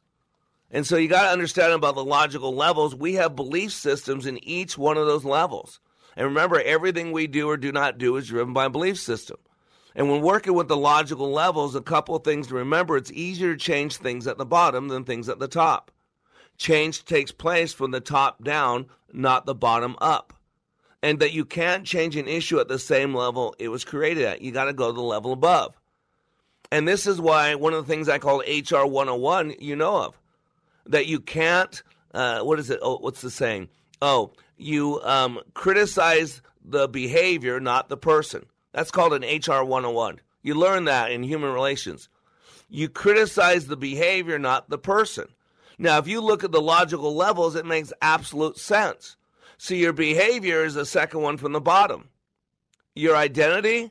And 0.70 0.86
so 0.86 0.96
you 0.96 1.08
got 1.08 1.24
to 1.24 1.32
understand 1.32 1.72
about 1.72 1.94
the 1.94 2.04
logical 2.04 2.54
levels. 2.54 2.94
We 2.94 3.14
have 3.14 3.36
belief 3.36 3.72
systems 3.72 4.26
in 4.26 4.42
each 4.44 4.76
one 4.76 4.96
of 4.96 5.06
those 5.06 5.24
levels. 5.24 5.80
And 6.16 6.26
remember, 6.26 6.60
everything 6.60 7.12
we 7.12 7.26
do 7.26 7.48
or 7.48 7.56
do 7.56 7.70
not 7.70 7.98
do 7.98 8.16
is 8.16 8.28
driven 8.28 8.54
by 8.54 8.64
a 8.64 8.70
belief 8.70 8.98
system. 8.98 9.36
And 9.94 10.10
when 10.10 10.22
working 10.22 10.54
with 10.54 10.68
the 10.68 10.76
logical 10.76 11.30
levels, 11.30 11.74
a 11.74 11.80
couple 11.80 12.18
things 12.18 12.48
to 12.48 12.54
remember 12.54 12.96
it's 12.96 13.10
easier 13.12 13.54
to 13.54 13.58
change 13.58 13.96
things 13.96 14.26
at 14.26 14.38
the 14.38 14.44
bottom 14.44 14.88
than 14.88 15.04
things 15.04 15.28
at 15.28 15.38
the 15.38 15.48
top. 15.48 15.90
Change 16.58 17.04
takes 17.04 17.32
place 17.32 17.72
from 17.72 17.90
the 17.90 18.00
top 18.00 18.42
down, 18.42 18.86
not 19.12 19.46
the 19.46 19.54
bottom 19.54 19.96
up. 20.00 20.32
And 21.02 21.18
that 21.20 21.32
you 21.32 21.44
can't 21.44 21.86
change 21.86 22.16
an 22.16 22.28
issue 22.28 22.58
at 22.58 22.68
the 22.68 22.78
same 22.78 23.14
level 23.14 23.54
it 23.58 23.68
was 23.68 23.84
created 23.84 24.24
at. 24.24 24.42
You 24.42 24.52
got 24.52 24.64
to 24.64 24.72
go 24.72 24.88
to 24.88 24.92
the 24.92 25.02
level 25.02 25.32
above. 25.32 25.74
And 26.70 26.88
this 26.88 27.06
is 27.06 27.20
why 27.20 27.54
one 27.54 27.74
of 27.74 27.86
the 27.86 27.92
things 27.92 28.08
I 28.08 28.18
call 28.18 28.40
HR 28.40 28.86
101 28.86 29.54
you 29.60 29.76
know 29.76 29.96
of. 30.02 30.18
That 30.86 31.06
you 31.06 31.20
can't, 31.20 31.82
uh, 32.14 32.40
what 32.40 32.58
is 32.58 32.70
it? 32.70 32.80
Oh, 32.82 32.98
what's 32.98 33.20
the 33.20 33.30
saying? 33.30 33.68
Oh, 34.00 34.32
you 34.56 35.00
um, 35.02 35.40
criticize 35.54 36.42
the 36.64 36.88
behavior, 36.88 37.60
not 37.60 37.88
the 37.88 37.96
person. 37.96 38.46
That's 38.72 38.90
called 38.90 39.14
an 39.14 39.22
HR 39.22 39.64
101. 39.64 40.20
You 40.42 40.54
learn 40.54 40.84
that 40.84 41.10
in 41.10 41.22
human 41.22 41.52
relations. 41.52 42.08
You 42.68 42.88
criticize 42.88 43.66
the 43.66 43.76
behavior, 43.76 44.38
not 44.38 44.68
the 44.68 44.78
person. 44.78 45.28
Now, 45.78 45.98
if 45.98 46.08
you 46.08 46.20
look 46.20 46.42
at 46.42 46.52
the 46.52 46.60
logical 46.60 47.14
levels, 47.14 47.54
it 47.54 47.66
makes 47.66 47.92
absolute 48.00 48.58
sense. 48.58 49.16
So 49.58 49.74
your 49.74 49.92
behavior 49.92 50.64
is 50.64 50.74
the 50.74 50.86
second 50.86 51.20
one 51.22 51.36
from 51.36 51.52
the 51.52 51.60
bottom. 51.60 52.08
Your 52.94 53.16
identity 53.16 53.90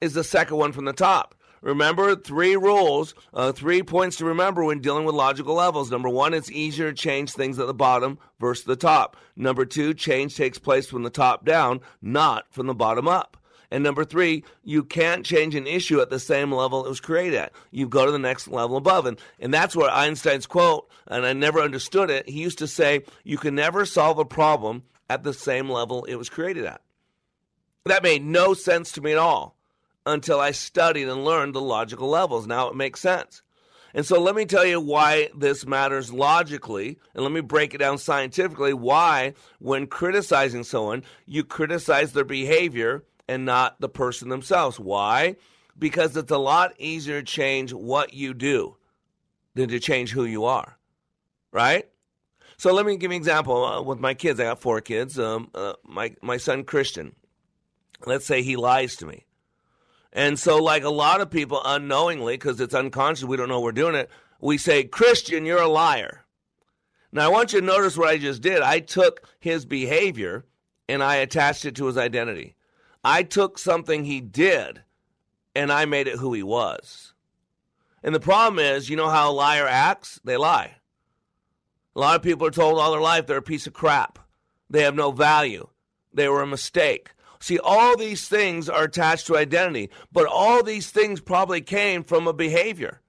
is 0.00 0.14
the 0.14 0.24
second 0.24 0.56
one 0.56 0.72
from 0.72 0.84
the 0.84 0.92
top. 0.92 1.34
Remember 1.62 2.14
three 2.14 2.56
rules, 2.56 3.14
uh, 3.34 3.52
three 3.52 3.82
points 3.82 4.16
to 4.16 4.24
remember 4.24 4.64
when 4.64 4.80
dealing 4.80 5.04
with 5.04 5.14
logical 5.14 5.54
levels. 5.54 5.90
Number 5.90 6.08
one, 6.08 6.34
it's 6.34 6.50
easier 6.50 6.90
to 6.90 6.96
change 6.96 7.32
things 7.32 7.58
at 7.58 7.66
the 7.66 7.74
bottom 7.74 8.18
versus 8.38 8.64
the 8.64 8.76
top. 8.76 9.16
Number 9.36 9.64
two, 9.64 9.94
change 9.94 10.36
takes 10.36 10.58
place 10.58 10.86
from 10.86 11.02
the 11.02 11.10
top 11.10 11.44
down, 11.44 11.80
not 12.00 12.44
from 12.50 12.66
the 12.66 12.74
bottom 12.74 13.08
up. 13.08 13.36
And 13.70 13.84
number 13.84 14.04
three, 14.04 14.44
you 14.64 14.82
can't 14.82 15.26
change 15.26 15.54
an 15.54 15.66
issue 15.66 16.00
at 16.00 16.08
the 16.08 16.18
same 16.18 16.52
level 16.52 16.86
it 16.86 16.88
was 16.88 17.00
created 17.00 17.34
at. 17.34 17.52
You 17.70 17.86
go 17.86 18.06
to 18.06 18.12
the 18.12 18.18
next 18.18 18.48
level 18.48 18.78
above. 18.78 19.04
And, 19.04 19.18
and 19.38 19.52
that's 19.52 19.76
where 19.76 19.90
Einstein's 19.90 20.46
quote, 20.46 20.88
and 21.06 21.26
I 21.26 21.34
never 21.34 21.60
understood 21.60 22.08
it, 22.08 22.28
he 22.28 22.40
used 22.40 22.58
to 22.58 22.66
say, 22.66 23.02
You 23.24 23.36
can 23.36 23.54
never 23.54 23.84
solve 23.84 24.18
a 24.18 24.24
problem 24.24 24.84
at 25.10 25.22
the 25.22 25.34
same 25.34 25.68
level 25.68 26.04
it 26.04 26.14
was 26.14 26.30
created 26.30 26.64
at. 26.64 26.80
That 27.84 28.02
made 28.02 28.24
no 28.24 28.54
sense 28.54 28.92
to 28.92 29.02
me 29.02 29.12
at 29.12 29.18
all 29.18 29.57
until 30.08 30.40
I 30.40 30.52
studied 30.52 31.08
and 31.08 31.24
learned 31.24 31.54
the 31.54 31.60
logical 31.60 32.08
levels. 32.08 32.46
Now 32.46 32.68
it 32.68 32.74
makes 32.74 33.00
sense. 33.00 33.42
And 33.94 34.04
so 34.04 34.20
let 34.20 34.34
me 34.34 34.44
tell 34.44 34.64
you 34.64 34.80
why 34.80 35.30
this 35.36 35.66
matters 35.66 36.12
logically, 36.12 36.98
and 37.14 37.22
let 37.22 37.32
me 37.32 37.40
break 37.40 37.74
it 37.74 37.78
down 37.78 37.98
scientifically 37.98 38.74
why, 38.74 39.34
when 39.58 39.86
criticizing 39.86 40.64
someone, 40.64 41.04
you 41.26 41.42
criticize 41.42 42.12
their 42.12 42.24
behavior 42.24 43.04
and 43.28 43.44
not 43.44 43.80
the 43.80 43.88
person 43.88 44.28
themselves. 44.28 44.78
Why? 44.78 45.36
Because 45.78 46.16
it's 46.16 46.32
a 46.32 46.38
lot 46.38 46.74
easier 46.78 47.20
to 47.20 47.26
change 47.26 47.72
what 47.72 48.12
you 48.12 48.34
do 48.34 48.76
than 49.54 49.68
to 49.70 49.80
change 49.80 50.12
who 50.12 50.24
you 50.24 50.44
are, 50.44 50.78
right? 51.52 51.88
So 52.56 52.72
let 52.72 52.84
me 52.84 52.96
give 52.96 53.10
you 53.10 53.16
an 53.16 53.20
example 53.20 53.64
uh, 53.64 53.82
with 53.82 54.00
my 54.00 54.14
kids. 54.14 54.40
I 54.40 54.44
got 54.44 54.60
four 54.60 54.80
kids. 54.80 55.18
Um, 55.18 55.50
uh, 55.54 55.74
my 55.84 56.14
my 56.20 56.36
son 56.36 56.64
Christian, 56.64 57.14
let's 58.04 58.26
say 58.26 58.42
he 58.42 58.56
lies 58.56 58.96
to 58.96 59.06
me. 59.06 59.24
And 60.12 60.38
so, 60.38 60.62
like 60.62 60.84
a 60.84 60.90
lot 60.90 61.20
of 61.20 61.30
people 61.30 61.60
unknowingly, 61.64 62.34
because 62.34 62.60
it's 62.60 62.74
unconscious, 62.74 63.24
we 63.24 63.36
don't 63.36 63.48
know 63.48 63.60
we're 63.60 63.72
doing 63.72 63.94
it, 63.94 64.10
we 64.40 64.58
say, 64.58 64.84
Christian, 64.84 65.44
you're 65.44 65.60
a 65.60 65.68
liar. 65.68 66.24
Now, 67.12 67.26
I 67.26 67.28
want 67.28 67.52
you 67.52 67.60
to 67.60 67.66
notice 67.66 67.96
what 67.96 68.08
I 68.08 68.18
just 68.18 68.42
did. 68.42 68.60
I 68.60 68.80
took 68.80 69.26
his 69.40 69.64
behavior 69.64 70.44
and 70.88 71.02
I 71.02 71.16
attached 71.16 71.64
it 71.64 71.76
to 71.76 71.86
his 71.86 71.96
identity. 71.96 72.54
I 73.04 73.22
took 73.22 73.58
something 73.58 74.04
he 74.04 74.20
did 74.20 74.82
and 75.54 75.72
I 75.72 75.84
made 75.86 76.06
it 76.06 76.18
who 76.18 76.32
he 76.34 76.42
was. 76.42 77.14
And 78.02 78.14
the 78.14 78.20
problem 78.20 78.58
is, 78.58 78.88
you 78.88 78.96
know 78.96 79.08
how 79.08 79.30
a 79.30 79.32
liar 79.32 79.66
acts? 79.66 80.20
They 80.24 80.36
lie. 80.36 80.76
A 81.96 82.00
lot 82.00 82.16
of 82.16 82.22
people 82.22 82.46
are 82.46 82.52
told 82.52 82.78
all 82.78 82.92
their 82.92 83.00
life 83.00 83.26
they're 83.26 83.38
a 83.38 83.42
piece 83.42 83.66
of 83.66 83.72
crap. 83.72 84.18
They 84.70 84.82
have 84.82 84.94
no 84.94 85.10
value. 85.10 85.68
They 86.12 86.28
were 86.28 86.42
a 86.42 86.46
mistake. 86.46 87.10
See, 87.40 87.58
all 87.58 87.96
these 87.96 88.28
things 88.28 88.68
are 88.68 88.84
attached 88.84 89.26
to 89.26 89.36
identity, 89.36 89.90
but 90.12 90.26
all 90.26 90.62
these 90.62 90.90
things 90.90 91.20
probably 91.20 91.60
came 91.60 92.02
from 92.04 92.26
a 92.26 92.32
behavior. 92.32 93.00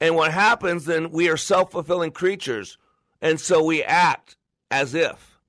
And 0.00 0.14
what 0.14 0.32
happens 0.32 0.84
then, 0.84 1.10
we 1.10 1.28
are 1.28 1.36
self 1.36 1.72
fulfilling 1.72 2.12
creatures, 2.12 2.76
and 3.22 3.40
so 3.40 3.62
we 3.62 3.82
act 3.82 4.36
as 4.70 4.94
if. 4.94 5.40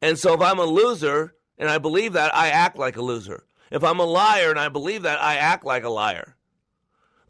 And 0.00 0.18
so 0.18 0.34
if 0.34 0.40
I'm 0.40 0.58
a 0.58 0.64
loser 0.64 1.34
and 1.58 1.68
I 1.68 1.78
believe 1.78 2.12
that, 2.12 2.34
I 2.34 2.48
act 2.48 2.76
like 2.76 2.96
a 2.96 3.02
loser. 3.02 3.44
If 3.70 3.82
I'm 3.82 3.98
a 3.98 4.04
liar 4.04 4.50
and 4.50 4.58
I 4.58 4.68
believe 4.68 5.02
that, 5.02 5.20
I 5.20 5.36
act 5.36 5.64
like 5.64 5.84
a 5.84 5.88
liar. 5.88 6.36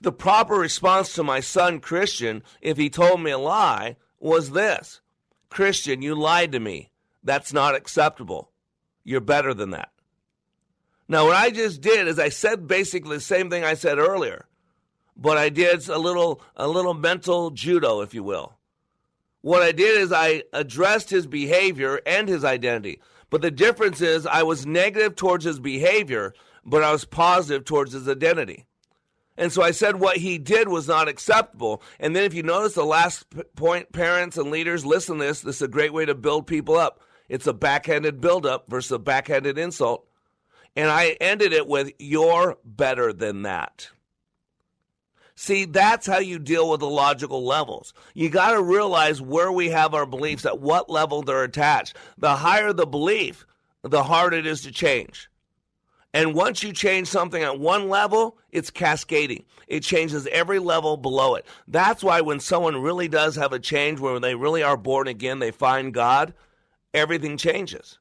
The 0.00 0.12
proper 0.12 0.54
response 0.54 1.14
to 1.14 1.24
my 1.24 1.40
son 1.40 1.80
Christian, 1.80 2.42
if 2.60 2.76
he 2.76 2.90
told 2.90 3.22
me 3.22 3.30
a 3.30 3.38
lie, 3.38 3.96
was 4.20 4.50
this 4.50 5.00
Christian, 5.48 6.02
you 6.02 6.14
lied 6.14 6.52
to 6.52 6.60
me. 6.60 6.90
That's 7.22 7.52
not 7.52 7.74
acceptable. 7.74 8.50
You're 9.06 9.20
better 9.20 9.54
than 9.54 9.70
that. 9.70 9.90
Now, 11.06 11.26
what 11.26 11.36
I 11.36 11.50
just 11.50 11.80
did 11.80 12.08
is 12.08 12.18
I 12.18 12.28
said 12.28 12.66
basically 12.66 13.16
the 13.16 13.22
same 13.22 13.48
thing 13.48 13.62
I 13.62 13.74
said 13.74 13.98
earlier, 13.98 14.46
but 15.16 15.38
I 15.38 15.48
did 15.48 15.88
a 15.88 15.96
little 15.96 16.42
a 16.56 16.66
little 16.66 16.92
mental 16.92 17.52
judo, 17.52 18.00
if 18.00 18.14
you 18.14 18.24
will. 18.24 18.58
What 19.42 19.62
I 19.62 19.70
did 19.70 20.00
is 20.00 20.12
I 20.12 20.42
addressed 20.52 21.10
his 21.10 21.28
behavior 21.28 22.00
and 22.04 22.28
his 22.28 22.44
identity. 22.44 23.00
But 23.30 23.42
the 23.42 23.52
difference 23.52 24.00
is 24.00 24.26
I 24.26 24.42
was 24.42 24.66
negative 24.66 25.14
towards 25.14 25.44
his 25.44 25.60
behavior, 25.60 26.34
but 26.64 26.82
I 26.82 26.90
was 26.90 27.04
positive 27.04 27.64
towards 27.64 27.92
his 27.92 28.08
identity. 28.08 28.66
And 29.36 29.52
so 29.52 29.62
I 29.62 29.70
said 29.70 30.00
what 30.00 30.16
he 30.16 30.38
did 30.38 30.66
was 30.66 30.88
not 30.88 31.06
acceptable. 31.06 31.80
And 32.00 32.16
then 32.16 32.24
if 32.24 32.34
you 32.34 32.42
notice 32.42 32.74
the 32.74 32.84
last 32.84 33.24
point, 33.54 33.92
parents 33.92 34.36
and 34.36 34.50
leaders, 34.50 34.84
listen 34.84 35.18
to 35.18 35.24
this. 35.24 35.42
This 35.42 35.56
is 35.56 35.62
a 35.62 35.68
great 35.68 35.92
way 35.92 36.06
to 36.06 36.14
build 36.16 36.48
people 36.48 36.74
up. 36.74 37.02
It's 37.28 37.46
a 37.46 37.52
backhanded 37.52 38.20
buildup 38.20 38.68
versus 38.68 38.92
a 38.92 38.98
backhanded 38.98 39.58
insult. 39.58 40.06
And 40.74 40.90
I 40.90 41.16
ended 41.20 41.52
it 41.52 41.66
with, 41.66 41.92
You're 41.98 42.58
better 42.64 43.12
than 43.12 43.42
that. 43.42 43.88
See, 45.38 45.66
that's 45.66 46.06
how 46.06 46.18
you 46.18 46.38
deal 46.38 46.70
with 46.70 46.80
the 46.80 46.88
logical 46.88 47.44
levels. 47.44 47.92
You 48.14 48.30
got 48.30 48.52
to 48.52 48.62
realize 48.62 49.20
where 49.20 49.52
we 49.52 49.68
have 49.68 49.92
our 49.94 50.06
beliefs, 50.06 50.46
at 50.46 50.60
what 50.60 50.88
level 50.88 51.20
they're 51.20 51.44
attached. 51.44 51.94
The 52.16 52.36
higher 52.36 52.72
the 52.72 52.86
belief, 52.86 53.46
the 53.82 54.02
harder 54.02 54.38
it 54.38 54.46
is 54.46 54.62
to 54.62 54.72
change. 54.72 55.28
And 56.14 56.32
once 56.32 56.62
you 56.62 56.72
change 56.72 57.08
something 57.08 57.42
at 57.42 57.60
one 57.60 57.90
level, 57.90 58.38
it's 58.50 58.70
cascading. 58.70 59.44
It 59.68 59.80
changes 59.80 60.26
every 60.28 60.58
level 60.58 60.96
below 60.96 61.34
it. 61.34 61.44
That's 61.68 62.02
why 62.02 62.22
when 62.22 62.40
someone 62.40 62.80
really 62.80 63.06
does 63.06 63.36
have 63.36 63.52
a 63.52 63.58
change 63.58 64.00
where 64.00 64.18
they 64.18 64.34
really 64.34 64.62
are 64.62 64.78
born 64.78 65.08
again, 65.08 65.40
they 65.40 65.50
find 65.50 65.92
God, 65.92 66.32
everything 66.96 67.36
changes. 67.36 67.98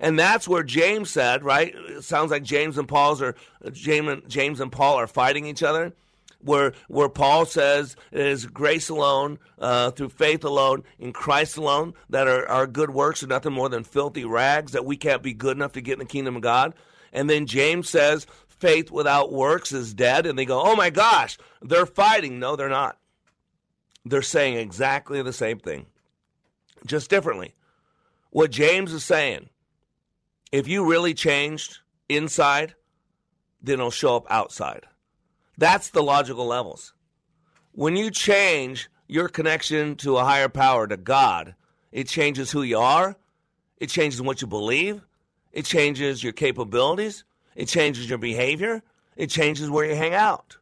And 0.00 0.18
that's 0.18 0.46
where 0.46 0.62
James 0.62 1.10
said, 1.10 1.42
right? 1.42 1.74
It 1.74 2.04
sounds 2.04 2.30
like 2.30 2.44
James 2.44 2.78
and 2.78 2.86
Paul's 2.86 3.20
are 3.20 3.34
James, 3.72 4.22
James 4.28 4.60
and 4.60 4.70
Paul 4.70 4.96
are 4.96 5.08
fighting 5.08 5.46
each 5.46 5.62
other. 5.62 5.92
Where 6.40 6.72
where 6.86 7.08
Paul 7.08 7.46
says 7.46 7.96
it 8.12 8.24
is 8.24 8.46
grace 8.46 8.88
alone, 8.88 9.40
uh, 9.58 9.90
through 9.90 10.10
faith 10.10 10.44
alone, 10.44 10.84
in 11.00 11.12
Christ 11.12 11.56
alone, 11.56 11.94
that 12.10 12.28
our, 12.28 12.46
our 12.46 12.66
good 12.68 12.90
works 12.90 13.24
are 13.24 13.26
nothing 13.26 13.52
more 13.52 13.68
than 13.68 13.82
filthy 13.82 14.24
rags, 14.24 14.70
that 14.70 14.84
we 14.84 14.96
can't 14.96 15.20
be 15.20 15.34
good 15.34 15.56
enough 15.56 15.72
to 15.72 15.80
get 15.80 15.94
in 15.94 15.98
the 15.98 16.04
kingdom 16.04 16.36
of 16.36 16.42
God. 16.42 16.74
And 17.12 17.28
then 17.28 17.46
James 17.46 17.88
says 17.88 18.24
faith 18.46 18.92
without 18.92 19.32
works 19.32 19.72
is 19.72 19.92
dead. 19.92 20.26
And 20.26 20.38
they 20.38 20.44
go, 20.44 20.62
oh 20.62 20.76
my 20.76 20.90
gosh, 20.90 21.38
they're 21.60 21.86
fighting. 21.86 22.38
No, 22.38 22.54
they're 22.54 22.68
not. 22.68 22.98
They're 24.04 24.22
saying 24.22 24.58
exactly 24.58 25.20
the 25.22 25.32
same 25.32 25.58
thing, 25.58 25.86
just 26.86 27.10
differently. 27.10 27.54
What 28.30 28.50
James 28.50 28.92
is 28.92 29.04
saying, 29.04 29.48
if 30.52 30.68
you 30.68 30.84
really 30.84 31.14
changed 31.14 31.78
inside, 32.08 32.74
then 33.62 33.74
it'll 33.74 33.90
show 33.90 34.16
up 34.16 34.26
outside. 34.30 34.84
That's 35.56 35.90
the 35.90 36.02
logical 36.02 36.46
levels. 36.46 36.94
When 37.72 37.96
you 37.96 38.10
change 38.10 38.88
your 39.06 39.28
connection 39.28 39.96
to 39.96 40.16
a 40.16 40.24
higher 40.24 40.48
power, 40.48 40.86
to 40.86 40.96
God, 40.96 41.54
it 41.90 42.08
changes 42.08 42.50
who 42.50 42.62
you 42.62 42.78
are, 42.78 43.16
it 43.78 43.88
changes 43.88 44.20
what 44.20 44.40
you 44.40 44.46
believe, 44.46 45.02
it 45.52 45.64
changes 45.64 46.22
your 46.22 46.32
capabilities, 46.32 47.24
it 47.56 47.66
changes 47.66 48.08
your 48.08 48.18
behavior, 48.18 48.82
it 49.16 49.30
changes 49.30 49.70
where 49.70 49.86
you 49.86 49.96
hang 49.96 50.14
out. 50.14 50.58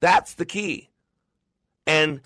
That's 0.00 0.34
the 0.34 0.46
key. 0.46 0.90
And 1.86 2.20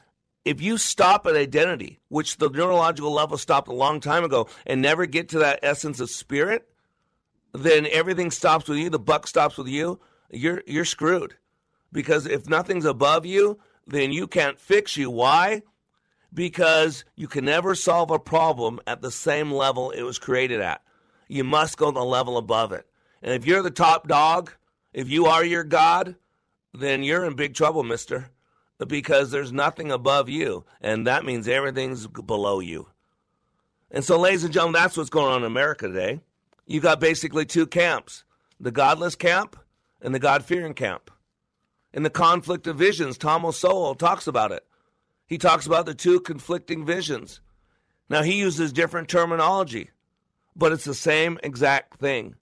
if 0.46 0.60
you 0.62 0.78
stop 0.78 1.26
at 1.26 1.34
identity, 1.34 1.98
which 2.08 2.36
the 2.36 2.48
neurological 2.48 3.12
level 3.12 3.36
stopped 3.36 3.66
a 3.66 3.74
long 3.74 3.98
time 3.98 4.22
ago, 4.22 4.48
and 4.64 4.80
never 4.80 5.04
get 5.04 5.28
to 5.30 5.40
that 5.40 5.58
essence 5.62 5.98
of 5.98 6.08
spirit, 6.08 6.68
then 7.52 7.86
everything 7.90 8.30
stops 8.30 8.68
with 8.68 8.78
you. 8.78 8.88
The 8.88 8.98
buck 9.00 9.26
stops 9.26 9.58
with 9.58 9.66
you. 9.66 9.98
You're 10.30 10.62
you're 10.66 10.84
screwed, 10.84 11.34
because 11.92 12.26
if 12.26 12.48
nothing's 12.48 12.84
above 12.84 13.26
you, 13.26 13.58
then 13.88 14.12
you 14.12 14.28
can't 14.28 14.58
fix 14.60 14.96
you. 14.96 15.10
Why? 15.10 15.62
Because 16.32 17.04
you 17.16 17.26
can 17.26 17.44
never 17.44 17.74
solve 17.74 18.12
a 18.12 18.18
problem 18.18 18.78
at 18.86 19.02
the 19.02 19.10
same 19.10 19.50
level 19.50 19.90
it 19.90 20.02
was 20.02 20.18
created 20.18 20.60
at. 20.60 20.80
You 21.28 21.42
must 21.42 21.76
go 21.76 21.90
the 21.90 22.04
level 22.04 22.36
above 22.36 22.72
it. 22.72 22.86
And 23.20 23.32
if 23.34 23.46
you're 23.46 23.62
the 23.62 23.70
top 23.70 24.06
dog, 24.06 24.52
if 24.92 25.08
you 25.08 25.26
are 25.26 25.44
your 25.44 25.64
God, 25.64 26.14
then 26.72 27.02
you're 27.02 27.24
in 27.24 27.34
big 27.34 27.54
trouble, 27.54 27.82
mister 27.82 28.30
because 28.84 29.30
there's 29.30 29.52
nothing 29.52 29.90
above 29.90 30.28
you, 30.28 30.64
and 30.80 31.06
that 31.06 31.24
means 31.24 31.48
everything's 31.48 32.06
below 32.06 32.60
you. 32.60 32.88
And 33.90 34.04
so, 34.04 34.18
ladies 34.18 34.44
and 34.44 34.52
gentlemen, 34.52 34.80
that's 34.80 34.96
what's 34.96 35.10
going 35.10 35.32
on 35.32 35.42
in 35.42 35.46
America 35.46 35.88
today. 35.88 36.20
You've 36.66 36.82
got 36.82 37.00
basically 37.00 37.46
two 37.46 37.66
camps 37.66 38.24
the 38.58 38.70
godless 38.70 39.14
camp 39.14 39.56
and 40.00 40.14
the 40.14 40.18
God 40.18 40.44
fearing 40.44 40.74
camp. 40.74 41.10
In 41.92 42.02
the 42.02 42.10
conflict 42.10 42.66
of 42.66 42.76
visions, 42.76 43.16
Thomas 43.16 43.58
Sowell 43.58 43.94
talks 43.94 44.26
about 44.26 44.52
it. 44.52 44.66
He 45.26 45.38
talks 45.38 45.66
about 45.66 45.86
the 45.86 45.94
two 45.94 46.20
conflicting 46.20 46.84
visions. 46.84 47.40
Now, 48.08 48.22
he 48.22 48.38
uses 48.38 48.72
different 48.72 49.08
terminology, 49.08 49.90
but 50.54 50.72
it's 50.72 50.84
the 50.84 50.94
same 50.94 51.38
exact 51.42 51.98
thing. 51.98 52.36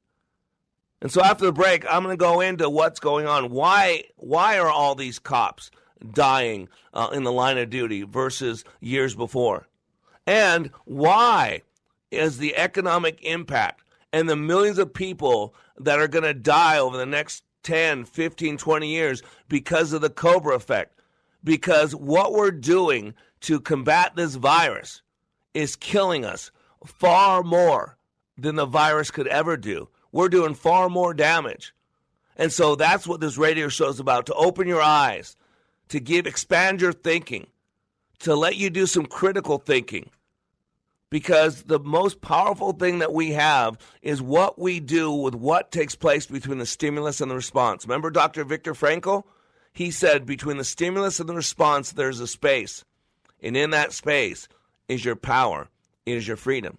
And 1.01 1.13
so 1.13 1.23
after 1.23 1.45
the 1.45 1.53
break, 1.53 1.85
I'm 1.87 2.03
going 2.03 2.17
to 2.17 2.21
go 2.21 2.41
into 2.41 2.69
what's 2.71 3.01
going 3.01 3.27
on. 3.27 3.51
Why 3.51 4.05
why 4.17 4.59
are 4.59 4.71
all 4.71 4.95
these 4.95 5.19
cops 5.19 5.71
dying 6.13 6.69
uh, 6.93 7.11
in 7.13 7.25
the 7.25 7.33
line 7.33 7.59
of 7.59 7.71
duty 7.71 8.03
versus 8.03 8.65
years 8.81 9.15
before? 9.15 9.67
And 10.27 10.71
why 10.85 11.63
is 12.11 12.39
the 12.39 12.57
economic 12.57 13.23
impact 13.23 13.83
and 14.13 14.29
the 14.29 14.37
millions 14.37 14.79
of 14.79 14.95
people 14.95 15.55
that 15.79 15.99
are 15.99 16.09
going 16.09 16.25
to 16.25 16.35
die 16.35 16.79
over 16.79 16.97
the 16.97 17.07
next 17.07 17.45
10, 17.65 18.05
15, 18.05 18.57
20 18.57 18.89
years 18.89 19.23
because 19.49 19.93
of 19.93 20.01
the 20.01 20.11
Cobra 20.11 20.55
effect? 20.55 21.01
Because 21.43 21.95
what 21.95 22.33
we're 22.33 22.51
doing 22.51 23.15
to 23.43 23.61
combat 23.61 24.13
this 24.17 24.37
virus 24.37 25.03
is 25.53 25.77
killing 25.77 26.25
us 26.25 26.51
far 26.87 27.43
more 27.43 27.97
than 28.37 28.57
the 28.57 28.67
virus 28.67 29.11
could 29.11 29.29
ever 29.29 29.57
do. 29.57 29.89
we're 30.13 30.29
doing 30.29 30.55
far 30.55 30.89
more 30.89 31.13
damage. 31.13 31.75
And 32.37 32.53
so 32.53 32.77
that's 32.77 33.07
what 33.07 33.21
this 33.21 33.37
radio 33.37 33.69
show 33.69 33.89
is 33.89 34.01
about 34.01 34.27
to 34.27 34.35
open 34.35 34.69
your 34.69 34.81
eyes, 34.81 35.37
to 35.89 36.01
give, 36.01 36.27
expand 36.27 36.81
your 36.81 36.93
thinking, 36.93 37.47
to 38.21 38.35
let 38.35 38.57
you 38.57 38.71
do 38.71 38.87
some 38.87 39.07
critical 39.07 39.59
thinking. 39.59 40.11
Because 41.11 41.63
the 41.65 41.79
most 41.79 42.21
powerful 42.21 42.73
thing 42.73 42.99
that 42.99 43.13
we 43.13 43.33
have 43.33 43.79
is 44.03 44.21
what 44.21 44.59
we 44.59 44.81
do 44.81 45.13
with 45.13 45.35
what 45.35 45.71
takes 45.71 45.95
place 45.95 46.27
between 46.27 46.59
the 46.59 46.67
stimulus 46.67 47.21
and 47.21 47.31
the 47.31 47.37
response. 47.37 47.87
Remember 47.87 48.11
Dr. 48.11 48.45
Viktor 48.45 48.75
Frankl? 48.75 49.23
He 49.73 49.91
said 49.91 50.27
between 50.27 50.57
the 50.57 50.65
stimulus 50.65 51.21
and 51.21 51.29
the 51.29 51.35
response, 51.35 51.93
there's 51.93 52.21
a 52.21 52.27
space. 52.27 52.85
And 53.43 53.57
in 53.57 53.71
that 53.71 53.93
space 53.93 54.49
is 54.89 55.05
your 55.05 55.17
power, 55.17 55.69
is 56.07 56.27
your 56.27 56.37
freedom. 56.37 56.79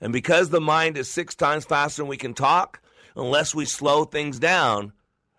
And 0.00 0.12
because 0.12 0.50
the 0.50 0.60
mind 0.60 0.96
is 0.96 1.08
six 1.08 1.34
times 1.34 1.64
faster 1.64 2.02
than 2.02 2.08
we 2.08 2.16
can 2.16 2.34
talk, 2.34 2.80
unless 3.14 3.54
we 3.54 3.66
slow 3.66 4.04
things 4.04 4.38
down, 4.38 4.92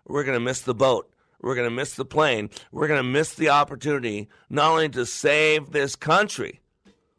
we're 0.06 0.24
going 0.24 0.36
to 0.36 0.40
miss 0.40 0.60
the 0.60 0.74
boat. 0.74 1.11
We're 1.42 1.54
going 1.54 1.68
to 1.68 1.74
miss 1.74 1.94
the 1.94 2.04
plane. 2.04 2.50
We're 2.70 2.88
going 2.88 3.00
to 3.02 3.08
miss 3.08 3.34
the 3.34 3.50
opportunity 3.50 4.28
not 4.48 4.70
only 4.70 4.88
to 4.90 5.04
save 5.04 5.72
this 5.72 5.96
country, 5.96 6.60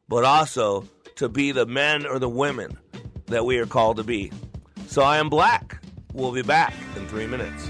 but 0.07 0.24
also 0.24 0.88
to 1.15 1.30
be 1.30 1.51
the 1.51 1.65
men 1.65 2.05
or 2.05 2.19
the 2.19 2.30
women 2.30 2.78
that 3.28 3.45
we 3.45 3.57
are 3.57 3.65
called 3.65 3.97
to 3.97 4.03
be. 4.03 4.32
So 4.88 5.01
I 5.01 5.17
am 5.17 5.30
black. 5.30 5.84
We'll 6.13 6.32
be 6.32 6.41
back 6.41 6.74
in 6.95 7.07
three 7.07 7.28
minutes. 7.28 7.69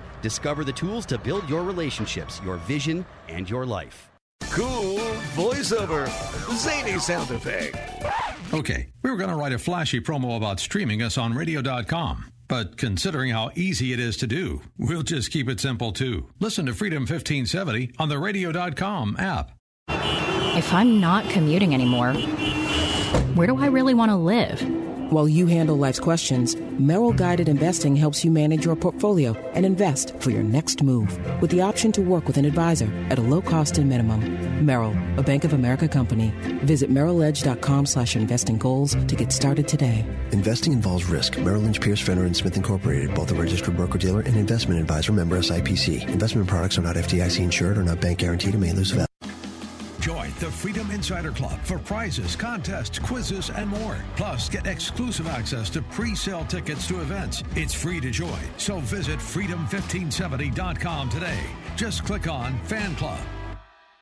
Discover 0.21 0.63
the 0.63 0.73
tools 0.73 1.05
to 1.07 1.17
build 1.17 1.47
your 1.49 1.63
relationships, 1.63 2.41
your 2.43 2.57
vision, 2.57 3.05
and 3.27 3.49
your 3.49 3.65
life. 3.65 4.09
Cool 4.51 4.99
voiceover, 5.35 6.07
zany 6.57 6.99
sound 6.99 7.31
effect. 7.31 7.77
Okay, 8.53 8.87
we 9.01 9.09
were 9.09 9.15
going 9.15 9.29
to 9.29 9.35
write 9.35 9.53
a 9.53 9.59
flashy 9.59 10.01
promo 10.01 10.35
about 10.35 10.59
streaming 10.59 11.01
us 11.01 11.17
on 11.17 11.33
radio.com. 11.33 12.25
But 12.49 12.75
considering 12.75 13.31
how 13.31 13.51
easy 13.55 13.93
it 13.93 13.99
is 13.99 14.17
to 14.17 14.27
do, 14.27 14.61
we'll 14.77 15.03
just 15.03 15.31
keep 15.31 15.47
it 15.47 15.61
simple 15.61 15.93
too. 15.93 16.27
Listen 16.41 16.65
to 16.65 16.73
Freedom 16.73 17.03
1570 17.03 17.93
on 17.97 18.09
the 18.09 18.19
radio.com 18.19 19.15
app. 19.17 19.53
If 20.57 20.73
I'm 20.73 20.99
not 20.99 21.29
commuting 21.29 21.73
anymore, 21.73 22.13
where 23.35 23.47
do 23.47 23.57
I 23.57 23.67
really 23.67 23.93
want 23.93 24.11
to 24.11 24.17
live? 24.17 24.80
While 25.11 25.27
you 25.27 25.45
handle 25.45 25.75
life's 25.75 25.99
questions, 25.99 26.55
Merrill 26.79 27.11
Guided 27.11 27.49
Investing 27.49 27.97
helps 27.97 28.23
you 28.23 28.31
manage 28.31 28.63
your 28.63 28.77
portfolio 28.77 29.33
and 29.53 29.65
invest 29.65 30.15
for 30.21 30.29
your 30.31 30.41
next 30.41 30.81
move 30.83 31.19
with 31.41 31.51
the 31.51 31.59
option 31.59 31.91
to 31.91 32.01
work 32.01 32.27
with 32.27 32.37
an 32.37 32.45
advisor 32.45 32.89
at 33.09 33.19
a 33.19 33.21
low 33.21 33.41
cost 33.41 33.77
and 33.77 33.89
minimum. 33.89 34.65
Merrill, 34.65 34.95
a 35.19 35.21
Bank 35.21 35.43
of 35.43 35.51
America 35.51 35.89
company. 35.89 36.29
Visit 36.63 36.89
merrilledge.com 36.89 37.87
slash 37.87 38.15
investing 38.15 38.57
goals 38.57 38.95
to 38.95 39.15
get 39.17 39.33
started 39.33 39.67
today. 39.67 40.05
Investing 40.31 40.71
involves 40.71 41.03
risk. 41.03 41.37
Merrill 41.37 41.63
Lynch, 41.63 41.81
Pierce, 41.81 41.99
Fenner, 41.99 42.23
and 42.23 42.37
Smith 42.37 42.55
Incorporated, 42.55 43.13
both 43.13 43.33
a 43.33 43.35
registered 43.35 43.75
broker-dealer 43.75 44.21
and 44.21 44.37
investment 44.37 44.79
advisor 44.79 45.11
member 45.11 45.37
SIPC. 45.39 46.07
Investment 46.07 46.47
products 46.47 46.77
are 46.77 46.83
not 46.83 46.95
FDIC 46.95 47.41
insured 47.41 47.77
or 47.77 47.83
not 47.83 47.99
bank 47.99 48.19
guaranteed 48.19 48.53
and 48.53 48.61
may 48.61 48.71
lose 48.71 48.91
value. 48.91 49.10
The 50.41 50.49
Freedom 50.49 50.89
Insider 50.89 51.31
Club 51.31 51.59
for 51.61 51.77
prizes, 51.77 52.35
contests, 52.35 52.97
quizzes, 52.97 53.51
and 53.51 53.69
more. 53.69 54.03
Plus, 54.15 54.49
get 54.49 54.65
exclusive 54.65 55.27
access 55.27 55.69
to 55.69 55.83
pre 55.83 56.15
sale 56.15 56.45
tickets 56.45 56.87
to 56.87 56.99
events. 56.99 57.43
It's 57.55 57.75
free 57.75 57.99
to 57.99 58.09
join, 58.09 58.39
so 58.57 58.79
visit 58.79 59.19
freedom1570.com 59.19 61.09
today. 61.09 61.43
Just 61.75 62.03
click 62.05 62.27
on 62.27 62.57
Fan 62.63 62.95
Club. 62.95 63.19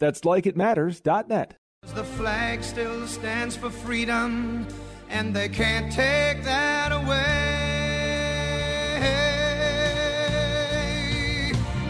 That's 0.00 0.22
likeitmatters.net. 0.22 1.56
The 1.94 2.04
flag 2.04 2.64
still 2.64 3.06
stands 3.06 3.54
for 3.54 3.70
freedom, 3.70 4.66
and 5.10 5.36
they 5.36 5.48
can't 5.48 5.92
take 5.92 6.42
that 6.44 6.90
away. 6.92 7.16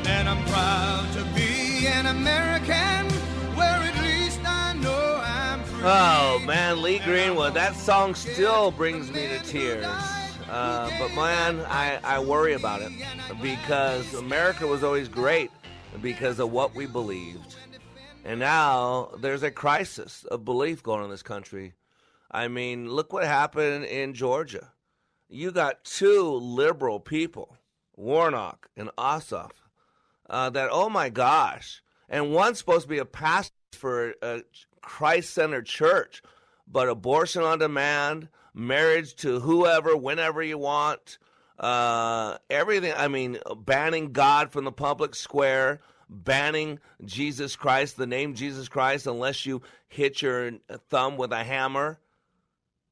And 0.06 0.28
I'm 0.28 0.44
proud 0.46 1.12
to 1.14 1.24
be 1.36 1.86
an 1.86 2.06
American, 2.06 3.08
where 3.56 3.66
at 3.66 4.02
least 4.02 4.40
I 4.44 4.74
know 4.74 5.20
I'm 5.24 5.62
free. 5.62 5.82
Oh 5.84 6.42
man, 6.44 6.82
Lee 6.82 6.98
Greenwood, 6.98 7.54
that 7.54 7.76
song 7.76 8.16
still 8.16 8.72
brings 8.72 9.10
me 9.12 9.28
to 9.28 9.38
tears. 9.44 9.86
Uh, 10.48 10.90
but 10.98 11.14
man, 11.14 11.60
I, 11.68 12.00
I 12.02 12.18
worry 12.18 12.54
about 12.54 12.82
it 12.82 12.90
because 13.40 14.14
America 14.14 14.66
was 14.66 14.82
always 14.82 15.08
great 15.08 15.52
because 16.02 16.40
of 16.40 16.50
what 16.50 16.74
we 16.74 16.86
believed. 16.86 17.56
And 18.24 18.38
now 18.38 19.10
there's 19.18 19.42
a 19.42 19.50
crisis 19.50 20.24
of 20.24 20.44
belief 20.44 20.82
going 20.82 21.00
on 21.00 21.06
in 21.06 21.10
this 21.10 21.22
country. 21.22 21.74
I 22.30 22.48
mean, 22.48 22.88
look 22.88 23.12
what 23.12 23.24
happened 23.24 23.86
in 23.86 24.14
Georgia. 24.14 24.72
You 25.28 25.52
got 25.52 25.84
two 25.84 26.22
liberal 26.22 27.00
people, 27.00 27.56
Warnock 27.96 28.68
and 28.76 28.90
Ossoff, 28.98 29.52
uh, 30.28 30.50
that, 30.50 30.68
oh 30.70 30.88
my 30.88 31.08
gosh, 31.08 31.82
and 32.08 32.32
one's 32.32 32.58
supposed 32.58 32.82
to 32.82 32.88
be 32.88 32.98
a 32.98 33.04
pastor 33.04 33.54
for 33.72 34.14
a 34.22 34.42
Christ 34.80 35.32
centered 35.32 35.66
church, 35.66 36.22
but 36.66 36.88
abortion 36.88 37.42
on 37.42 37.58
demand, 37.58 38.28
marriage 38.54 39.14
to 39.16 39.40
whoever, 39.40 39.96
whenever 39.96 40.42
you 40.42 40.58
want, 40.58 41.18
uh, 41.58 42.38
everything. 42.48 42.92
I 42.96 43.08
mean, 43.08 43.38
banning 43.56 44.12
God 44.12 44.50
from 44.50 44.64
the 44.64 44.72
public 44.72 45.14
square, 45.14 45.80
banning 46.10 46.80
Jesus 47.04 47.56
Christ, 47.56 47.96
the 47.96 48.06
name 48.06 48.34
Jesus 48.34 48.68
Christ, 48.68 49.06
unless 49.06 49.46
you 49.46 49.62
hit 49.88 50.20
your 50.20 50.52
thumb 50.88 51.16
with 51.16 51.32
a 51.32 51.44
hammer. 51.44 51.98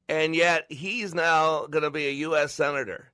And 0.07 0.35
yet 0.35 0.65
he's 0.69 1.13
now 1.13 1.67
going 1.67 1.83
to 1.83 1.91
be 1.91 2.07
a 2.07 2.11
U.S. 2.11 2.53
Senator. 2.53 3.11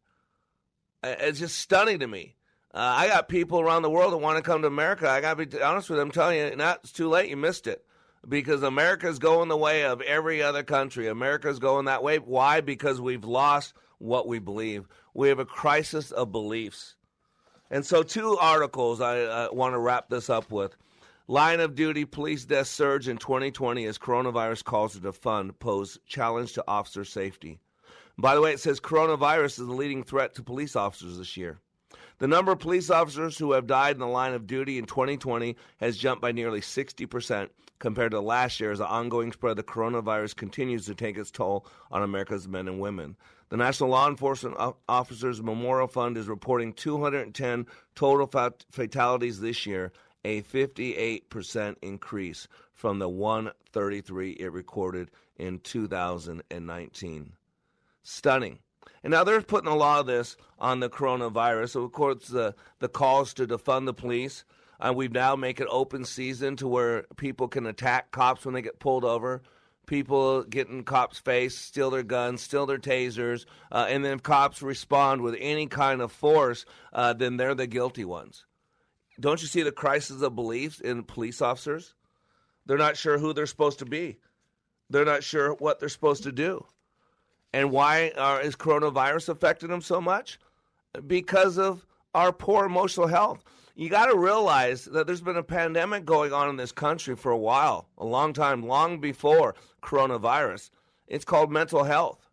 It's 1.03 1.39
just 1.39 1.59
stunning 1.59 1.99
to 1.99 2.07
me. 2.07 2.35
Uh, 2.73 2.93
I 2.97 3.07
got 3.07 3.27
people 3.27 3.59
around 3.59 3.81
the 3.81 3.89
world 3.89 4.13
that 4.13 4.17
want 4.17 4.37
to 4.37 4.43
come 4.49 4.61
to 4.61 4.67
America. 4.67 5.09
I 5.09 5.21
got 5.21 5.37
to 5.37 5.45
be 5.45 5.61
honest 5.61 5.89
with 5.89 5.97
them. 5.97 6.09
I'm 6.09 6.11
telling 6.11 6.37
you, 6.37 6.55
now 6.55 6.73
it's 6.73 6.91
too 6.91 7.09
late. 7.09 7.29
You 7.29 7.37
missed 7.37 7.67
it 7.67 7.85
because 8.27 8.63
America's 8.63 9.19
going 9.19 9.49
the 9.49 9.57
way 9.57 9.85
of 9.85 10.01
every 10.01 10.41
other 10.41 10.63
country. 10.63 11.07
America's 11.07 11.59
going 11.59 11.85
that 11.85 12.03
way. 12.03 12.17
Why? 12.17 12.61
Because 12.61 12.99
we've 12.99 13.23
lost 13.23 13.73
what 13.97 14.27
we 14.27 14.39
believe. 14.39 14.87
We 15.13 15.29
have 15.29 15.39
a 15.39 15.45
crisis 15.45 16.11
of 16.11 16.31
beliefs. 16.31 16.95
And 17.71 17.85
so, 17.85 18.03
two 18.03 18.37
articles 18.37 19.01
I 19.01 19.21
uh, 19.21 19.47
want 19.51 19.73
to 19.73 19.79
wrap 19.79 20.09
this 20.09 20.29
up 20.29 20.51
with. 20.51 20.75
Line 21.27 21.59
of 21.59 21.73
duty 21.73 22.05
police 22.05 22.45
death 22.45 22.67
surge 22.67 23.07
in 23.07 23.17
2020 23.17 23.85
as 23.85 23.97
coronavirus 23.97 24.63
calls 24.63 24.93
to 24.93 24.99
defund 24.99 25.57
pose 25.59 25.97
challenge 26.05 26.53
to 26.53 26.63
officer 26.67 27.03
safety. 27.03 27.59
By 28.17 28.35
the 28.35 28.41
way, 28.41 28.53
it 28.53 28.59
says 28.59 28.79
coronavirus 28.79 29.59
is 29.59 29.67
the 29.67 29.73
leading 29.73 30.03
threat 30.03 30.35
to 30.35 30.43
police 30.43 30.75
officers 30.75 31.17
this 31.17 31.35
year. 31.35 31.57
The 32.19 32.27
number 32.27 32.51
of 32.51 32.59
police 32.59 32.89
officers 32.89 33.37
who 33.37 33.51
have 33.53 33.67
died 33.67 33.95
in 33.95 33.99
the 33.99 34.07
line 34.07 34.33
of 34.33 34.47
duty 34.47 34.77
in 34.77 34.85
2020 34.85 35.57
has 35.81 35.97
jumped 35.97 36.21
by 36.21 36.31
nearly 36.31 36.61
60% 36.61 37.49
compared 37.79 38.11
to 38.11 38.21
last 38.21 38.59
year 38.59 38.71
as 38.71 38.79
the 38.79 38.87
ongoing 38.87 39.33
spread 39.33 39.51
of 39.51 39.57
the 39.57 39.63
coronavirus 39.63 40.35
continues 40.35 40.85
to 40.85 40.95
take 40.95 41.17
its 41.17 41.31
toll 41.31 41.65
on 41.91 42.03
America's 42.03 42.47
men 42.47 42.67
and 42.67 42.79
women. 42.79 43.17
The 43.49 43.57
National 43.57 43.91
Law 43.91 44.09
Enforcement 44.09 44.55
Officers 44.89 45.41
Memorial 45.41 45.87
Fund 45.87 46.17
is 46.17 46.27
reporting 46.27 46.73
210 46.73 47.67
total 47.93 48.53
fatalities 48.71 49.39
this 49.39 49.65
year, 49.67 49.91
a 50.23 50.41
58% 50.41 51.75
increase 51.83 52.47
from 52.73 52.97
the 52.97 53.07
133 53.07 54.31
it 54.31 54.51
recorded 54.51 55.11
in 55.37 55.59
2019. 55.59 57.33
Stunning. 58.01 58.59
And 59.03 59.11
now 59.11 59.23
they're 59.23 59.41
putting 59.41 59.71
a 59.71 59.75
lot 59.75 59.99
of 59.99 60.07
this 60.07 60.35
on 60.57 60.79
the 60.79 60.89
coronavirus. 60.89 61.69
So 61.69 61.83
of 61.83 61.91
course, 61.91 62.27
the, 62.27 62.55
the 62.79 62.89
calls 62.89 63.35
to 63.35 63.45
defund 63.45 63.85
the 63.85 63.93
police. 63.93 64.43
And 64.79 64.91
uh, 64.91 64.93
we've 64.93 65.11
now 65.11 65.35
make 65.35 65.59
it 65.59 65.67
open 65.69 66.03
season 66.03 66.55
to 66.57 66.67
where 66.67 67.05
people 67.15 67.47
can 67.47 67.67
attack 67.67 68.11
cops 68.11 68.43
when 68.43 68.55
they 68.55 68.61
get 68.63 68.79
pulled 68.79 69.05
over. 69.05 69.43
People 69.85 70.43
get 70.43 70.67
in 70.67 70.83
cops' 70.83 71.19
face, 71.19 71.55
steal 71.55 71.89
their 71.89 72.03
guns, 72.03 72.41
steal 72.41 72.65
their 72.65 72.77
tasers, 72.77 73.45
uh, 73.71 73.85
and 73.89 74.03
then 74.03 74.13
if 74.13 74.23
cops 74.23 74.61
respond 74.61 75.21
with 75.21 75.35
any 75.39 75.67
kind 75.67 76.01
of 76.01 76.11
force, 76.11 76.65
uh, 76.93 77.13
then 77.13 77.37
they're 77.37 77.55
the 77.55 77.67
guilty 77.67 78.05
ones. 78.05 78.45
Don't 79.19 79.41
you 79.41 79.47
see 79.47 79.63
the 79.63 79.71
crisis 79.71 80.21
of 80.21 80.35
beliefs 80.35 80.79
in 80.79 81.03
police 81.03 81.41
officers? 81.41 81.93
They're 82.65 82.77
not 82.77 82.97
sure 82.97 83.17
who 83.17 83.33
they're 83.33 83.45
supposed 83.45 83.79
to 83.79 83.85
be. 83.85 84.17
They're 84.89 85.05
not 85.05 85.23
sure 85.23 85.53
what 85.53 85.79
they're 85.79 85.89
supposed 85.89 86.23
to 86.23 86.31
do. 86.31 86.65
And 87.53 87.71
why 87.71 88.11
are, 88.17 88.41
is 88.41 88.55
coronavirus 88.55 89.29
affecting 89.29 89.69
them 89.69 89.81
so 89.81 90.01
much? 90.01 90.39
Because 91.07 91.57
of 91.57 91.85
our 92.13 92.31
poor 92.33 92.65
emotional 92.65 93.07
health. 93.07 93.43
You 93.77 93.89
got 93.89 94.05
to 94.05 94.17
realize 94.17 94.85
that 94.85 95.05
there's 95.05 95.21
been 95.21 95.35
a 95.35 95.43
pandemic 95.43 96.05
going 96.05 96.31
on 96.31 96.49
in 96.49 96.55
this 96.55 96.71
country 96.71 97.17
for 97.17 97.31
a 97.31 97.37
while, 97.37 97.89
a 97.97 98.05
long 98.05 98.31
time, 98.31 98.65
long 98.65 99.01
before 99.01 99.53
coronavirus. 99.83 100.69
It's 101.07 101.25
called 101.25 101.51
mental 101.51 101.83
health. 101.83 102.29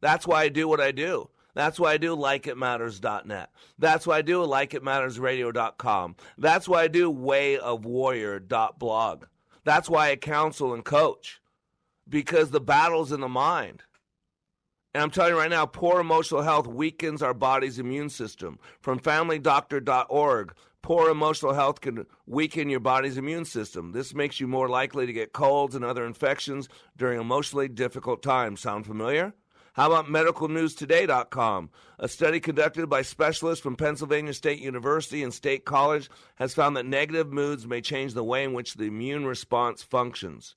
That's 0.00 0.26
why 0.26 0.42
I 0.42 0.48
do 0.48 0.66
what 0.66 0.80
I 0.80 0.90
do. 0.90 1.30
That's 1.54 1.78
why 1.78 1.92
I 1.92 1.96
do 1.96 2.16
likeitmatters.net. 2.16 3.50
That's 3.78 4.04
why 4.06 4.18
I 4.18 4.22
do 4.22 4.40
likeitmattersradio.com. 4.40 6.16
That's 6.38 6.68
why 6.68 6.82
I 6.82 6.88
do 6.88 7.12
wayofwarrior.blog. 7.12 9.24
That's 9.64 9.88
why 9.88 10.10
I 10.10 10.16
counsel 10.16 10.74
and 10.74 10.84
coach 10.84 11.40
because 12.08 12.50
the 12.50 12.60
battle's 12.60 13.12
in 13.12 13.20
the 13.20 13.28
mind. 13.28 13.84
And 14.92 15.02
I'm 15.02 15.10
telling 15.10 15.34
you 15.34 15.38
right 15.38 15.50
now, 15.50 15.66
poor 15.66 16.00
emotional 16.00 16.42
health 16.42 16.66
weakens 16.66 17.22
our 17.22 17.34
body's 17.34 17.78
immune 17.78 18.08
system. 18.08 18.58
From 18.80 18.98
familydoctor.org, 18.98 20.52
poor 20.82 21.10
emotional 21.10 21.52
health 21.52 21.80
can 21.80 22.06
weaken 22.26 22.68
your 22.68 22.80
body's 22.80 23.18
immune 23.18 23.44
system. 23.44 23.92
This 23.92 24.14
makes 24.14 24.40
you 24.40 24.46
more 24.48 24.68
likely 24.68 25.06
to 25.06 25.12
get 25.12 25.32
colds 25.32 25.74
and 25.74 25.84
other 25.84 26.04
infections 26.04 26.68
during 26.96 27.20
emotionally 27.20 27.68
difficult 27.68 28.22
times. 28.22 28.60
Sound 28.60 28.86
familiar? 28.86 29.34
How 29.74 29.92
about 29.92 30.06
medicalnewstoday.com? 30.06 31.70
A 31.98 32.08
study 32.08 32.40
conducted 32.40 32.88
by 32.88 33.02
specialists 33.02 33.62
from 33.62 33.76
Pennsylvania 33.76 34.34
State 34.34 34.58
University 34.58 35.22
and 35.22 35.32
State 35.32 35.64
College 35.64 36.10
has 36.36 36.54
found 36.54 36.76
that 36.76 36.86
negative 36.86 37.32
moods 37.32 37.66
may 37.66 37.80
change 37.80 38.14
the 38.14 38.24
way 38.24 38.42
in 38.42 38.52
which 38.52 38.74
the 38.74 38.86
immune 38.86 39.26
response 39.26 39.82
functions. 39.82 40.56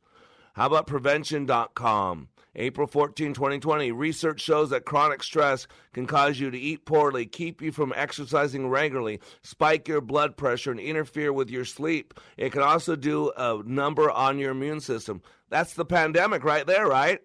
How 0.54 0.68
about 0.68 0.88
prevention.com? 0.88 2.30
April 2.56 2.86
14, 2.86 3.34
2020, 3.34 3.91
research 3.91 4.39
shows 4.39 4.70
that 4.70 4.86
chronic 4.86 5.24
stress 5.24 5.68
can 5.91 6.06
cause 6.06 6.39
you 6.39 6.51
to 6.51 6.58
eat 6.58 6.86
poorly, 6.86 7.26
keep 7.26 7.62
you 7.62 7.72
from 7.72 7.93
exercising 7.95 8.70
regularly, 8.70 9.20
spike 9.41 9.88
your 9.88 10.01
blood 10.01 10.38
pressure, 10.38 10.72
and 10.72 10.80
interfere 10.80 11.34
with 11.34 11.49
your 11.49 11.66
sleep. 11.66 12.14
It 12.38 12.51
can 12.51 12.62
also 12.62 12.95
do 12.95 13.32
a 13.36 13.62
number 13.66 14.12
on 14.12 14.38
your 14.38 14.51
immune 14.51 14.82
system. 14.82 15.22
That's 15.49 15.74
the 15.74 15.86
pandemic 15.86 16.43
right 16.43 16.66
there, 16.68 16.88
right? 16.88 17.20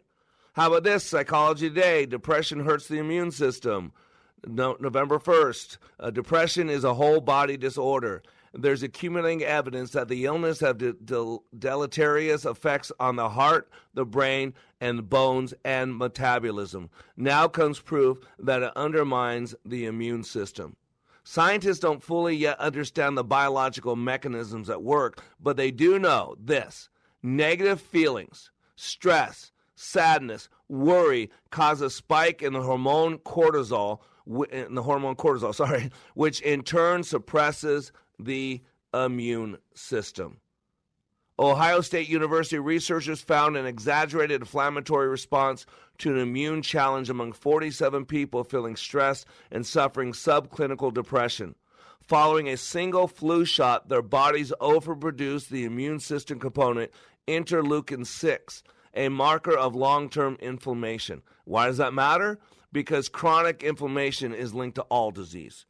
How 0.55 0.69
about 0.69 0.85
this? 0.85 1.05
Psychology 1.05 1.69
Today 1.69 2.07
Depression 2.07 2.61
hurts 2.61 2.89
the 2.89 2.99
immune 2.99 3.31
system. 3.31 3.93
No, 4.47 4.77
November 4.81 5.19
1st, 5.19 5.79
uh, 5.99 6.11
depression 6.11 6.71
is 6.71 6.85
a 6.85 6.95
whole 6.95 7.21
body 7.21 7.57
disorder 7.57 8.23
there's 8.59 8.83
accumulating 8.83 9.43
evidence 9.45 9.93
that 9.93 10.09
the 10.09 10.25
illness 10.25 10.61
have 10.61 10.79
de- 10.79 10.93
de- 10.93 11.39
deleterious 11.59 12.45
effects 12.45 12.91
on 12.99 13.17
the 13.17 13.29
heart, 13.29 13.71
the 13.95 14.05
brain, 14.05 14.53
and 14.81 15.09
bones 15.09 15.55
and 15.65 15.97
metabolism. 15.97 16.91
Now 17.17 17.47
comes 17.49 17.79
proof 17.79 18.19
that 18.39 18.63
it 18.63 18.73
undermines 18.77 19.55
the 19.65 19.87
immune 19.87 20.25
system. 20.25 20.77
Scientists 21.23 21.79
don't 21.79 22.03
fully 22.03 22.35
yet 22.35 22.59
understand 22.59 23.17
the 23.17 23.25
biological 23.25 23.97
mechanisms 23.97 24.71
at 24.71 24.83
work, 24.83 25.23
but 25.41 25.57
they 25.57 25.71
do 25.71 25.99
know 25.99 26.35
this 26.43 26.89
negative 27.23 27.81
feelings, 27.81 28.51
stress, 28.77 29.53
sadness, 29.75 30.49
worry 30.69 31.31
cause 31.51 31.81
a 31.81 31.91
spike 31.91 32.43
in 32.43 32.53
the 32.55 32.63
hormone 32.63 33.19
cortisol, 33.19 34.01
in 34.51 34.75
the 34.75 34.83
hormone 34.83 35.17
cortisol, 35.17 35.55
sorry, 35.55 35.91
which 36.15 36.41
in 36.41 36.63
turn 36.63 37.03
suppresses 37.03 37.93
the 38.19 38.63
immune 38.93 39.59
system. 39.75 40.41
Ohio 41.41 41.81
State 41.83 42.09
University 42.09 42.59
researchers 42.59 43.21
found 43.21 43.57
an 43.57 43.65
exaggerated 43.65 44.41
inflammatory 44.41 45.09
response 45.09 45.67
to 45.99 46.11
an 46.11 46.19
immune 46.19 46.63
challenge 46.63 47.09
among 47.11 47.33
47 47.33 48.07
people 48.07 48.43
feeling 48.43 48.75
stressed 48.75 49.25
and 49.53 49.65
suffering 49.65 50.13
subclinical 50.13 50.93
depression. 50.93 51.55
Following 52.03 52.49
a 52.49 52.57
single 52.57 53.07
flu 53.07 53.45
shot, 53.45 53.89
their 53.89 54.03
bodies 54.03 54.53
overproduced 54.61 55.49
the 55.49 55.65
immune 55.65 56.01
system 56.01 56.41
component 56.41 56.91
interleukin 57.29 58.05
6, 58.05 58.63
a 58.95 59.09
marker 59.09 59.57
of 59.57 59.77
long 59.77 60.09
term 60.09 60.37
inflammation. 60.41 61.23
Why 61.45 61.67
does 61.67 61.77
that 61.77 61.95
matter? 61.95 62.41
Because 62.73 63.09
chronic 63.09 63.63
inflammation 63.63 64.35
is 64.35 64.55
linked 64.55 64.75
to 64.77 64.83
all 64.83 65.13
disease. 65.13 65.67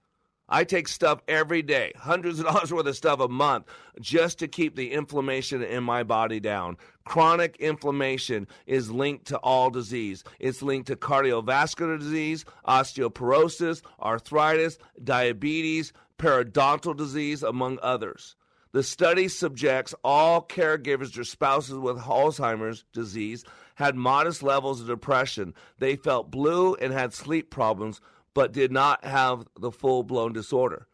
I 0.49 0.65
take 0.65 0.89
stuff 0.89 1.21
every 1.29 1.63
day, 1.63 1.93
hundreds 1.97 2.39
of 2.39 2.47
dollars 2.47 2.73
worth 2.73 2.87
of 2.87 2.97
stuff 2.97 3.21
a 3.21 3.29
month, 3.29 3.67
just 4.01 4.39
to 4.39 4.49
keep 4.49 4.77
the 4.77 4.93
inflammation 4.93 5.63
in 5.63 5.85
my 5.85 6.03
body 6.03 6.41
down. 6.41 6.77
Chronic 7.05 7.57
inflammation 7.57 8.47
is 8.67 8.91
linked 8.91 9.27
to 9.27 9.39
all 9.39 9.71
disease. 9.71 10.25
It's 10.39 10.63
linked 10.63 10.89
to 10.89 10.97
cardiovascular 10.97 11.99
disease, 11.99 12.45
osteoporosis, 12.67 13.83
arthritis, 14.01 14.79
diabetes, 15.03 15.93
periodontal 16.19 16.97
disease, 16.97 17.43
among 17.43 17.79
others. 17.83 18.37
The 18.73 18.83
study 18.83 19.29
subjects 19.29 19.95
all 20.05 20.43
caregivers 20.43 21.19
or 21.19 21.25
spouses 21.25 21.79
with 21.79 21.99
Alzheimer's 21.99 22.85
disease 22.93 23.45
had 23.77 23.97
modest 23.97 24.43
levels 24.43 24.83
of 24.83 24.87
depression. 24.87 25.55
They 25.79 25.97
felt 25.97 26.31
blue 26.31 26.75
and 26.75 26.93
had 26.93 27.15
sleep 27.15 27.51
problems, 27.51 28.01
but 28.39 28.53
did 28.53 28.71
not 28.71 29.05
have 29.05 29.49
the 29.59 29.73
full 29.73 30.05
blown 30.05 30.33
disorder. 30.33 30.87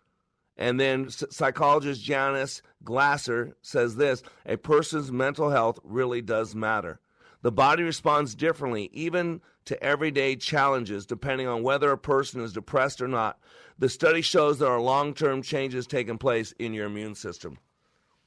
And 0.56 0.80
then 0.80 1.10
psychologist 1.10 2.02
Janice 2.02 2.62
Glasser 2.82 3.54
says 3.60 3.96
this 3.96 4.22
a 4.46 4.56
person's 4.56 5.12
mental 5.12 5.50
health 5.50 5.78
really 5.84 6.22
does 6.22 6.54
matter. 6.54 7.00
The 7.42 7.52
body 7.52 7.82
responds 7.82 8.34
differently, 8.34 8.88
even 8.94 9.42
to 9.66 9.82
everyday 9.84 10.36
challenges, 10.36 11.04
depending 11.04 11.46
on 11.46 11.62
whether 11.62 11.92
a 11.92 11.98
person 11.98 12.40
is 12.40 12.54
depressed 12.54 13.02
or 13.02 13.08
not. 13.08 13.38
The 13.78 13.90
study 13.90 14.22
shows 14.22 14.58
there 14.58 14.70
are 14.70 14.80
long 14.80 15.12
term 15.12 15.42
changes 15.42 15.86
taking 15.86 16.16
place 16.16 16.52
in 16.52 16.72
your 16.72 16.86
immune 16.86 17.14
system. 17.14 17.58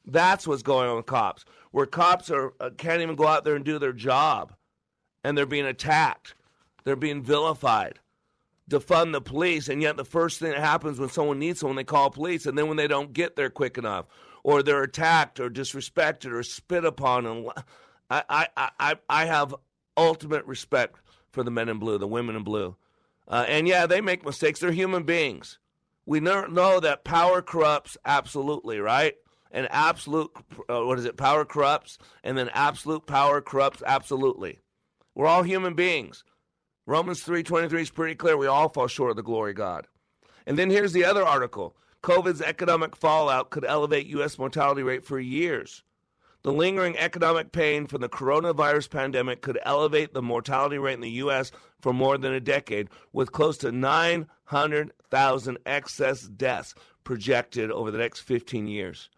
That's 0.06 0.46
what's 0.46 0.62
going 0.62 0.92
on 0.92 0.98
with 0.98 1.08
cops, 1.08 1.44
where 1.72 1.88
cops 1.88 2.30
are, 2.30 2.54
uh, 2.60 2.70
can't 2.78 3.02
even 3.02 3.16
go 3.16 3.26
out 3.26 3.46
there 3.46 3.56
and 3.56 3.66
do 3.66 3.80
their 3.80 3.94
job, 3.94 4.54
and 5.24 5.36
they're 5.36 5.48
being 5.48 5.66
attacked, 5.66 6.36
they're 6.84 6.96
being 6.96 7.24
vilified 7.24 7.98
defund 8.70 9.14
the 9.14 9.22
police, 9.22 9.70
and 9.70 9.82
yet 9.82 9.98
the 9.98 10.06
first 10.06 10.40
thing 10.40 10.52
that 10.52 10.60
happens 10.60 11.00
when 11.00 11.10
someone 11.10 11.40
needs 11.40 11.60
someone, 11.60 11.76
they 11.76 11.84
call 11.84 12.10
police, 12.10 12.46
and 12.46 12.58
then 12.58 12.68
when 12.68 12.78
they 12.78 12.88
don't 12.88 13.14
get 13.14 13.36
there 13.36 13.50
quick 13.50 13.78
enough, 13.78 14.06
or 14.44 14.62
they're 14.62 14.84
attacked, 14.84 15.40
or 15.40 15.50
disrespected, 15.50 16.32
or 16.32 16.44
spit 16.44 16.86
upon, 16.86 17.26
and 17.26 17.50
I, 18.10 18.24
I, 18.58 18.70
I, 18.80 18.96
I 19.10 19.26
have 19.26 19.56
ultimate 19.96 20.46
respect 20.46 21.00
for 21.32 21.44
the 21.44 21.52
men 21.52 21.70
in 21.70 21.80
blue, 21.80 21.98
the 21.98 22.08
women 22.08 22.36
in 22.36 22.44
blue, 22.44 22.76
uh, 23.28 23.46
and 23.48 23.68
yeah, 23.68 23.86
they 23.86 24.02
make 24.02 24.26
mistakes. 24.26 24.60
They're 24.60 24.72
human 24.72 25.04
beings. 25.04 25.60
We 26.06 26.22
know 26.22 26.80
that 26.80 27.04
power 27.04 27.42
corrupts 27.42 27.98
absolutely, 28.06 28.80
right? 28.80 29.16
And 29.52 29.68
absolute, 29.72 30.32
uh, 30.70 30.86
what 30.86 31.00
is 31.00 31.06
it? 31.06 31.18
Power 31.18 31.44
corrupts, 31.44 31.98
and 32.24 32.38
then 32.38 32.50
absolute 32.54 33.06
power 33.06 33.42
corrupts 33.42 33.84
absolutely. 33.86 34.60
We're 35.16 35.28
all 35.28 35.44
human 35.44 35.74
beings. 35.74 36.24
Romans 36.88 37.22
3:23 37.22 37.82
is 37.82 37.90
pretty 37.90 38.16
clear. 38.16 38.38
We 38.38 38.48
all 38.48 38.70
fall 38.70 38.88
short 38.88 39.10
of 39.10 39.18
the 39.18 39.22
glory 39.22 39.52
of 39.52 39.58
God. 39.58 39.88
And 40.46 40.58
then 40.58 40.70
here's 40.70 40.94
the 40.94 41.04
other 41.04 41.26
article. 41.26 41.76
COVID's 42.02 42.42
economic 42.42 42.96
fallout 42.96 43.50
could 43.50 43.66
elevate 43.66 44.08
U.S. 44.08 44.40
mortality 44.40 44.84
rate 44.84 45.04
for 45.04 45.20
years. 45.20 45.84
The 46.44 46.54
lingering 46.54 46.98
economic 46.98 47.52
pain 47.52 47.88
from 47.88 48.00
the 48.00 48.08
coronavirus 48.08 48.90
pandemic 48.90 49.42
could 49.42 49.60
elevate 49.64 50.14
the 50.14 50.22
mortality 50.22 50.78
rate 50.78 50.94
in 50.94 51.02
the 51.02 51.10
U.S. 51.10 51.52
for 51.82 51.92
more 51.92 52.18
than 52.18 52.32
a 52.32 52.40
decade, 52.40 52.88
with 53.12 53.34
close 53.34 53.58
to 53.58 53.72
900,000 53.74 55.58
excess 55.66 56.22
deaths 56.22 56.74
projected 57.04 57.70
over 57.70 57.92
the 57.92 57.98
next 57.98 58.22
15 58.22 58.66
years. 58.66 59.10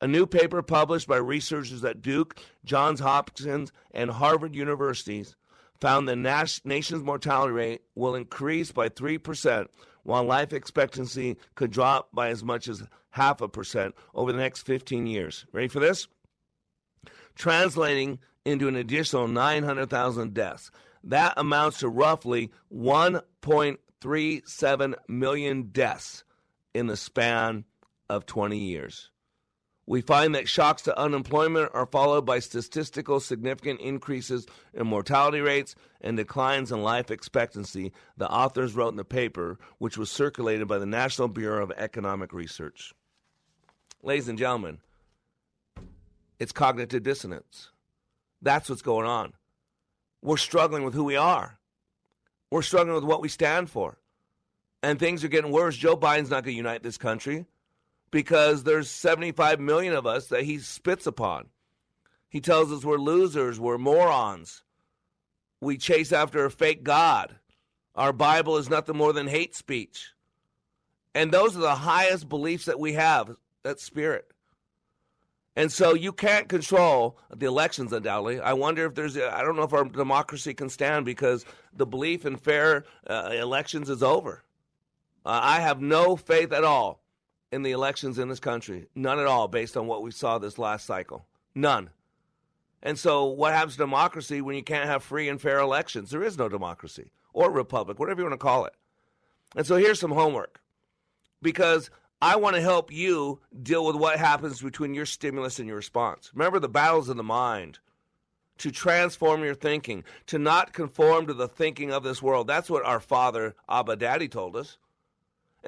A 0.00 0.06
new 0.06 0.24
paper 0.24 0.62
published 0.62 1.08
by 1.08 1.18
researchers 1.18 1.84
at 1.84 2.00
Duke, 2.00 2.40
Johns 2.64 3.00
Hopkins, 3.00 3.70
and 3.90 4.10
Harvard 4.12 4.54
universities 4.54 5.36
found 5.80 6.08
the 6.08 6.60
nation's 6.64 7.02
mortality 7.02 7.52
rate 7.52 7.82
will 7.94 8.14
increase 8.14 8.72
by 8.72 8.88
3%, 8.88 9.66
while 10.02 10.24
life 10.24 10.52
expectancy 10.52 11.36
could 11.54 11.70
drop 11.70 12.08
by 12.12 12.28
as 12.28 12.42
much 12.42 12.68
as 12.68 12.82
half 13.10 13.40
a 13.40 13.48
percent 13.48 13.94
over 14.14 14.32
the 14.32 14.38
next 14.38 14.62
15 14.62 15.06
years. 15.06 15.46
Ready 15.52 15.68
for 15.68 15.80
this? 15.80 16.08
Translating 17.34 18.18
into 18.44 18.68
an 18.68 18.76
additional 18.76 19.28
900,000 19.28 20.34
deaths. 20.34 20.70
That 21.04 21.34
amounts 21.36 21.78
to 21.78 21.88
roughly 21.88 22.50
1.37 22.74 24.94
million 25.08 25.62
deaths 25.70 26.24
in 26.74 26.86
the 26.86 26.96
span 26.96 27.64
of 28.08 28.26
20 28.26 28.58
years. 28.58 29.10
We 29.88 30.02
find 30.02 30.34
that 30.34 30.46
shocks 30.46 30.82
to 30.82 30.98
unemployment 30.98 31.70
are 31.72 31.86
followed 31.86 32.26
by 32.26 32.40
statistical 32.40 33.20
significant 33.20 33.80
increases 33.80 34.46
in 34.74 34.86
mortality 34.86 35.40
rates 35.40 35.74
and 36.02 36.14
declines 36.14 36.70
in 36.70 36.82
life 36.82 37.10
expectancy, 37.10 37.94
the 38.18 38.30
authors 38.30 38.74
wrote 38.74 38.90
in 38.90 38.96
the 38.96 39.04
paper, 39.06 39.58
which 39.78 39.96
was 39.96 40.10
circulated 40.10 40.68
by 40.68 40.76
the 40.76 40.84
National 40.84 41.26
Bureau 41.26 41.62
of 41.62 41.72
Economic 41.74 42.34
Research. 42.34 42.92
Ladies 44.02 44.28
and 44.28 44.38
gentlemen, 44.38 44.80
it's 46.38 46.52
cognitive 46.52 47.02
dissonance. 47.02 47.70
That's 48.42 48.68
what's 48.68 48.82
going 48.82 49.06
on. 49.06 49.32
We're 50.20 50.36
struggling 50.36 50.84
with 50.84 50.92
who 50.92 51.04
we 51.04 51.16
are. 51.16 51.58
We're 52.50 52.60
struggling 52.60 52.94
with 52.94 53.04
what 53.04 53.22
we 53.22 53.30
stand 53.30 53.70
for. 53.70 53.96
And 54.82 54.98
things 54.98 55.24
are 55.24 55.28
getting 55.28 55.50
worse. 55.50 55.78
Joe 55.78 55.96
Biden's 55.96 56.28
not 56.28 56.44
going 56.44 56.52
to 56.52 56.58
unite 56.58 56.82
this 56.82 56.98
country 56.98 57.46
because 58.10 58.64
there's 58.64 58.90
75 58.90 59.60
million 59.60 59.94
of 59.94 60.06
us 60.06 60.28
that 60.28 60.44
he 60.44 60.58
spits 60.58 61.06
upon. 61.06 61.46
He 62.28 62.40
tells 62.40 62.72
us 62.72 62.84
we're 62.84 62.98
losers, 62.98 63.58
we're 63.58 63.78
morons. 63.78 64.62
We 65.60 65.76
chase 65.76 66.12
after 66.12 66.44
a 66.44 66.50
fake 66.50 66.84
God. 66.84 67.36
Our 67.94 68.12
Bible 68.12 68.58
is 68.58 68.70
nothing 68.70 68.96
more 68.96 69.12
than 69.12 69.26
hate 69.26 69.56
speech. 69.56 70.12
And 71.14 71.32
those 71.32 71.56
are 71.56 71.60
the 71.60 71.74
highest 71.74 72.28
beliefs 72.28 72.66
that 72.66 72.78
we 72.78 72.92
have, 72.92 73.34
that 73.64 73.80
spirit. 73.80 74.30
And 75.56 75.72
so 75.72 75.94
you 75.94 76.12
can't 76.12 76.48
control 76.48 77.18
the 77.34 77.46
elections, 77.46 77.92
undoubtedly. 77.92 78.38
I 78.38 78.52
wonder 78.52 78.86
if 78.86 78.94
there's, 78.94 79.18
I 79.18 79.42
don't 79.42 79.56
know 79.56 79.64
if 79.64 79.72
our 79.72 79.84
democracy 79.84 80.54
can 80.54 80.68
stand 80.68 81.04
because 81.04 81.44
the 81.72 81.86
belief 81.86 82.24
in 82.24 82.36
fair 82.36 82.84
uh, 83.10 83.30
elections 83.32 83.90
is 83.90 84.00
over. 84.00 84.44
Uh, 85.26 85.40
I 85.42 85.58
have 85.58 85.80
no 85.80 86.14
faith 86.14 86.52
at 86.52 86.62
all 86.62 87.02
in 87.50 87.62
the 87.62 87.72
elections 87.72 88.18
in 88.18 88.28
this 88.28 88.40
country. 88.40 88.86
None 88.94 89.18
at 89.18 89.26
all, 89.26 89.48
based 89.48 89.76
on 89.76 89.86
what 89.86 90.02
we 90.02 90.10
saw 90.10 90.38
this 90.38 90.58
last 90.58 90.86
cycle. 90.86 91.26
None. 91.54 91.90
And 92.82 92.98
so, 92.98 93.24
what 93.24 93.54
happens 93.54 93.74
to 93.74 93.78
democracy 93.78 94.40
when 94.40 94.56
you 94.56 94.62
can't 94.62 94.88
have 94.88 95.02
free 95.02 95.28
and 95.28 95.40
fair 95.40 95.58
elections? 95.58 96.10
There 96.10 96.22
is 96.22 96.38
no 96.38 96.48
democracy 96.48 97.10
or 97.32 97.50
republic, 97.50 97.98
whatever 97.98 98.20
you 98.20 98.26
want 98.28 98.38
to 98.40 98.44
call 98.44 98.64
it. 98.66 98.74
And 99.56 99.66
so, 99.66 99.76
here's 99.76 99.98
some 99.98 100.12
homework 100.12 100.60
because 101.42 101.90
I 102.20 102.36
want 102.36 102.56
to 102.56 102.62
help 102.62 102.92
you 102.92 103.40
deal 103.62 103.84
with 103.84 103.96
what 103.96 104.18
happens 104.18 104.60
between 104.60 104.94
your 104.94 105.06
stimulus 105.06 105.58
and 105.58 105.66
your 105.66 105.76
response. 105.76 106.30
Remember 106.34 106.58
the 106.58 106.68
battles 106.68 107.08
of 107.08 107.16
the 107.16 107.22
mind 107.22 107.78
to 108.58 108.70
transform 108.72 109.44
your 109.44 109.54
thinking, 109.54 110.04
to 110.26 110.38
not 110.38 110.72
conform 110.72 111.26
to 111.26 111.34
the 111.34 111.48
thinking 111.48 111.92
of 111.92 112.02
this 112.02 112.20
world. 112.20 112.46
That's 112.46 112.68
what 112.68 112.84
our 112.84 113.00
father, 113.00 113.54
Abba 113.68 113.96
Daddy, 113.96 114.28
told 114.28 114.56
us. 114.56 114.78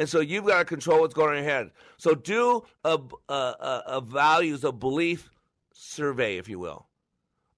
And 0.00 0.08
so 0.08 0.20
you've 0.20 0.46
got 0.46 0.60
to 0.60 0.64
control 0.64 1.00
what's 1.00 1.12
going 1.12 1.28
on 1.28 1.36
in 1.36 1.44
your 1.44 1.52
head. 1.52 1.70
So 1.98 2.14
do 2.14 2.62
a, 2.84 2.98
a, 3.28 3.82
a 3.86 4.00
values, 4.00 4.64
a 4.64 4.72
belief 4.72 5.28
survey, 5.74 6.38
if 6.38 6.48
you 6.48 6.58
will. 6.58 6.86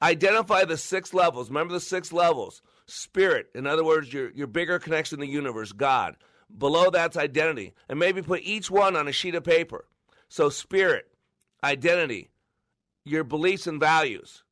Identify 0.03 0.65
the 0.65 0.77
six 0.77 1.15
levels. 1.15 1.51
Remember 1.51 1.73
the 1.73 1.79
six 1.79 2.13
levels. 2.13 2.61
Spirit, 2.87 3.47
in 3.55 3.65
other 3.65 3.85
words, 3.85 4.13
your, 4.13 4.33
your 4.33 4.49
bigger 4.49 4.81
connection 4.81 5.21
to 5.21 5.25
the 5.25 5.31
universe, 5.31 5.71
God. 5.71 6.17
Below 6.59 6.91
that's 6.91 7.17
identity. 7.17 7.75
And 7.89 8.01
maybe 8.01 8.23
put 8.23 8.41
each 8.43 8.73
one 8.73 8.97
on 8.97 9.07
a 9.07 9.13
sheet 9.13 9.37
of 9.37 9.45
paper. 9.45 9.87
So, 10.29 10.49
spirit, 10.49 11.07
identity, 11.63 12.33
your 13.05 13.23
beliefs 13.23 13.69
and 13.69 13.79
values, 13.79 14.43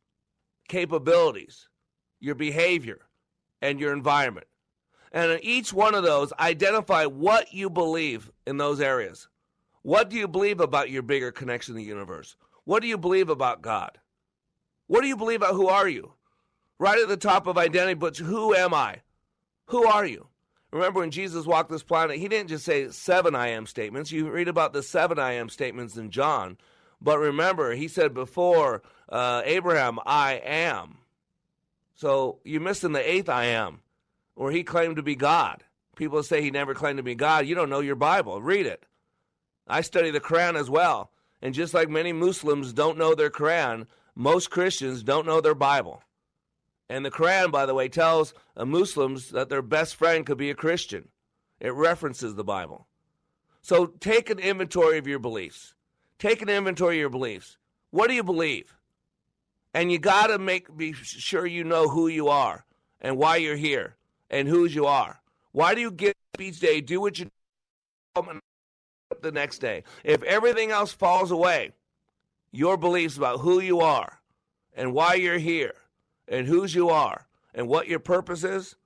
capabilities, 0.68 1.68
your 2.20 2.36
behavior, 2.36 3.00
and 3.60 3.80
your 3.80 3.92
environment. 3.92 4.46
And 5.12 5.32
in 5.32 5.40
each 5.42 5.72
one 5.72 5.94
of 5.94 6.04
those, 6.04 6.32
identify 6.38 7.04
what 7.04 7.52
you 7.52 7.68
believe 7.68 8.30
in 8.46 8.58
those 8.58 8.80
areas. 8.80 9.28
What 9.82 10.10
do 10.10 10.16
you 10.16 10.28
believe 10.28 10.60
about 10.60 10.90
your 10.90 11.02
bigger 11.02 11.32
connection 11.32 11.74
to 11.74 11.78
the 11.78 11.84
universe? 11.84 12.36
What 12.64 12.82
do 12.82 12.88
you 12.88 12.98
believe 12.98 13.28
about 13.28 13.62
God? 13.62 13.98
What 14.86 15.00
do 15.00 15.08
you 15.08 15.16
believe 15.16 15.42
about 15.42 15.54
who 15.54 15.68
are 15.68 15.88
you? 15.88 16.12
Right 16.78 16.98
at 16.98 17.08
the 17.08 17.16
top 17.16 17.46
of 17.46 17.58
identity, 17.58 17.94
but 17.94 18.16
who 18.16 18.54
am 18.54 18.72
I? 18.72 19.00
Who 19.66 19.86
are 19.86 20.06
you? 20.06 20.28
Remember 20.72 21.00
when 21.00 21.10
Jesus 21.10 21.46
walked 21.46 21.70
this 21.70 21.82
planet, 21.82 22.18
he 22.18 22.28
didn't 22.28 22.48
just 22.48 22.64
say 22.64 22.88
seven 22.90 23.34
I 23.34 23.48
am 23.48 23.66
statements. 23.66 24.12
You 24.12 24.30
read 24.30 24.48
about 24.48 24.72
the 24.72 24.82
seven 24.82 25.18
I 25.18 25.32
am 25.32 25.48
statements 25.48 25.96
in 25.96 26.10
John. 26.10 26.58
But 27.00 27.18
remember, 27.18 27.72
he 27.74 27.88
said 27.88 28.14
before 28.14 28.82
uh, 29.08 29.42
Abraham, 29.44 29.98
I 30.06 30.34
am. 30.44 30.98
So 31.94 32.38
you're 32.44 32.60
missing 32.60 32.92
the 32.92 33.10
eighth 33.10 33.28
I 33.28 33.46
am 33.46 33.80
or 34.40 34.50
he 34.50 34.64
claimed 34.64 34.96
to 34.96 35.02
be 35.02 35.14
God. 35.14 35.62
People 35.96 36.22
say 36.22 36.40
he 36.40 36.50
never 36.50 36.72
claimed 36.72 36.96
to 36.96 37.02
be 37.02 37.14
God. 37.14 37.46
You 37.46 37.54
don't 37.54 37.68
know 37.68 37.80
your 37.80 37.94
Bible. 37.94 38.40
Read 38.40 38.64
it. 38.64 38.86
I 39.68 39.82
study 39.82 40.10
the 40.10 40.18
Quran 40.18 40.58
as 40.58 40.70
well. 40.70 41.10
And 41.42 41.52
just 41.52 41.74
like 41.74 41.90
many 41.90 42.14
Muslims 42.14 42.72
don't 42.72 42.96
know 42.96 43.14
their 43.14 43.28
Quran, 43.28 43.86
most 44.14 44.50
Christians 44.50 45.02
don't 45.02 45.26
know 45.26 45.42
their 45.42 45.54
Bible. 45.54 46.02
And 46.88 47.04
the 47.04 47.10
Quran, 47.10 47.52
by 47.52 47.66
the 47.66 47.74
way, 47.74 47.90
tells 47.90 48.32
Muslims 48.56 49.28
that 49.32 49.50
their 49.50 49.60
best 49.60 49.94
friend 49.94 50.24
could 50.24 50.38
be 50.38 50.48
a 50.48 50.54
Christian. 50.54 51.08
It 51.60 51.74
references 51.74 52.34
the 52.34 52.42
Bible. 52.42 52.86
So 53.60 53.88
take 54.00 54.30
an 54.30 54.38
inventory 54.38 54.96
of 54.96 55.06
your 55.06 55.18
beliefs. 55.18 55.74
Take 56.18 56.40
an 56.40 56.48
inventory 56.48 56.96
of 56.96 57.00
your 57.00 57.10
beliefs. 57.10 57.58
What 57.90 58.08
do 58.08 58.14
you 58.14 58.24
believe? 58.24 58.74
And 59.74 59.92
you 59.92 59.98
got 59.98 60.28
to 60.28 60.38
make 60.38 60.74
be 60.74 60.94
sure 60.94 61.44
you 61.44 61.62
know 61.62 61.90
who 61.90 62.08
you 62.08 62.28
are 62.28 62.64
and 63.02 63.18
why 63.18 63.36
you're 63.36 63.56
here 63.56 63.96
and 64.30 64.48
whose 64.48 64.74
you 64.74 64.86
are. 64.86 65.20
Why 65.52 65.74
do 65.74 65.80
you 65.80 65.90
get 65.90 66.16
up 66.34 66.40
each 66.40 66.60
day? 66.60 66.80
Do 66.80 67.00
what 67.00 67.18
you 67.18 67.26
do 68.14 68.40
the 69.20 69.32
next 69.32 69.58
day. 69.58 69.84
If 70.04 70.22
everything 70.22 70.70
else 70.70 70.92
falls 70.92 71.30
away, 71.30 71.72
your 72.52 72.76
beliefs 72.76 73.16
about 73.16 73.40
who 73.40 73.60
you 73.60 73.80
are 73.80 74.20
and 74.74 74.92
why 74.92 75.14
you're 75.14 75.38
here 75.38 75.74
and 76.28 76.46
whose 76.46 76.74
you 76.74 76.90
are 76.90 77.26
and 77.54 77.68
what 77.68 77.88
your 77.88 77.98
purpose 77.98 78.44
is, 78.44 78.76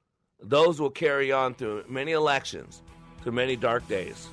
those 0.42 0.80
will 0.80 0.90
carry 0.90 1.32
on 1.32 1.54
through 1.54 1.84
many 1.88 2.12
elections, 2.12 2.82
through 3.22 3.32
many 3.32 3.56
dark 3.56 3.86
days. 3.88 4.28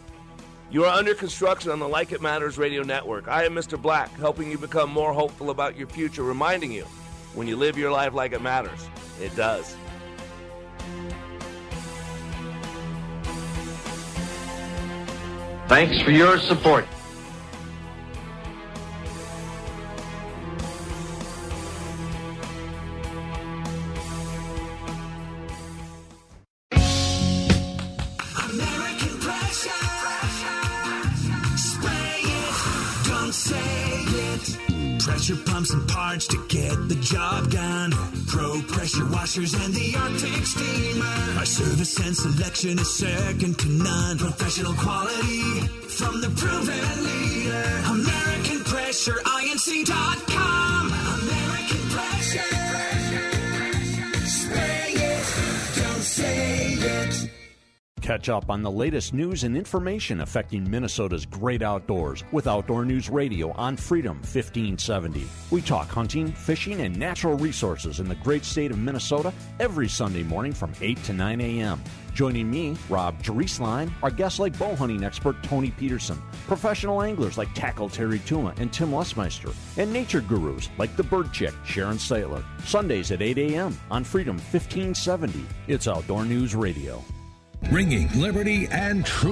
You 0.70 0.86
are 0.86 0.98
under 0.98 1.14
construction 1.14 1.72
on 1.72 1.80
the 1.80 1.88
Like 1.88 2.14
It 2.14 2.22
Matters 2.22 2.58
radio 2.58 2.82
network. 2.82 3.28
I 3.28 3.44
am 3.44 3.54
Mr. 3.54 3.82
Black, 3.82 4.10
helping 4.16 4.50
you 4.50 4.58
become 4.58 4.90
more 4.90 5.12
hopeful 5.12 5.50
about 5.50 5.76
your 5.78 5.88
future, 5.88 6.24
reminding 6.24 6.72
you 6.72 6.86
when 7.34 7.48
you 7.48 7.58
live 7.58 7.78
your 7.78 7.92
life 7.92 8.14
like 8.14 8.32
it 8.32 8.42
matters, 8.42 8.88
it 9.22 9.36
does. 9.36 9.76
Thanks 15.72 16.02
for 16.02 16.12
your 16.12 16.38
support. 16.38 16.86
Pressure 35.00 35.36
pumps 35.46 35.72
and 35.72 35.88
parts 35.88 36.28
to 36.28 36.46
get 36.50 36.76
the 36.90 36.96
job 37.02 37.50
done. 37.50 38.21
Pro 38.42 38.60
pressure 38.64 39.06
washers 39.06 39.54
and 39.54 39.72
the 39.72 39.96
Arctic 39.96 40.44
steamer. 40.48 41.38
Our 41.38 41.46
service 41.46 42.00
and 42.00 42.18
selection 42.18 42.80
is 42.80 42.92
second 42.98 43.60
to 43.60 43.70
none. 43.70 44.18
Professional 44.18 44.74
quality 44.74 45.62
from 45.88 46.22
the 46.22 46.30
proven 46.30 47.04
leader. 47.06 47.84
American 47.86 48.64
Pressure, 48.64 49.22
INC.com. 49.26 50.71
Catch 58.02 58.30
up 58.30 58.50
on 58.50 58.64
the 58.64 58.72
latest 58.72 59.14
news 59.14 59.44
and 59.44 59.56
information 59.56 60.22
affecting 60.22 60.68
Minnesota's 60.68 61.24
great 61.24 61.62
outdoors 61.62 62.24
with 62.32 62.48
Outdoor 62.48 62.84
News 62.84 63.12
Radio 63.12 63.52
on 63.52 63.78
Freedom 63.78 64.18
1570. 64.18 65.28
We 65.52 65.62
talk 65.62 65.88
hunting, 65.88 66.32
fishing, 66.32 66.82
and 66.82 66.98
natural 66.98 67.38
resources 67.38 68.00
in 68.00 68.10
the 68.10 68.16
great 68.16 68.44
state 68.44 68.72
of 68.72 68.80
Minnesota 68.80 69.32
every 69.60 69.88
Sunday 69.88 70.24
morning 70.24 70.52
from 70.52 70.74
8 70.82 71.04
to 71.04 71.14
9 71.14 71.42
a.m. 71.42 71.80
Joining 72.16 72.50
me, 72.50 72.76
Rob 72.90 73.22
Drieslein, 73.22 73.92
our 74.02 74.10
guests 74.10 74.40
like 74.40 74.58
bow 74.58 74.76
hunting 74.76 75.04
expert 75.04 75.42
Tony 75.44 75.70
Peterson, 75.70 76.20
professional 76.48 77.04
anglers 77.04 77.38
like 77.38 77.54
Tackle 77.54 77.88
Terry 77.88 78.20
Tuma 78.20 78.58
and 78.60 78.74
Tim 78.74 78.90
Lesmeister, 78.90 79.54
and 79.78 79.94
nature 79.94 80.22
gurus 80.22 80.70
like 80.80 80.96
the 80.96 81.04
Bird 81.04 81.32
Chick 81.32 81.54
Sharon 81.66 81.98
Stiteler. 81.98 82.44
Sundays 82.66 83.12
at 83.12 83.22
8 83.22 83.38
a.m. 83.38 83.80
on 83.92 84.04
Freedom 84.04 84.38
1570. 84.38 85.46
It's 85.68 85.88
Outdoor 85.88 86.26
News 86.26 86.56
Radio. 86.56 87.04
Ringing 87.70 88.10
liberty 88.20 88.68
and 88.72 89.06
truth. 89.06 89.30